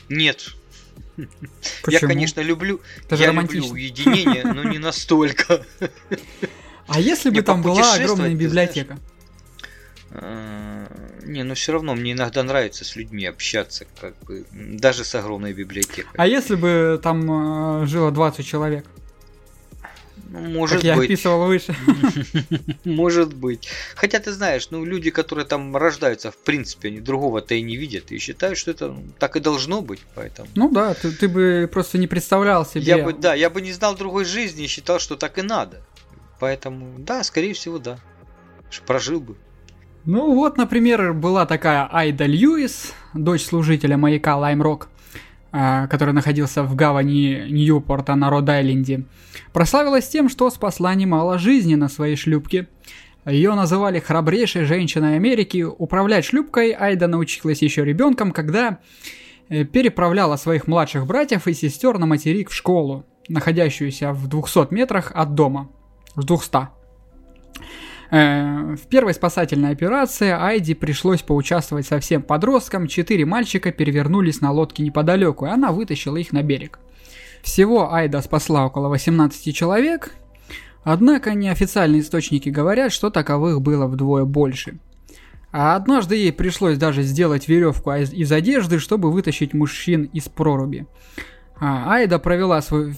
Нет. 0.09 0.55
Почему? 1.83 1.91
Я, 1.91 1.99
конечно, 1.99 2.41
люблю, 2.41 2.81
Это 3.05 3.15
я 3.15 3.31
люблю 3.31 3.65
уединение, 3.65 4.43
но 4.43 4.63
не 4.63 4.79
настолько. 4.79 5.65
А 6.87 6.99
если 6.99 7.29
бы 7.29 7.41
там 7.41 7.61
была 7.61 7.93
огромная 7.93 8.33
библиотека? 8.33 8.97
А, 10.11 10.87
не, 11.23 11.43
но 11.43 11.49
ну 11.49 11.53
все 11.53 11.73
равно 11.73 11.93
мне 11.93 12.13
иногда 12.13 12.41
нравится 12.41 12.83
с 12.83 12.95
людьми 12.95 13.25
общаться, 13.25 13.85
как 14.01 14.17
бы, 14.23 14.45
даже 14.51 15.03
с 15.03 15.13
огромной 15.13 15.53
библиотекой. 15.53 16.05
А 16.15 16.25
если 16.25 16.55
бы 16.55 16.99
там 17.01 17.83
э, 17.83 17.85
жило 17.85 18.11
20 18.11 18.45
человек? 18.45 18.85
Ну, 20.31 20.39
может 20.41 20.81
как 20.81 20.95
быть. 20.95 21.09
я 21.09 21.13
описывал 21.15 21.47
выше. 21.47 21.75
Может 22.85 23.33
быть. 23.33 23.67
Хотя 23.95 24.19
ты 24.19 24.31
знаешь, 24.31 24.69
ну 24.69 24.85
люди, 24.85 25.09
которые 25.09 25.45
там 25.45 25.75
рождаются, 25.75 26.31
в 26.31 26.37
принципе, 26.37 26.89
они 26.89 26.99
другого-то 26.99 27.55
и 27.55 27.61
не 27.63 27.75
видят 27.75 28.11
и 28.11 28.19
считают, 28.19 28.57
что 28.57 28.69
это 28.69 28.89
ну, 28.89 29.03
так 29.17 29.35
и 29.35 29.39
должно 29.39 29.81
быть, 29.81 30.01
поэтому. 30.13 30.47
Ну 30.53 30.69
да, 30.69 30.93
ты, 30.93 31.11
ты 31.11 31.27
бы 31.27 31.67
просто 31.71 31.97
не 31.97 32.05
представлял 32.05 32.63
себе. 32.63 32.83
Я 32.83 33.03
бы, 33.03 33.13
да, 33.13 33.33
я 33.33 33.49
бы 33.49 33.61
не 33.61 33.71
знал 33.73 33.95
другой 33.95 34.25
жизни 34.25 34.65
и 34.65 34.67
считал, 34.67 34.99
что 34.99 35.15
так 35.15 35.39
и 35.39 35.41
надо. 35.41 35.81
Поэтому, 36.39 36.99
да, 36.99 37.23
скорее 37.23 37.53
всего, 37.53 37.79
да. 37.79 37.97
Прожил 38.85 39.19
бы. 39.19 39.35
Ну 40.05 40.35
вот, 40.35 40.57
например, 40.57 41.13
была 41.13 41.45
такая 41.45 41.87
Айда 41.91 42.25
Льюис, 42.25 42.93
дочь 43.13 43.45
служителя 43.45 43.97
маяка 43.97 44.37
Лаймрок, 44.37 44.89
который 45.51 46.13
находился 46.13 46.63
в 46.63 46.75
гавани 46.75 47.47
Ньюпорта 47.49 48.15
на 48.15 48.29
Род-Айленде. 48.29 49.05
Прославилась 49.53 50.07
тем, 50.07 50.29
что 50.29 50.49
спасла 50.49 50.93
немало 50.93 51.39
жизни 51.39 51.75
на 51.75 51.89
своей 51.89 52.15
шлюпке. 52.15 52.67
Ее 53.25 53.53
называли 53.53 53.99
храбрейшей 53.99 54.65
женщиной 54.65 55.15
Америки. 55.15 55.63
Управлять 55.63 56.25
шлюпкой 56.25 56.71
Айда 56.71 57.07
научилась 57.07 57.61
еще 57.61 57.83
ребенком, 57.83 58.31
когда 58.31 58.79
э, 59.49 59.65
переправляла 59.65 60.35
своих 60.35 60.67
младших 60.67 61.05
братьев 61.05 61.47
и 61.47 61.53
сестер 61.53 61.97
на 61.97 62.05
материк 62.05 62.49
в 62.49 62.55
школу, 62.55 63.05
находящуюся 63.27 64.13
в 64.13 64.27
200 64.27 64.73
метрах 64.73 65.11
от 65.13 65.35
дома. 65.35 65.69
В 66.15 66.23
200. 66.23 66.78
Э, 68.11 68.75
в 68.75 68.87
первой 68.87 69.13
спасательной 69.13 69.71
операции 69.71 70.29
Айди 70.29 70.73
пришлось 70.73 71.21
поучаствовать 71.21 71.85
совсем 71.85 72.21
подросткам. 72.21 72.87
Четыре 72.87 73.25
мальчика 73.25 73.71
перевернулись 73.71 74.41
на 74.41 74.51
лодке 74.51 74.83
неподалеку, 74.83 75.45
и 75.45 75.49
она 75.49 75.71
вытащила 75.71 76.17
их 76.17 76.31
на 76.31 76.41
берег. 76.41 76.79
Всего 77.43 77.93
Айда 77.93 78.21
спасла 78.21 78.65
около 78.65 78.89
18 78.89 79.55
человек, 79.55 80.15
однако 80.83 81.33
неофициальные 81.33 82.01
источники 82.01 82.49
говорят, 82.49 82.91
что 82.91 83.09
таковых 83.09 83.61
было 83.61 83.87
вдвое 83.87 84.25
больше. 84.25 84.79
А 85.51 85.75
однажды 85.75 86.15
ей 86.15 86.33
пришлось 86.33 86.77
даже 86.77 87.01
сделать 87.01 87.47
веревку 87.47 87.91
из 87.91 88.31
одежды, 88.31 88.79
чтобы 88.79 89.11
вытащить 89.11 89.53
мужчин 89.53 90.03
из 90.13 90.29
проруби. 90.29 90.85
А 91.59 91.95
Айда 91.95 92.19
провела 92.19 92.61
свою 92.61 92.93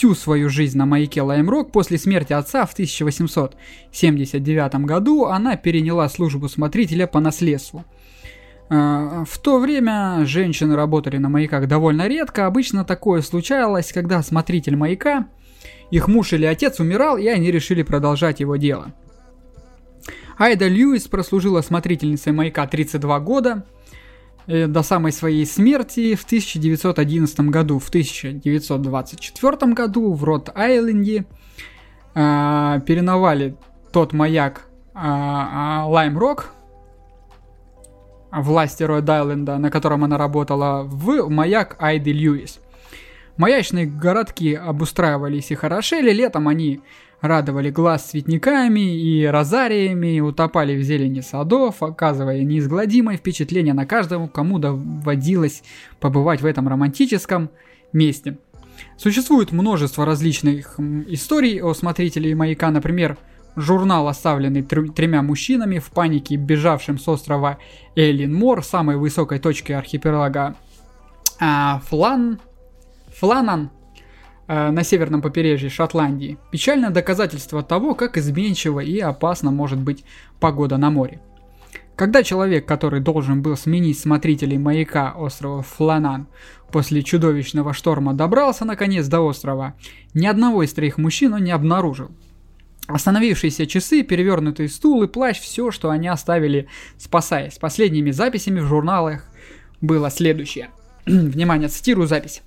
всю 0.00 0.14
свою 0.14 0.48
жизнь 0.48 0.78
на 0.78 0.86
маяке 0.86 1.20
Лаймрок. 1.20 1.72
После 1.72 1.98
смерти 1.98 2.32
отца 2.32 2.64
в 2.64 2.72
1879 2.72 4.74
году 4.86 5.26
она 5.26 5.56
переняла 5.56 6.08
службу 6.08 6.48
смотрителя 6.48 7.06
по 7.06 7.20
наследству. 7.20 7.84
А, 8.70 9.26
в 9.28 9.38
то 9.40 9.58
время 9.58 10.24
женщины 10.24 10.74
работали 10.74 11.18
на 11.18 11.28
маяках 11.28 11.68
довольно 11.68 12.08
редко. 12.08 12.46
Обычно 12.46 12.86
такое 12.86 13.20
случалось, 13.20 13.92
когда 13.92 14.22
смотритель 14.22 14.74
маяка, 14.74 15.26
их 15.90 16.08
муж 16.08 16.32
или 16.32 16.46
отец 16.46 16.80
умирал, 16.80 17.18
и 17.18 17.26
они 17.26 17.50
решили 17.50 17.82
продолжать 17.82 18.40
его 18.40 18.56
дело. 18.56 18.94
Айда 20.38 20.66
Льюис 20.66 21.08
прослужила 21.08 21.60
смотрительницей 21.60 22.32
маяка 22.32 22.66
32 22.66 23.20
года– 23.20 23.66
Э, 23.74 23.79
до 24.50 24.82
самой 24.82 25.12
своей 25.12 25.46
смерти 25.46 26.14
в 26.14 26.24
1911 26.24 27.40
году. 27.40 27.78
В 27.78 27.88
1924 27.88 29.72
году 29.72 30.12
в 30.12 30.24
Рот-Айленде 30.24 31.24
э, 32.14 32.80
переновали 32.86 33.56
тот 33.92 34.12
маяк 34.12 34.66
Лайм 34.94 36.16
э, 36.16 36.18
Рок, 36.18 36.52
власти 38.32 38.82
Род-Айленда, 38.82 39.58
на 39.58 39.70
котором 39.70 40.04
она 40.04 40.18
работала, 40.18 40.82
в 40.82 41.28
маяк 41.28 41.76
Айды 41.78 42.12
Льюис. 42.12 42.60
Маячные 43.36 43.86
городки 43.86 44.54
обустраивались 44.54 45.50
и 45.50 45.54
хорошели, 45.54 46.12
летом 46.12 46.48
они 46.48 46.80
радовали 47.20 47.70
глаз 47.70 48.10
цветниками 48.10 48.96
и 48.96 49.26
розариями, 49.26 50.20
утопали 50.20 50.76
в 50.76 50.82
зелени 50.82 51.20
садов, 51.20 51.82
оказывая 51.82 52.42
неизгладимое 52.42 53.16
впечатление 53.16 53.74
на 53.74 53.86
каждому, 53.86 54.28
кому 54.28 54.58
доводилось 54.58 55.62
побывать 55.98 56.40
в 56.40 56.46
этом 56.46 56.68
романтическом 56.68 57.50
месте. 57.92 58.38
Существует 58.96 59.52
множество 59.52 60.06
различных 60.06 60.78
историй 61.08 61.60
о 61.60 61.74
смотрителе 61.74 62.34
маяка, 62.34 62.70
например, 62.70 63.18
журнал, 63.56 64.08
оставленный 64.08 64.62
тремя 64.62 65.22
мужчинами 65.22 65.78
в 65.78 65.90
панике, 65.90 66.36
бежавшим 66.36 66.98
с 66.98 67.06
острова 67.08 67.58
Эйлин 67.96 68.34
Мор, 68.34 68.64
самой 68.64 68.96
высокой 68.96 69.38
точки 69.38 69.72
архипелага 69.72 70.56
а, 71.40 71.80
Флан, 71.88 72.38
Фланан, 73.18 73.70
Э, 74.52 74.72
на 74.72 74.82
северном 74.82 75.22
побережье 75.22 75.70
Шотландии. 75.70 76.36
Печальное 76.50 76.90
доказательство 76.90 77.62
того, 77.62 77.94
как 77.94 78.18
изменчива 78.18 78.80
и 78.80 78.98
опасна 78.98 79.52
может 79.52 79.78
быть 79.78 80.04
погода 80.40 80.76
на 80.76 80.90
море. 80.90 81.20
Когда 81.94 82.24
человек, 82.24 82.66
который 82.66 82.98
должен 82.98 83.42
был 83.42 83.56
сменить 83.56 84.00
смотрителей 84.00 84.58
маяка 84.58 85.12
острова 85.12 85.62
Фланан 85.62 86.26
после 86.72 87.04
чудовищного 87.04 87.72
шторма 87.72 88.12
добрался 88.12 88.64
наконец 88.64 89.06
до 89.06 89.20
острова, 89.20 89.74
ни 90.14 90.26
одного 90.26 90.64
из 90.64 90.72
троих 90.72 90.98
мужчин 90.98 91.32
он 91.32 91.44
не 91.44 91.52
обнаружил. 91.52 92.10
Остановившиеся 92.88 93.68
часы, 93.68 94.02
перевернутый 94.02 94.68
стул 94.68 95.04
и 95.04 95.06
плащ– 95.06 95.38
все, 95.40 95.70
что 95.70 95.90
они 95.90 96.08
оставили, 96.08 96.66
спасаясь. 96.98 97.56
Последними 97.58 98.10
записями 98.10 98.58
в 98.58 98.66
журналах 98.66 99.26
было 99.80 100.10
следующее. 100.10 100.70
Внимание, 101.06 101.68
цитирую 101.68 102.08
запись. 102.08 102.42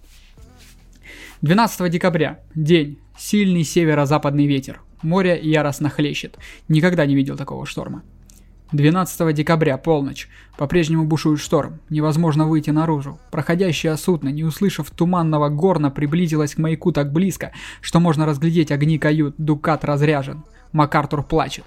12 1.43 1.91
декабря. 1.91 2.39
День. 2.55 2.99
Сильный 3.17 3.65
северо-западный 3.65 4.45
ветер. 4.45 4.79
Море 5.01 5.37
яростно 5.43 5.89
хлещет. 5.89 6.37
Никогда 6.69 7.05
не 7.05 7.15
видел 7.15 7.35
такого 7.35 7.65
шторма. 7.65 8.01
12 8.71 9.35
декабря, 9.35 9.75
полночь. 9.75 10.29
По-прежнему 10.57 11.03
бушует 11.03 11.41
шторм. 11.41 11.81
Невозможно 11.89 12.47
выйти 12.47 12.69
наружу. 12.69 13.19
Проходящее 13.29 13.97
судно, 13.97 14.29
не 14.29 14.45
услышав 14.45 14.89
туманного 14.89 15.49
горна, 15.49 15.91
приблизилось 15.91 16.55
к 16.55 16.59
маяку 16.59 16.93
так 16.93 17.11
близко, 17.11 17.51
что 17.81 17.99
можно 17.99 18.25
разглядеть 18.25 18.71
огни 18.71 18.97
кают. 18.97 19.35
Дукат 19.37 19.83
разряжен. 19.83 20.45
МакАртур 20.71 21.23
плачет. 21.23 21.65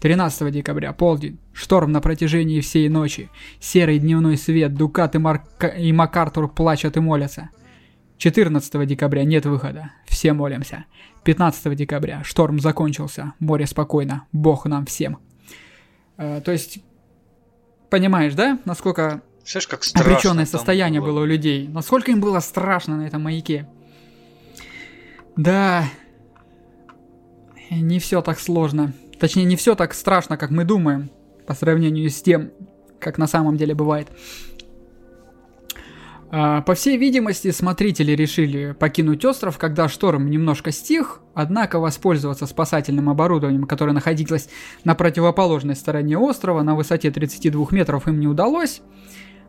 13 0.00 0.50
декабря, 0.50 0.94
полдень. 0.94 1.38
Шторм 1.52 1.92
на 1.92 2.00
протяжении 2.00 2.62
всей 2.62 2.88
ночи. 2.88 3.28
Серый 3.60 3.98
дневной 3.98 4.38
свет. 4.38 4.72
Дукат 4.72 5.14
и, 5.14 5.18
Марк... 5.18 5.42
и 5.76 5.92
МакАртур 5.92 6.48
плачут 6.48 6.96
и 6.96 7.00
молятся. 7.00 7.50
14 8.18 8.86
декабря 8.86 9.24
нет 9.24 9.46
выхода. 9.46 9.90
Все 10.06 10.32
молимся. 10.32 10.84
15 11.24 11.76
декабря 11.76 12.22
шторм 12.24 12.60
закончился. 12.60 13.34
Море 13.38 13.66
спокойно. 13.66 14.26
Бог 14.32 14.66
нам 14.66 14.86
всем. 14.86 15.18
Э, 16.16 16.40
то 16.40 16.52
есть, 16.52 16.78
понимаешь, 17.90 18.34
да, 18.34 18.58
насколько 18.64 19.22
Слышь, 19.44 19.66
как 19.66 19.82
обреченное 19.94 20.46
состояние 20.46 21.00
было. 21.00 21.10
было 21.10 21.20
у 21.22 21.26
людей? 21.26 21.68
Насколько 21.68 22.12
им 22.12 22.20
было 22.20 22.40
страшно 22.40 22.96
на 22.96 23.06
этом 23.06 23.22
маяке? 23.22 23.68
Да, 25.36 25.84
не 27.70 27.98
все 27.98 28.22
так 28.22 28.38
сложно. 28.38 28.92
Точнее, 29.18 29.44
не 29.44 29.56
все 29.56 29.74
так 29.74 29.94
страшно, 29.94 30.36
как 30.36 30.50
мы 30.50 30.64
думаем, 30.64 31.10
по 31.46 31.54
сравнению 31.54 32.08
с 32.08 32.22
тем, 32.22 32.52
как 33.00 33.18
на 33.18 33.26
самом 33.26 33.56
деле 33.56 33.74
бывает. 33.74 34.08
А, 36.36 36.62
по 36.62 36.74
всей 36.74 36.96
видимости, 36.96 37.52
смотрители 37.52 38.10
решили 38.10 38.72
покинуть 38.72 39.24
остров, 39.24 39.56
когда 39.56 39.88
шторм 39.88 40.28
немножко 40.28 40.72
стих, 40.72 41.20
однако 41.32 41.78
воспользоваться 41.78 42.46
спасательным 42.46 43.08
оборудованием, 43.08 43.68
которое 43.68 43.92
находилось 43.92 44.48
на 44.82 44.96
противоположной 44.96 45.76
стороне 45.76 46.18
острова 46.18 46.62
на 46.62 46.74
высоте 46.74 47.12
32 47.12 47.66
метров, 47.70 48.08
им 48.08 48.18
не 48.18 48.26
удалось, 48.26 48.82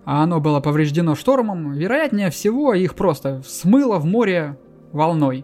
а 0.05 0.21
оно 0.21 0.39
было 0.39 0.59
повреждено 0.59 1.15
штормом, 1.15 1.73
вероятнее 1.73 2.29
всего 2.29 2.75
их 2.75 2.93
просто 2.93 3.41
смыло 3.47 3.97
в 3.97 4.05
море 4.05 4.55
волной. 4.91 5.43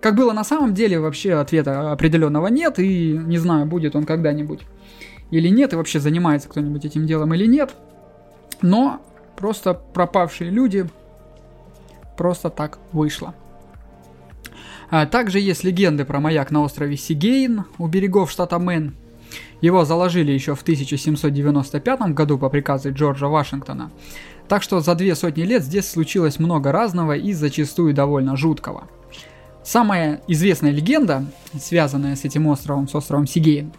Как 0.00 0.16
было 0.16 0.32
на 0.32 0.42
самом 0.42 0.74
деле, 0.74 0.98
вообще 0.98 1.34
ответа 1.34 1.92
определенного 1.92 2.48
нет, 2.48 2.80
и 2.80 3.12
не 3.12 3.38
знаю, 3.38 3.66
будет 3.66 3.94
он 3.94 4.04
когда-нибудь 4.04 4.62
или 5.30 5.46
нет, 5.46 5.74
и 5.74 5.76
вообще 5.76 6.00
занимается 6.00 6.48
кто-нибудь 6.48 6.84
этим 6.84 7.06
делом 7.06 7.34
или 7.34 7.46
нет. 7.46 7.76
Но 8.62 9.00
Просто 9.40 9.72
пропавшие 9.72 10.50
люди. 10.50 10.86
Просто 12.18 12.50
так 12.50 12.78
вышло. 12.92 13.34
А 14.90 15.06
также 15.06 15.40
есть 15.40 15.64
легенды 15.64 16.04
про 16.04 16.20
маяк 16.20 16.50
на 16.50 16.60
острове 16.60 16.98
Сигейн 16.98 17.64
у 17.78 17.86
берегов 17.86 18.30
штата 18.30 18.58
Мэн. 18.58 18.94
Его 19.62 19.86
заложили 19.86 20.30
еще 20.30 20.54
в 20.54 20.60
1795 20.60 22.00
году 22.12 22.36
по 22.36 22.50
приказу 22.50 22.92
Джорджа 22.92 23.28
Вашингтона. 23.28 23.90
Так 24.46 24.62
что 24.62 24.80
за 24.80 24.94
две 24.94 25.14
сотни 25.14 25.44
лет 25.44 25.62
здесь 25.62 25.88
случилось 25.88 26.38
много 26.38 26.70
разного 26.70 27.16
и 27.16 27.32
зачастую 27.32 27.94
довольно 27.94 28.36
жуткого. 28.36 28.88
Самая 29.64 30.20
известная 30.26 30.72
легенда, 30.72 31.24
связанная 31.58 32.16
с 32.16 32.24
этим 32.24 32.46
островом, 32.46 32.88
с 32.88 32.94
островом 32.94 33.26
Сигейн, 33.26 33.72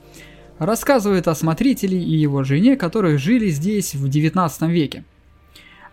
рассказывает 0.57 1.27
о 1.27 1.35
смотрителе 1.35 2.01
и 2.01 2.15
его 2.15 2.43
жене, 2.43 2.77
которые 2.77 3.17
жили 3.19 3.49
здесь 3.49 3.93
в 3.93 4.09
19 4.09 4.61
веке. 4.69 5.03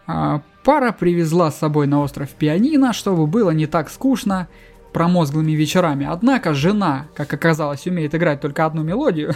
А, 0.09 0.40
пара 0.64 0.90
привезла 0.92 1.50
с 1.50 1.59
собой 1.59 1.86
на 1.86 2.00
остров 2.00 2.30
пианино, 2.30 2.94
чтобы 2.94 3.26
было 3.26 3.50
не 3.50 3.66
так 3.66 3.90
скучно 3.90 4.48
промозглыми 4.94 5.52
вечерами. 5.52 6.09
Однако 6.11 6.54
жена, 6.54 7.09
как 7.14 7.32
оказалось, 7.34 7.86
умеет 7.86 8.14
играть 8.14 8.40
только 8.40 8.64
одну 8.64 8.82
мелодию. 8.82 9.34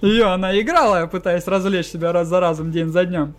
Ее 0.00 0.26
она 0.26 0.58
играла, 0.60 1.06
пытаясь 1.08 1.48
развлечь 1.48 1.86
себя 1.86 2.12
раз 2.12 2.28
за 2.28 2.38
разом, 2.38 2.70
день 2.70 2.88
за 2.88 3.04
днем. 3.04 3.34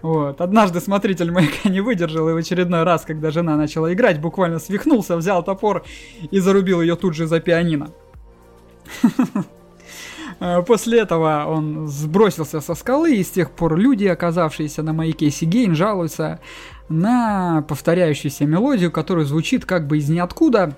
Вот. 0.00 0.40
Однажды 0.40 0.80
смотритель 0.80 1.32
маяка 1.32 1.68
не 1.68 1.80
выдержал, 1.80 2.28
и 2.28 2.34
в 2.34 2.36
очередной 2.36 2.84
раз, 2.84 3.04
когда 3.04 3.32
жена 3.32 3.56
начала 3.56 3.92
играть, 3.92 4.20
буквально 4.20 4.60
свихнулся, 4.60 5.16
взял 5.16 5.42
топор 5.42 5.84
и 6.30 6.38
зарубил 6.38 6.82
ее 6.82 6.94
тут 6.94 7.14
же 7.16 7.26
за 7.26 7.40
пианино. 7.40 7.90
Э, 10.40 10.62
после 10.62 11.00
этого 11.00 11.44
он 11.46 11.86
сбросился 11.88 12.60
со 12.60 12.74
скалы, 12.74 13.16
и 13.16 13.24
с 13.24 13.30
тех 13.30 13.50
пор 13.50 13.76
люди, 13.76 14.06
оказавшиеся 14.06 14.82
на 14.82 14.92
маяке 14.92 15.30
Сигейн, 15.30 15.74
жалуются 15.74 16.40
на 16.88 17.62
повторяющуюся 17.68 18.44
мелодию, 18.44 18.90
которая 18.90 19.24
звучит 19.24 19.64
как 19.64 19.86
бы 19.86 19.98
из 19.98 20.08
ниоткуда, 20.08 20.74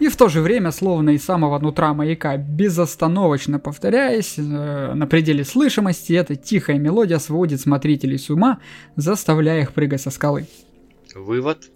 и 0.00 0.08
в 0.08 0.16
то 0.16 0.28
же 0.28 0.40
время, 0.40 0.72
словно 0.72 1.10
из 1.10 1.24
самого 1.24 1.58
нутра 1.58 1.94
маяка, 1.94 2.36
безостановочно 2.36 3.58
повторяясь, 3.58 4.34
э, 4.38 4.92
на 4.94 5.06
пределе 5.06 5.44
слышимости, 5.44 6.12
эта 6.12 6.34
тихая 6.34 6.78
мелодия 6.78 7.18
сводит 7.18 7.60
смотрителей 7.60 8.18
с 8.18 8.28
ума, 8.28 8.58
заставляя 8.96 9.62
их 9.62 9.72
прыгать 9.72 10.00
со 10.00 10.10
скалы. 10.10 10.46
Вывод? 11.14 11.70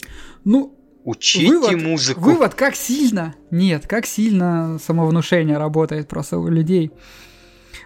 Ну, 0.45 0.78
Учите 1.09 1.49
вывод, 1.49 1.83
музыку. 1.83 2.21
Вывод, 2.21 2.55
как 2.55 2.77
сильно, 2.77 3.35
нет, 3.51 3.87
как 3.87 4.05
сильно 4.05 4.79
самовнушение 4.79 5.57
работает 5.57 6.07
просто 6.07 6.37
у 6.37 6.49
людей. 6.49 6.93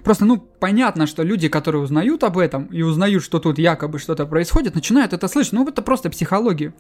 Просто, 0.03 0.25
ну, 0.25 0.39
понятно, 0.39 1.07
что 1.07 1.23
люди, 1.23 1.49
которые 1.49 1.83
узнают 1.83 2.25
об 2.25 2.37
этом 2.37 2.65
и 2.67 2.83
узнают, 2.83 3.23
что 3.23 3.39
тут 3.39 3.61
якобы 3.61 4.01
что-то 4.01 4.27
происходит, 4.27 4.75
начинают 4.75 5.13
это 5.13 5.29
слышать. 5.29 5.53
Ну, 5.53 5.69
это 5.69 5.83
просто 5.83 6.11
психология. 6.11 6.75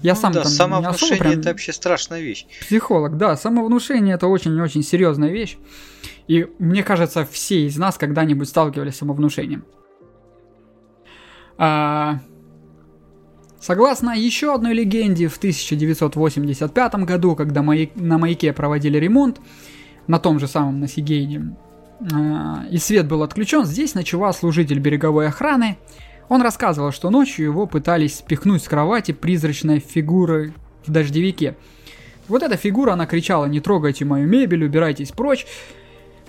Я 0.00 0.14
ну, 0.14 0.20
сам 0.20 0.32
да, 0.32 0.42
там 0.42 0.52
самовнушение 0.52 1.14
не 1.14 1.18
прям... 1.18 1.40
это 1.40 1.48
вообще 1.48 1.72
страшная 1.72 2.20
вещь. 2.20 2.46
Психолог, 2.60 3.16
да, 3.16 3.36
самовнушение 3.36 4.14
это 4.14 4.28
очень-очень 4.28 4.84
серьезная 4.84 5.30
вещь. 5.30 5.58
И 6.28 6.46
мне 6.60 6.84
кажется, 6.84 7.26
все 7.28 7.66
из 7.66 7.76
нас 7.76 7.98
когда-нибудь 7.98 8.48
сталкивались 8.48 8.94
с 8.94 8.98
самовнушением. 8.98 9.64
А, 11.58 12.20
Согласно 13.60 14.18
еще 14.18 14.54
одной 14.54 14.72
легенде, 14.72 15.28
в 15.28 15.36
1985 15.36 16.94
году, 17.04 17.36
когда 17.36 17.62
маяк, 17.62 17.90
на 17.94 18.16
маяке 18.16 18.54
проводили 18.54 18.96
ремонт, 18.98 19.38
на 20.06 20.18
том 20.18 20.40
же 20.40 20.48
самом 20.48 20.80
Насигейне, 20.80 21.54
э, 22.00 22.14
и 22.70 22.78
свет 22.78 23.06
был 23.06 23.22
отключен, 23.22 23.66
здесь 23.66 23.94
ночевал 23.94 24.32
служитель 24.32 24.78
береговой 24.78 25.28
охраны. 25.28 25.76
Он 26.30 26.40
рассказывал, 26.40 26.90
что 26.90 27.10
ночью 27.10 27.44
его 27.44 27.66
пытались 27.66 28.16
спихнуть 28.16 28.62
с 28.62 28.68
кровати 28.68 29.12
призрачной 29.12 29.78
фигурой 29.78 30.54
в 30.86 30.90
дождевике. 30.90 31.56
Вот 32.28 32.42
эта 32.42 32.56
фигура, 32.56 32.92
она 32.92 33.04
кричала, 33.04 33.44
не 33.44 33.60
трогайте 33.60 34.06
мою 34.06 34.26
мебель, 34.26 34.64
убирайтесь 34.64 35.10
прочь. 35.10 35.46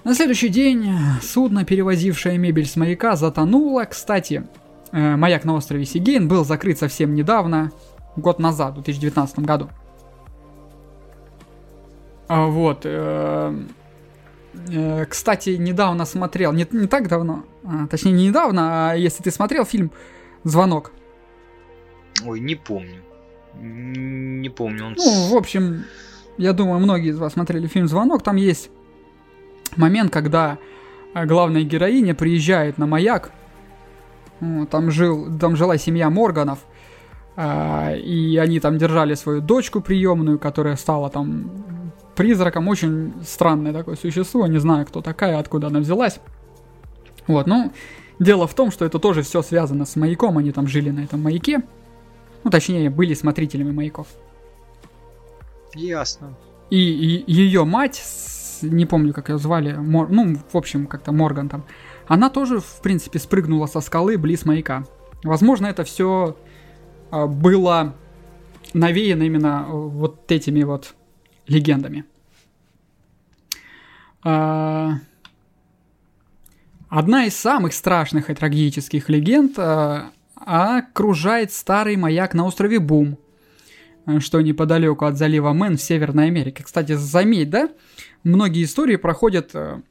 На 0.04 0.16
следующий 0.16 0.50
день 0.50 0.92
судно, 1.22 1.64
перевозившее 1.64 2.38
мебель 2.38 2.66
с 2.66 2.76
маяка, 2.76 3.16
затонуло. 3.16 3.86
Кстати, 3.86 4.44
Э, 4.92 5.16
маяк 5.16 5.46
на 5.46 5.54
острове 5.54 5.86
Сигейн 5.86 6.28
был 6.28 6.44
закрыт 6.44 6.78
совсем 6.78 7.16
недавно, 7.16 7.72
год 8.18 8.40
назад, 8.40 8.72
в 8.72 8.84
2019 8.84 9.40
году. 9.40 9.70
А, 12.28 12.48
вот. 12.48 12.82
Э, 12.84 13.56
э, 14.70 15.06
кстати, 15.06 15.52
недавно 15.52 16.06
смотрел, 16.06 16.52
не, 16.52 16.68
не 16.72 16.88
так 16.88 17.08
давно, 17.08 17.46
а, 17.64 17.88
точнее 17.88 18.12
не 18.12 18.28
недавно, 18.28 18.92
а 18.92 18.96
если 18.96 19.24
ты 19.24 19.32
смотрел 19.32 19.64
фильм 19.64 19.92
«Звонок». 20.44 20.92
Ой, 22.26 22.40
не 22.40 22.56
помню. 22.56 23.02
Не 23.54 24.50
помню. 24.50 24.88
Он... 24.88 24.96
Ну, 24.98 25.34
в 25.34 25.38
общем, 25.38 25.86
я 26.38 26.54
думаю, 26.54 26.80
многие 26.80 27.10
из 27.10 27.18
вас 27.18 27.34
смотрели 27.34 27.68
фильм 27.68 27.88
«Звонок». 27.88 28.24
Там 28.24 28.36
есть 28.36 28.70
момент, 29.78 30.12
когда 30.12 30.58
главная 31.14 31.64
героиня 31.64 32.14
приезжает 32.14 32.78
на 32.78 32.88
маяк 32.88 33.32
там, 34.70 34.92
жил, 34.92 35.38
там 35.40 35.56
жила 35.56 35.78
семья 35.78 36.10
Морганов, 36.10 36.60
а, 37.36 37.94
и 37.96 38.38
они 38.38 38.60
там 38.60 38.78
держали 38.78 39.14
свою 39.16 39.42
дочку 39.42 39.82
приемную, 39.82 40.40
которая 40.40 40.76
стала 40.76 41.10
там 41.10 41.52
призраком. 42.16 42.68
Очень 42.68 43.14
странное 43.26 43.74
такое 43.74 43.96
существо, 43.96 44.48
не 44.48 44.60
знаю, 44.60 44.86
кто 44.86 45.02
такая, 45.02 45.40
откуда 45.40 45.68
она 45.68 45.80
взялась. 45.80 46.20
Вот, 47.28 47.48
ну, 47.48 47.72
дело 48.20 48.48
в 48.48 48.54
том, 48.54 48.72
что 48.72 48.86
это 48.86 49.00
тоже 49.00 49.22
все 49.22 49.42
связано 49.42 49.86
с 49.86 49.96
маяком, 49.96 50.38
они 50.38 50.52
там 50.52 50.68
жили 50.68 50.90
на 50.90 51.02
этом 51.02 51.22
маяке. 51.22 51.62
Ну, 52.44 52.50
точнее, 52.50 52.90
были 52.90 53.14
смотрителями 53.14 53.72
маяков. 53.72 54.08
Ясно. 55.74 56.36
И, 56.70 56.78
и 56.78 57.32
ее 57.34 57.64
мать, 57.64 58.02
не 58.62 58.86
помню, 58.86 59.14
как 59.14 59.30
ее 59.30 59.38
звали, 59.38 59.74
Мор, 59.74 60.10
ну, 60.10 60.36
в 60.52 60.58
общем, 60.58 60.88
как-то 60.88 61.12
Морган 61.12 61.50
там, 61.50 61.64
она 62.08 62.30
тоже, 62.30 62.60
в 62.60 62.82
принципе, 62.82 63.20
спрыгнула 63.20 63.68
со 63.68 63.82
скалы 63.82 64.18
близ 64.18 64.46
маяка. 64.46 64.86
Возможно, 65.24 65.68
это 65.68 65.84
все 65.84 66.38
а, 67.12 67.28
было 67.28 67.96
навеяно 68.74 69.24
именно 69.24 69.66
э, 69.68 69.72
вот 69.72 70.32
этими 70.32 70.64
вот 70.64 70.96
легендами. 71.48 72.06
А, 74.24 74.94
одна 76.90 77.26
из 77.26 77.36
самых 77.36 77.74
страшных 77.74 78.30
и 78.30 78.34
трагических 78.34 79.10
легенд 79.10 79.58
а, 79.58 80.12
окружает 80.36 81.52
старый 81.52 81.98
маяк 81.98 82.34
на 82.34 82.46
острове 82.46 82.80
Бум, 82.80 83.18
что 84.20 84.42
неподалеку 84.42 85.06
от 85.06 85.18
залива 85.18 85.54
Мэн 85.54 85.78
в 85.78 85.82
Северной 85.82 86.28
Америке. 86.28 86.64
Кстати, 86.64 86.94
заметь, 86.94 87.50
да, 87.50 87.70
многие 88.24 88.64
истории 88.64 88.96
проходят 88.96 89.52
э, 89.54 89.82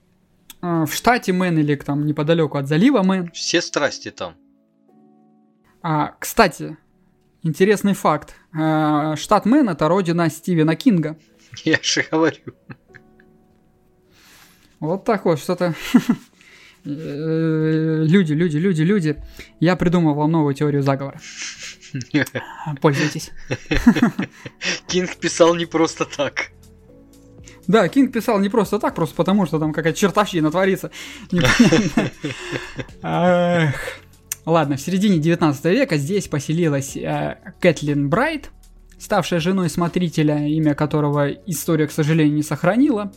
в 0.61 0.89
штате 0.93 1.33
Мэн 1.33 1.59
или 1.59 1.75
там 1.75 2.07
неподалеку 2.07 2.59
от 2.59 2.69
залива 2.69 3.03
Мэн. 3.03 3.31
Все 3.33 3.63
страсти 3.63 4.11
там. 4.11 4.35
А, 5.83 6.15
кстати, 6.19 6.77
интересный 7.43 7.95
факт. 7.95 8.35
А, 8.53 9.17
штат 9.17 9.47
Мэн 9.47 9.71
это 9.71 9.89
родина 9.89 10.29
Стивена 10.29 10.77
Кинга. 10.77 11.17
Я 11.65 11.79
же 11.83 12.05
говорю. 12.11 12.55
Вот 14.81 15.05
так 15.05 15.25
вот, 15.25 15.39
что-то... 15.39 15.75
Э, 16.83 18.05
люди, 18.07 18.33
люди, 18.33 18.57
люди, 18.57 18.81
люди. 18.81 19.23
Я 19.61 19.77
придумал 19.77 20.15
вам 20.15 20.31
новую 20.31 20.55
теорию 20.55 20.83
заговора. 20.83 21.21
Пользуйтесь. 22.81 23.33
Кинг 24.87 25.17
писал 25.17 25.55
не 25.57 25.67
просто 25.67 26.07
так. 26.07 26.53
Да, 27.71 27.89
Кинг 27.89 28.13
писал 28.13 28.41
не 28.41 28.49
просто 28.49 28.81
так, 28.81 28.97
просто 28.97 29.15
потому, 29.15 29.47
что 29.47 29.61
там 29.61 29.73
какая-то 29.73 29.97
чертовщина 29.97 30.51
творится. 30.51 30.91
Ладно, 34.45 34.77
в 34.77 34.81
середине 34.81 35.19
19 35.19 35.65
века 35.67 35.97
здесь 35.97 36.27
поселилась 36.27 36.97
э, 36.97 37.39
Кэтлин 37.61 38.09
Брайт, 38.09 38.51
ставшая 38.99 39.39
женой 39.39 39.71
смотрителя, 39.71 40.49
имя 40.49 40.75
которого 40.75 41.31
история, 41.31 41.87
к 41.87 41.93
сожалению, 41.93 42.35
не 42.35 42.43
сохранила. 42.43 43.13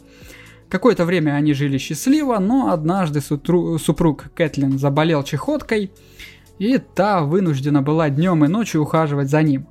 Какое-то 0.70 1.06
время 1.06 1.32
они 1.32 1.54
жили 1.54 1.80
счастливо, 1.80 2.38
но 2.38 2.72
однажды 2.72 3.22
супруг 3.22 4.26
Кэтлин 4.36 4.78
заболел 4.78 5.24
чехоткой, 5.24 5.92
и 6.60 6.78
та 6.78 7.24
вынуждена 7.24 7.82
была 7.82 8.12
днем 8.12 8.46
и 8.46 8.48
ночью 8.48 8.84
ухаживать 8.84 9.32
за 9.32 9.42
ним. 9.42 9.68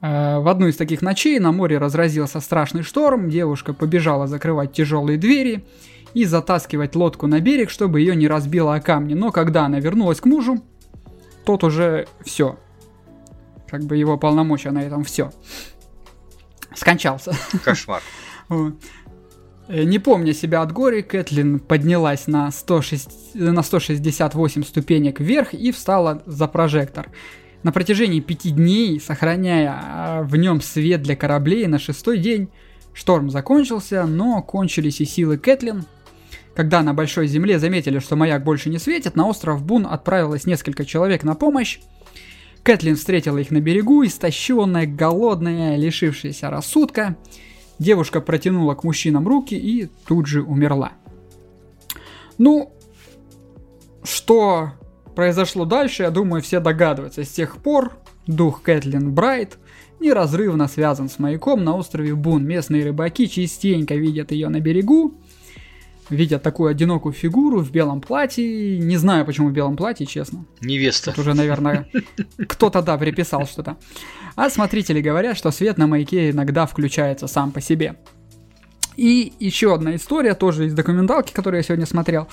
Э, 0.00 0.38
в 0.38 0.48
одну 0.48 0.68
из 0.68 0.76
таких 0.76 1.02
ночей 1.02 1.38
на 1.38 1.52
море 1.52 1.78
разразился 1.78 2.40
страшный 2.40 2.82
шторм, 2.82 3.28
девушка 3.28 3.72
побежала 3.72 4.26
закрывать 4.26 4.72
тяжелые 4.72 5.18
двери 5.18 5.66
и 6.14 6.24
затаскивать 6.24 6.94
лодку 6.94 7.26
на 7.26 7.40
берег, 7.40 7.70
чтобы 7.70 8.00
ее 8.00 8.14
не 8.16 8.28
разбило 8.28 8.74
о 8.74 8.80
камни. 8.80 9.14
Но 9.14 9.32
когда 9.32 9.64
она 9.64 9.80
вернулась 9.80 10.20
к 10.20 10.26
мужу, 10.26 10.62
тот 11.44 11.64
уже 11.64 12.06
все. 12.24 12.58
Как 13.68 13.84
бы 13.84 13.96
его 13.96 14.16
полномочия 14.16 14.70
на 14.70 14.82
этом 14.82 15.04
все. 15.04 15.30
Скончался. 16.74 17.32
Кошмар. 17.64 18.02
Э, 19.68 19.84
не 19.84 19.98
помня 19.98 20.32
себя 20.32 20.62
от 20.62 20.72
горя, 20.72 21.02
Кэтлин 21.02 21.60
поднялась 21.60 22.26
на, 22.26 22.50
106, 22.50 23.34
на 23.34 23.62
168 23.62 24.64
ступенек 24.64 25.20
вверх 25.20 25.52
и 25.52 25.70
встала 25.72 26.22
за 26.24 26.48
прожектор. 26.48 27.10
На 27.62 27.72
протяжении 27.72 28.20
пяти 28.20 28.50
дней, 28.50 29.00
сохраняя 29.00 29.74
а, 29.74 30.22
в 30.22 30.36
нем 30.36 30.60
свет 30.60 31.02
для 31.02 31.16
кораблей, 31.16 31.66
на 31.66 31.78
шестой 31.78 32.18
день 32.18 32.48
шторм 32.94 33.30
закончился, 33.30 34.06
но 34.06 34.42
кончились 34.42 35.00
и 35.00 35.04
силы 35.04 35.38
Кэтлин. 35.38 35.84
Когда 36.54 36.82
на 36.82 36.94
Большой 36.94 37.26
Земле 37.26 37.58
заметили, 37.58 37.98
что 37.98 38.16
маяк 38.16 38.44
больше 38.44 38.68
не 38.68 38.78
светит, 38.78 39.16
на 39.16 39.26
остров 39.26 39.64
Бун 39.64 39.86
отправилось 39.86 40.46
несколько 40.46 40.84
человек 40.84 41.24
на 41.24 41.34
помощь. 41.34 41.80
Кэтлин 42.62 42.96
встретила 42.96 43.38
их 43.38 43.50
на 43.50 43.60
берегу, 43.60 44.04
истощенная, 44.04 44.86
голодная, 44.86 45.76
лишившаяся 45.76 46.50
рассудка. 46.50 47.16
Девушка 47.78 48.20
протянула 48.20 48.74
к 48.74 48.84
мужчинам 48.84 49.26
руки 49.26 49.54
и 49.54 49.88
тут 50.06 50.26
же 50.26 50.42
умерла. 50.42 50.92
Ну, 52.38 52.72
что 54.02 54.72
произошло 55.18 55.64
дальше, 55.64 56.04
я 56.04 56.12
думаю, 56.12 56.40
все 56.42 56.60
догадываются. 56.60 57.24
С 57.24 57.30
тех 57.30 57.56
пор 57.56 57.90
дух 58.28 58.62
Кэтлин 58.62 59.12
Брайт 59.12 59.58
неразрывно 59.98 60.68
связан 60.68 61.08
с 61.08 61.18
маяком 61.18 61.64
на 61.64 61.74
острове 61.74 62.14
Бун. 62.14 62.46
Местные 62.46 62.84
рыбаки 62.84 63.26
частенько 63.26 63.96
видят 63.96 64.30
ее 64.30 64.48
на 64.48 64.60
берегу, 64.60 65.20
видят 66.08 66.44
такую 66.44 66.70
одинокую 66.70 67.12
фигуру 67.14 67.58
в 67.58 67.72
белом 67.72 68.00
платье. 68.00 68.78
Не 68.78 68.96
знаю, 68.96 69.26
почему 69.26 69.48
в 69.48 69.52
белом 69.52 69.76
платье, 69.76 70.06
честно. 70.06 70.46
Невеста. 70.60 71.10
Тут 71.10 71.18
уже, 71.18 71.34
наверное, 71.34 71.88
кто-то, 72.46 72.80
да, 72.80 72.96
приписал 72.96 73.44
что-то. 73.44 73.76
А 74.36 74.48
смотрители 74.48 75.00
говорят, 75.00 75.36
что 75.36 75.50
свет 75.50 75.78
на 75.78 75.88
маяке 75.88 76.30
иногда 76.30 76.64
включается 76.64 77.26
сам 77.26 77.50
по 77.50 77.60
себе. 77.60 77.96
И 78.96 79.32
еще 79.40 79.74
одна 79.74 79.96
история, 79.96 80.34
тоже 80.34 80.66
из 80.66 80.74
документалки, 80.74 81.32
которую 81.32 81.58
я 81.58 81.64
сегодня 81.64 81.86
смотрел. 81.86 82.28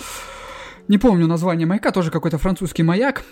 Не 0.87 0.97
помню 0.97 1.27
название 1.27 1.65
маяка, 1.65 1.91
тоже 1.91 2.11
какой-то 2.11 2.37
французский 2.37 2.83
маяк. 2.83 3.23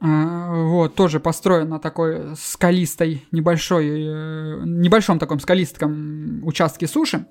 А, 0.00 0.52
вот, 0.54 0.94
тоже 0.94 1.18
построен 1.18 1.68
на 1.68 1.80
такой 1.80 2.36
скалистой, 2.36 3.26
небольшой, 3.32 3.86
э, 3.88 4.60
небольшом 4.64 5.18
таком 5.18 5.40
скалистском 5.40 6.44
участке 6.44 6.86
суши 6.86 7.26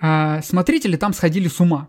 а, 0.00 0.42
смотрители 0.42 0.96
там 0.96 1.12
сходили 1.12 1.46
с 1.46 1.60
ума. 1.60 1.88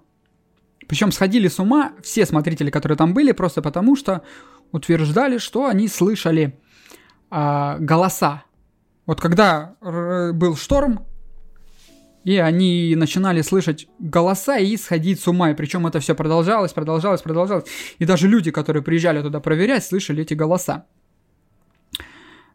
Причем 0.88 1.12
сходили 1.12 1.48
с 1.48 1.60
ума 1.60 1.94
все 2.04 2.26
смотрители, 2.26 2.70
которые 2.70 2.98
там 2.98 3.14
были, 3.14 3.32
просто 3.32 3.64
потому 3.64 3.96
что 3.96 4.24
утверждали, 4.72 5.40
что 5.40 5.66
они 5.66 5.88
слышали 5.88 6.60
а, 7.32 7.78
голоса. 7.80 8.44
Вот 9.08 9.20
когда 9.20 9.76
был 9.82 10.56
шторм, 10.56 11.08
и 12.30 12.38
они 12.38 12.94
начинали 12.96 13.42
слышать 13.42 13.88
голоса 13.98 14.60
и 14.60 14.78
сходить 14.78 15.20
с 15.20 15.28
ума. 15.28 15.50
И 15.50 15.56
причем 15.56 15.88
это 15.88 16.00
все 16.00 16.14
продолжалось, 16.14 16.74
продолжалось, 16.74 17.24
продолжалось. 17.24 17.66
И 17.98 18.06
даже 18.06 18.28
люди, 18.28 18.52
которые 18.52 18.84
приезжали 18.84 19.24
туда 19.24 19.40
проверять, 19.40 19.84
слышали 19.84 20.22
эти 20.22 20.36
голоса. 20.36 20.86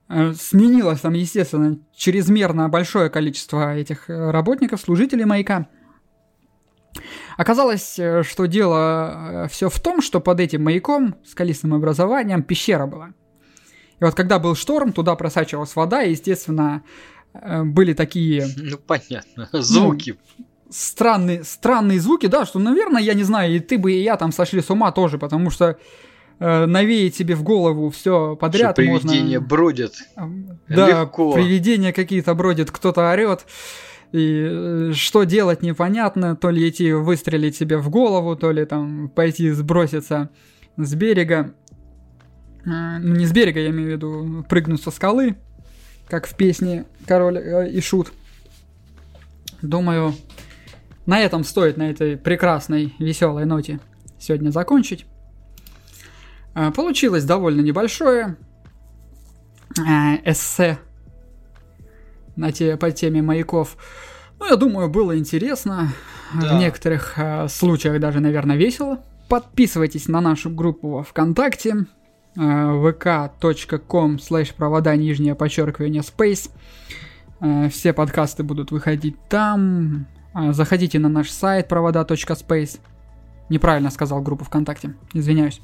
Э, 0.09 0.33
сменилось 0.33 1.01
там, 1.01 1.15
естественно, 1.15 1.77
чрезмерно 1.93 2.69
большое 2.69 3.11
количество 3.11 3.75
этих 3.75 4.09
э, 4.09 4.31
работников, 4.31 4.81
служителей 4.81 5.25
маяка. 5.25 5.67
Оказалось, 7.37 7.99
э, 7.99 8.23
что 8.23 8.47
дело 8.47 9.49
все 9.51 9.69
в 9.69 9.81
том, 9.81 10.03
что 10.03 10.21
под 10.21 10.39
этим 10.39 10.63
маяком, 10.63 11.17
скалистым 11.27 11.75
образованием, 11.75 12.45
пещера 12.45 12.87
была. 12.87 13.09
И 13.99 14.05
вот 14.05 14.15
когда 14.15 14.39
был 14.39 14.55
шторм, 14.55 14.93
туда 14.93 15.17
просачивалась 15.17 15.75
вода, 15.75 16.05
и, 16.05 16.13
естественно, 16.13 16.85
были 17.65 17.93
такие... 17.93 18.47
Ну, 18.57 18.79
понятно, 18.79 19.49
звуки. 19.53 20.17
Ну, 20.39 20.45
странные, 20.71 21.45
странные 21.45 22.01
звуки, 22.01 22.27
да, 22.27 22.45
что, 22.45 22.59
наверное, 22.59 23.03
я 23.03 23.15
не 23.15 23.23
знаю, 23.23 23.55
и 23.55 23.61
ты 23.61 23.79
бы, 23.79 23.93
и 23.93 24.03
я 24.03 24.17
там 24.17 24.33
сошли 24.33 24.61
с 24.61 24.71
ума 24.71 24.91
тоже, 24.93 25.19
потому 25.19 25.51
что 25.51 25.79
э, 26.39 26.67
навеять 26.67 27.15
себе 27.15 27.35
в 27.35 27.43
голову 27.43 27.91
все 27.91 28.37
подряд. 28.37 28.75
Что 28.75 28.83
привидения 28.83 29.39
можно... 29.39 29.49
бродят. 29.49 29.95
Да, 30.69 31.03
Легко. 31.03 31.33
привидения 31.33 31.93
какие-то 31.93 32.35
бродят, 32.35 32.71
кто-то 32.71 33.11
орет. 33.11 33.47
И 34.13 34.47
э, 34.49 34.93
что 34.95 35.25
делать 35.25 35.63
непонятно, 35.63 36.37
то 36.37 36.51
ли 36.51 36.69
идти 36.69 36.93
выстрелить 36.93 37.57
себе 37.57 37.79
в 37.79 37.89
голову, 37.91 38.37
то 38.37 38.51
ли 38.53 38.65
там 38.65 39.09
пойти 39.09 39.51
сброситься 39.51 40.31
с 40.77 40.95
берега. 40.95 41.55
Э, 42.65 42.99
ну, 42.99 43.17
не 43.17 43.27
с 43.27 43.33
берега, 43.33 43.61
я 43.61 43.71
имею 43.71 43.91
в 43.91 43.93
виду, 43.93 44.47
прыгнуть 44.49 44.83
со 44.83 44.91
скалы, 44.91 45.37
как 46.09 46.27
в 46.27 46.37
песне 46.37 46.87
Король 47.07 47.39
э, 47.39 47.71
и 47.71 47.81
Шут. 47.81 48.13
Думаю, 49.63 50.15
на 51.07 51.21
этом 51.21 51.45
стоит, 51.45 51.77
на 51.77 51.91
этой 51.91 52.17
прекрасной, 52.17 52.95
веселой 52.99 53.45
ноте 53.45 53.81
сегодня 54.19 54.51
закончить. 54.51 55.07
А, 56.55 56.71
получилось 56.71 57.25
довольно 57.25 57.61
небольшое 57.61 58.37
э, 59.79 60.31
эссе 60.31 60.79
на 62.37 62.53
те, 62.53 62.77
по 62.77 62.91
теме 62.91 63.23
маяков. 63.23 63.77
Ну, 64.39 64.47
я 64.47 64.57
думаю, 64.57 64.89
было 64.89 65.19
интересно. 65.19 65.93
Да. 66.35 66.57
В 66.57 66.61
некоторых 66.61 67.15
э, 67.17 67.49
случаях 67.49 68.01
даже, 68.01 68.21
наверное, 68.21 68.57
весело. 68.57 69.05
Подписывайтесь 69.29 70.09
на 70.09 70.21
нашу 70.21 70.51
группу 70.51 71.05
ВКонтакте 71.09 71.87
vk.com 72.37 74.19
слэш 74.19 74.55
провода 74.55 74.97
нижнее 74.97 75.35
подчеркивание 75.35 76.03
space. 76.03 76.51
Э, 77.41 77.69
все 77.69 77.93
подкасты 77.93 78.43
будут 78.43 78.71
выходить 78.71 79.17
там. 79.29 80.07
Э, 80.35 80.53
заходите 80.53 80.99
на 80.99 81.09
наш 81.09 81.31
сайт 81.31 81.69
провода.space. 81.69 82.81
Неправильно 83.49 83.91
сказал 83.91 84.23
группу 84.23 84.45
ВКонтакте. 84.45 84.95
Извиняюсь. 85.13 85.61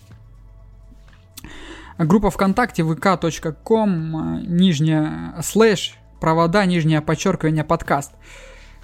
Группа 1.98 2.30
ВКонтакте 2.30 2.82
vk.com, 2.82 4.16
э, 4.16 4.46
нижняя 4.46 5.34
слэш, 5.42 5.96
провода, 6.20 6.64
нижнее 6.66 7.00
подчеркивание, 7.00 7.64
подкаст. 7.64 8.12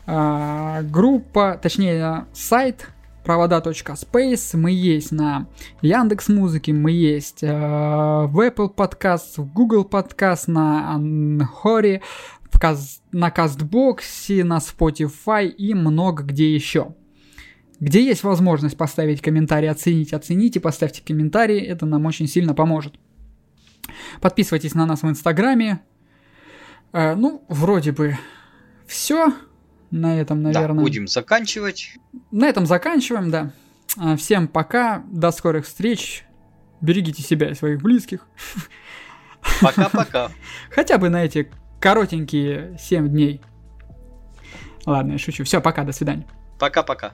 Группа, 0.07 1.59
точнее 1.61 2.26
сайт 2.32 2.91
провода.space. 3.26 4.56
Мы 4.56 4.70
есть 4.70 5.10
на 5.10 5.48
Яндекс 5.82 6.28
Музыке, 6.28 6.72
мы 6.72 6.92
есть 6.92 7.42
э, 7.42 7.48
в 7.48 8.38
Apple 8.38 8.72
Podcast, 8.72 9.42
в 9.42 9.52
Google 9.52 9.84
Podcast, 9.84 10.44
на 10.46 10.94
Анхоре, 10.94 12.02
в 12.52 12.60
Каз... 12.60 13.02
на 13.10 13.32
Кастбоксе, 13.32 14.44
на 14.44 14.58
Spotify 14.58 15.48
и 15.48 15.74
много 15.74 16.22
где 16.22 16.54
еще. 16.54 16.94
Где 17.80 18.02
есть 18.04 18.22
возможность 18.22 18.76
поставить 18.76 19.20
комментарий, 19.20 19.68
оценить, 19.68 20.12
оцените, 20.12 20.60
поставьте 20.60 21.02
комментарий, 21.04 21.58
это 21.58 21.84
нам 21.84 22.06
очень 22.06 22.28
сильно 22.28 22.54
поможет. 22.54 22.94
Подписывайтесь 24.20 24.74
на 24.74 24.86
нас 24.86 25.02
в 25.02 25.08
Инстаграме. 25.08 25.80
Э, 26.92 27.16
ну, 27.16 27.44
вроде 27.48 27.90
бы 27.90 28.16
все. 28.86 29.34
На 29.91 30.20
этом, 30.20 30.43
наверное. 30.43 30.76
Да, 30.76 30.82
будем 30.82 31.07
заканчивать. 31.07 31.99
На 32.30 32.49
этом 32.49 32.66
заканчиваем, 32.66 33.30
да. 33.30 33.53
Э, 34.01 34.16
всем 34.16 34.49
пока, 34.49 35.05
до 35.11 35.30
скорых 35.30 35.66
встреч. 35.66 36.24
Берегите 36.80 37.22
себя 37.22 37.51
и 37.51 37.55
своих 37.55 37.80
близких. 37.80 38.26
Пока-пока. 39.61 40.30
Хотя 40.70 40.99
бы 40.99 41.09
на 41.09 41.24
эти 41.24 41.51
коротенькие 41.80 42.76
7 42.78 43.09
дней. 43.09 43.41
Ладно, 44.84 45.12
я 45.12 45.18
шучу. 45.18 45.45
Все, 45.45 45.61
пока, 45.61 45.84
до 45.84 45.93
свидания. 45.93 46.26
Пока-пока. 46.59 47.12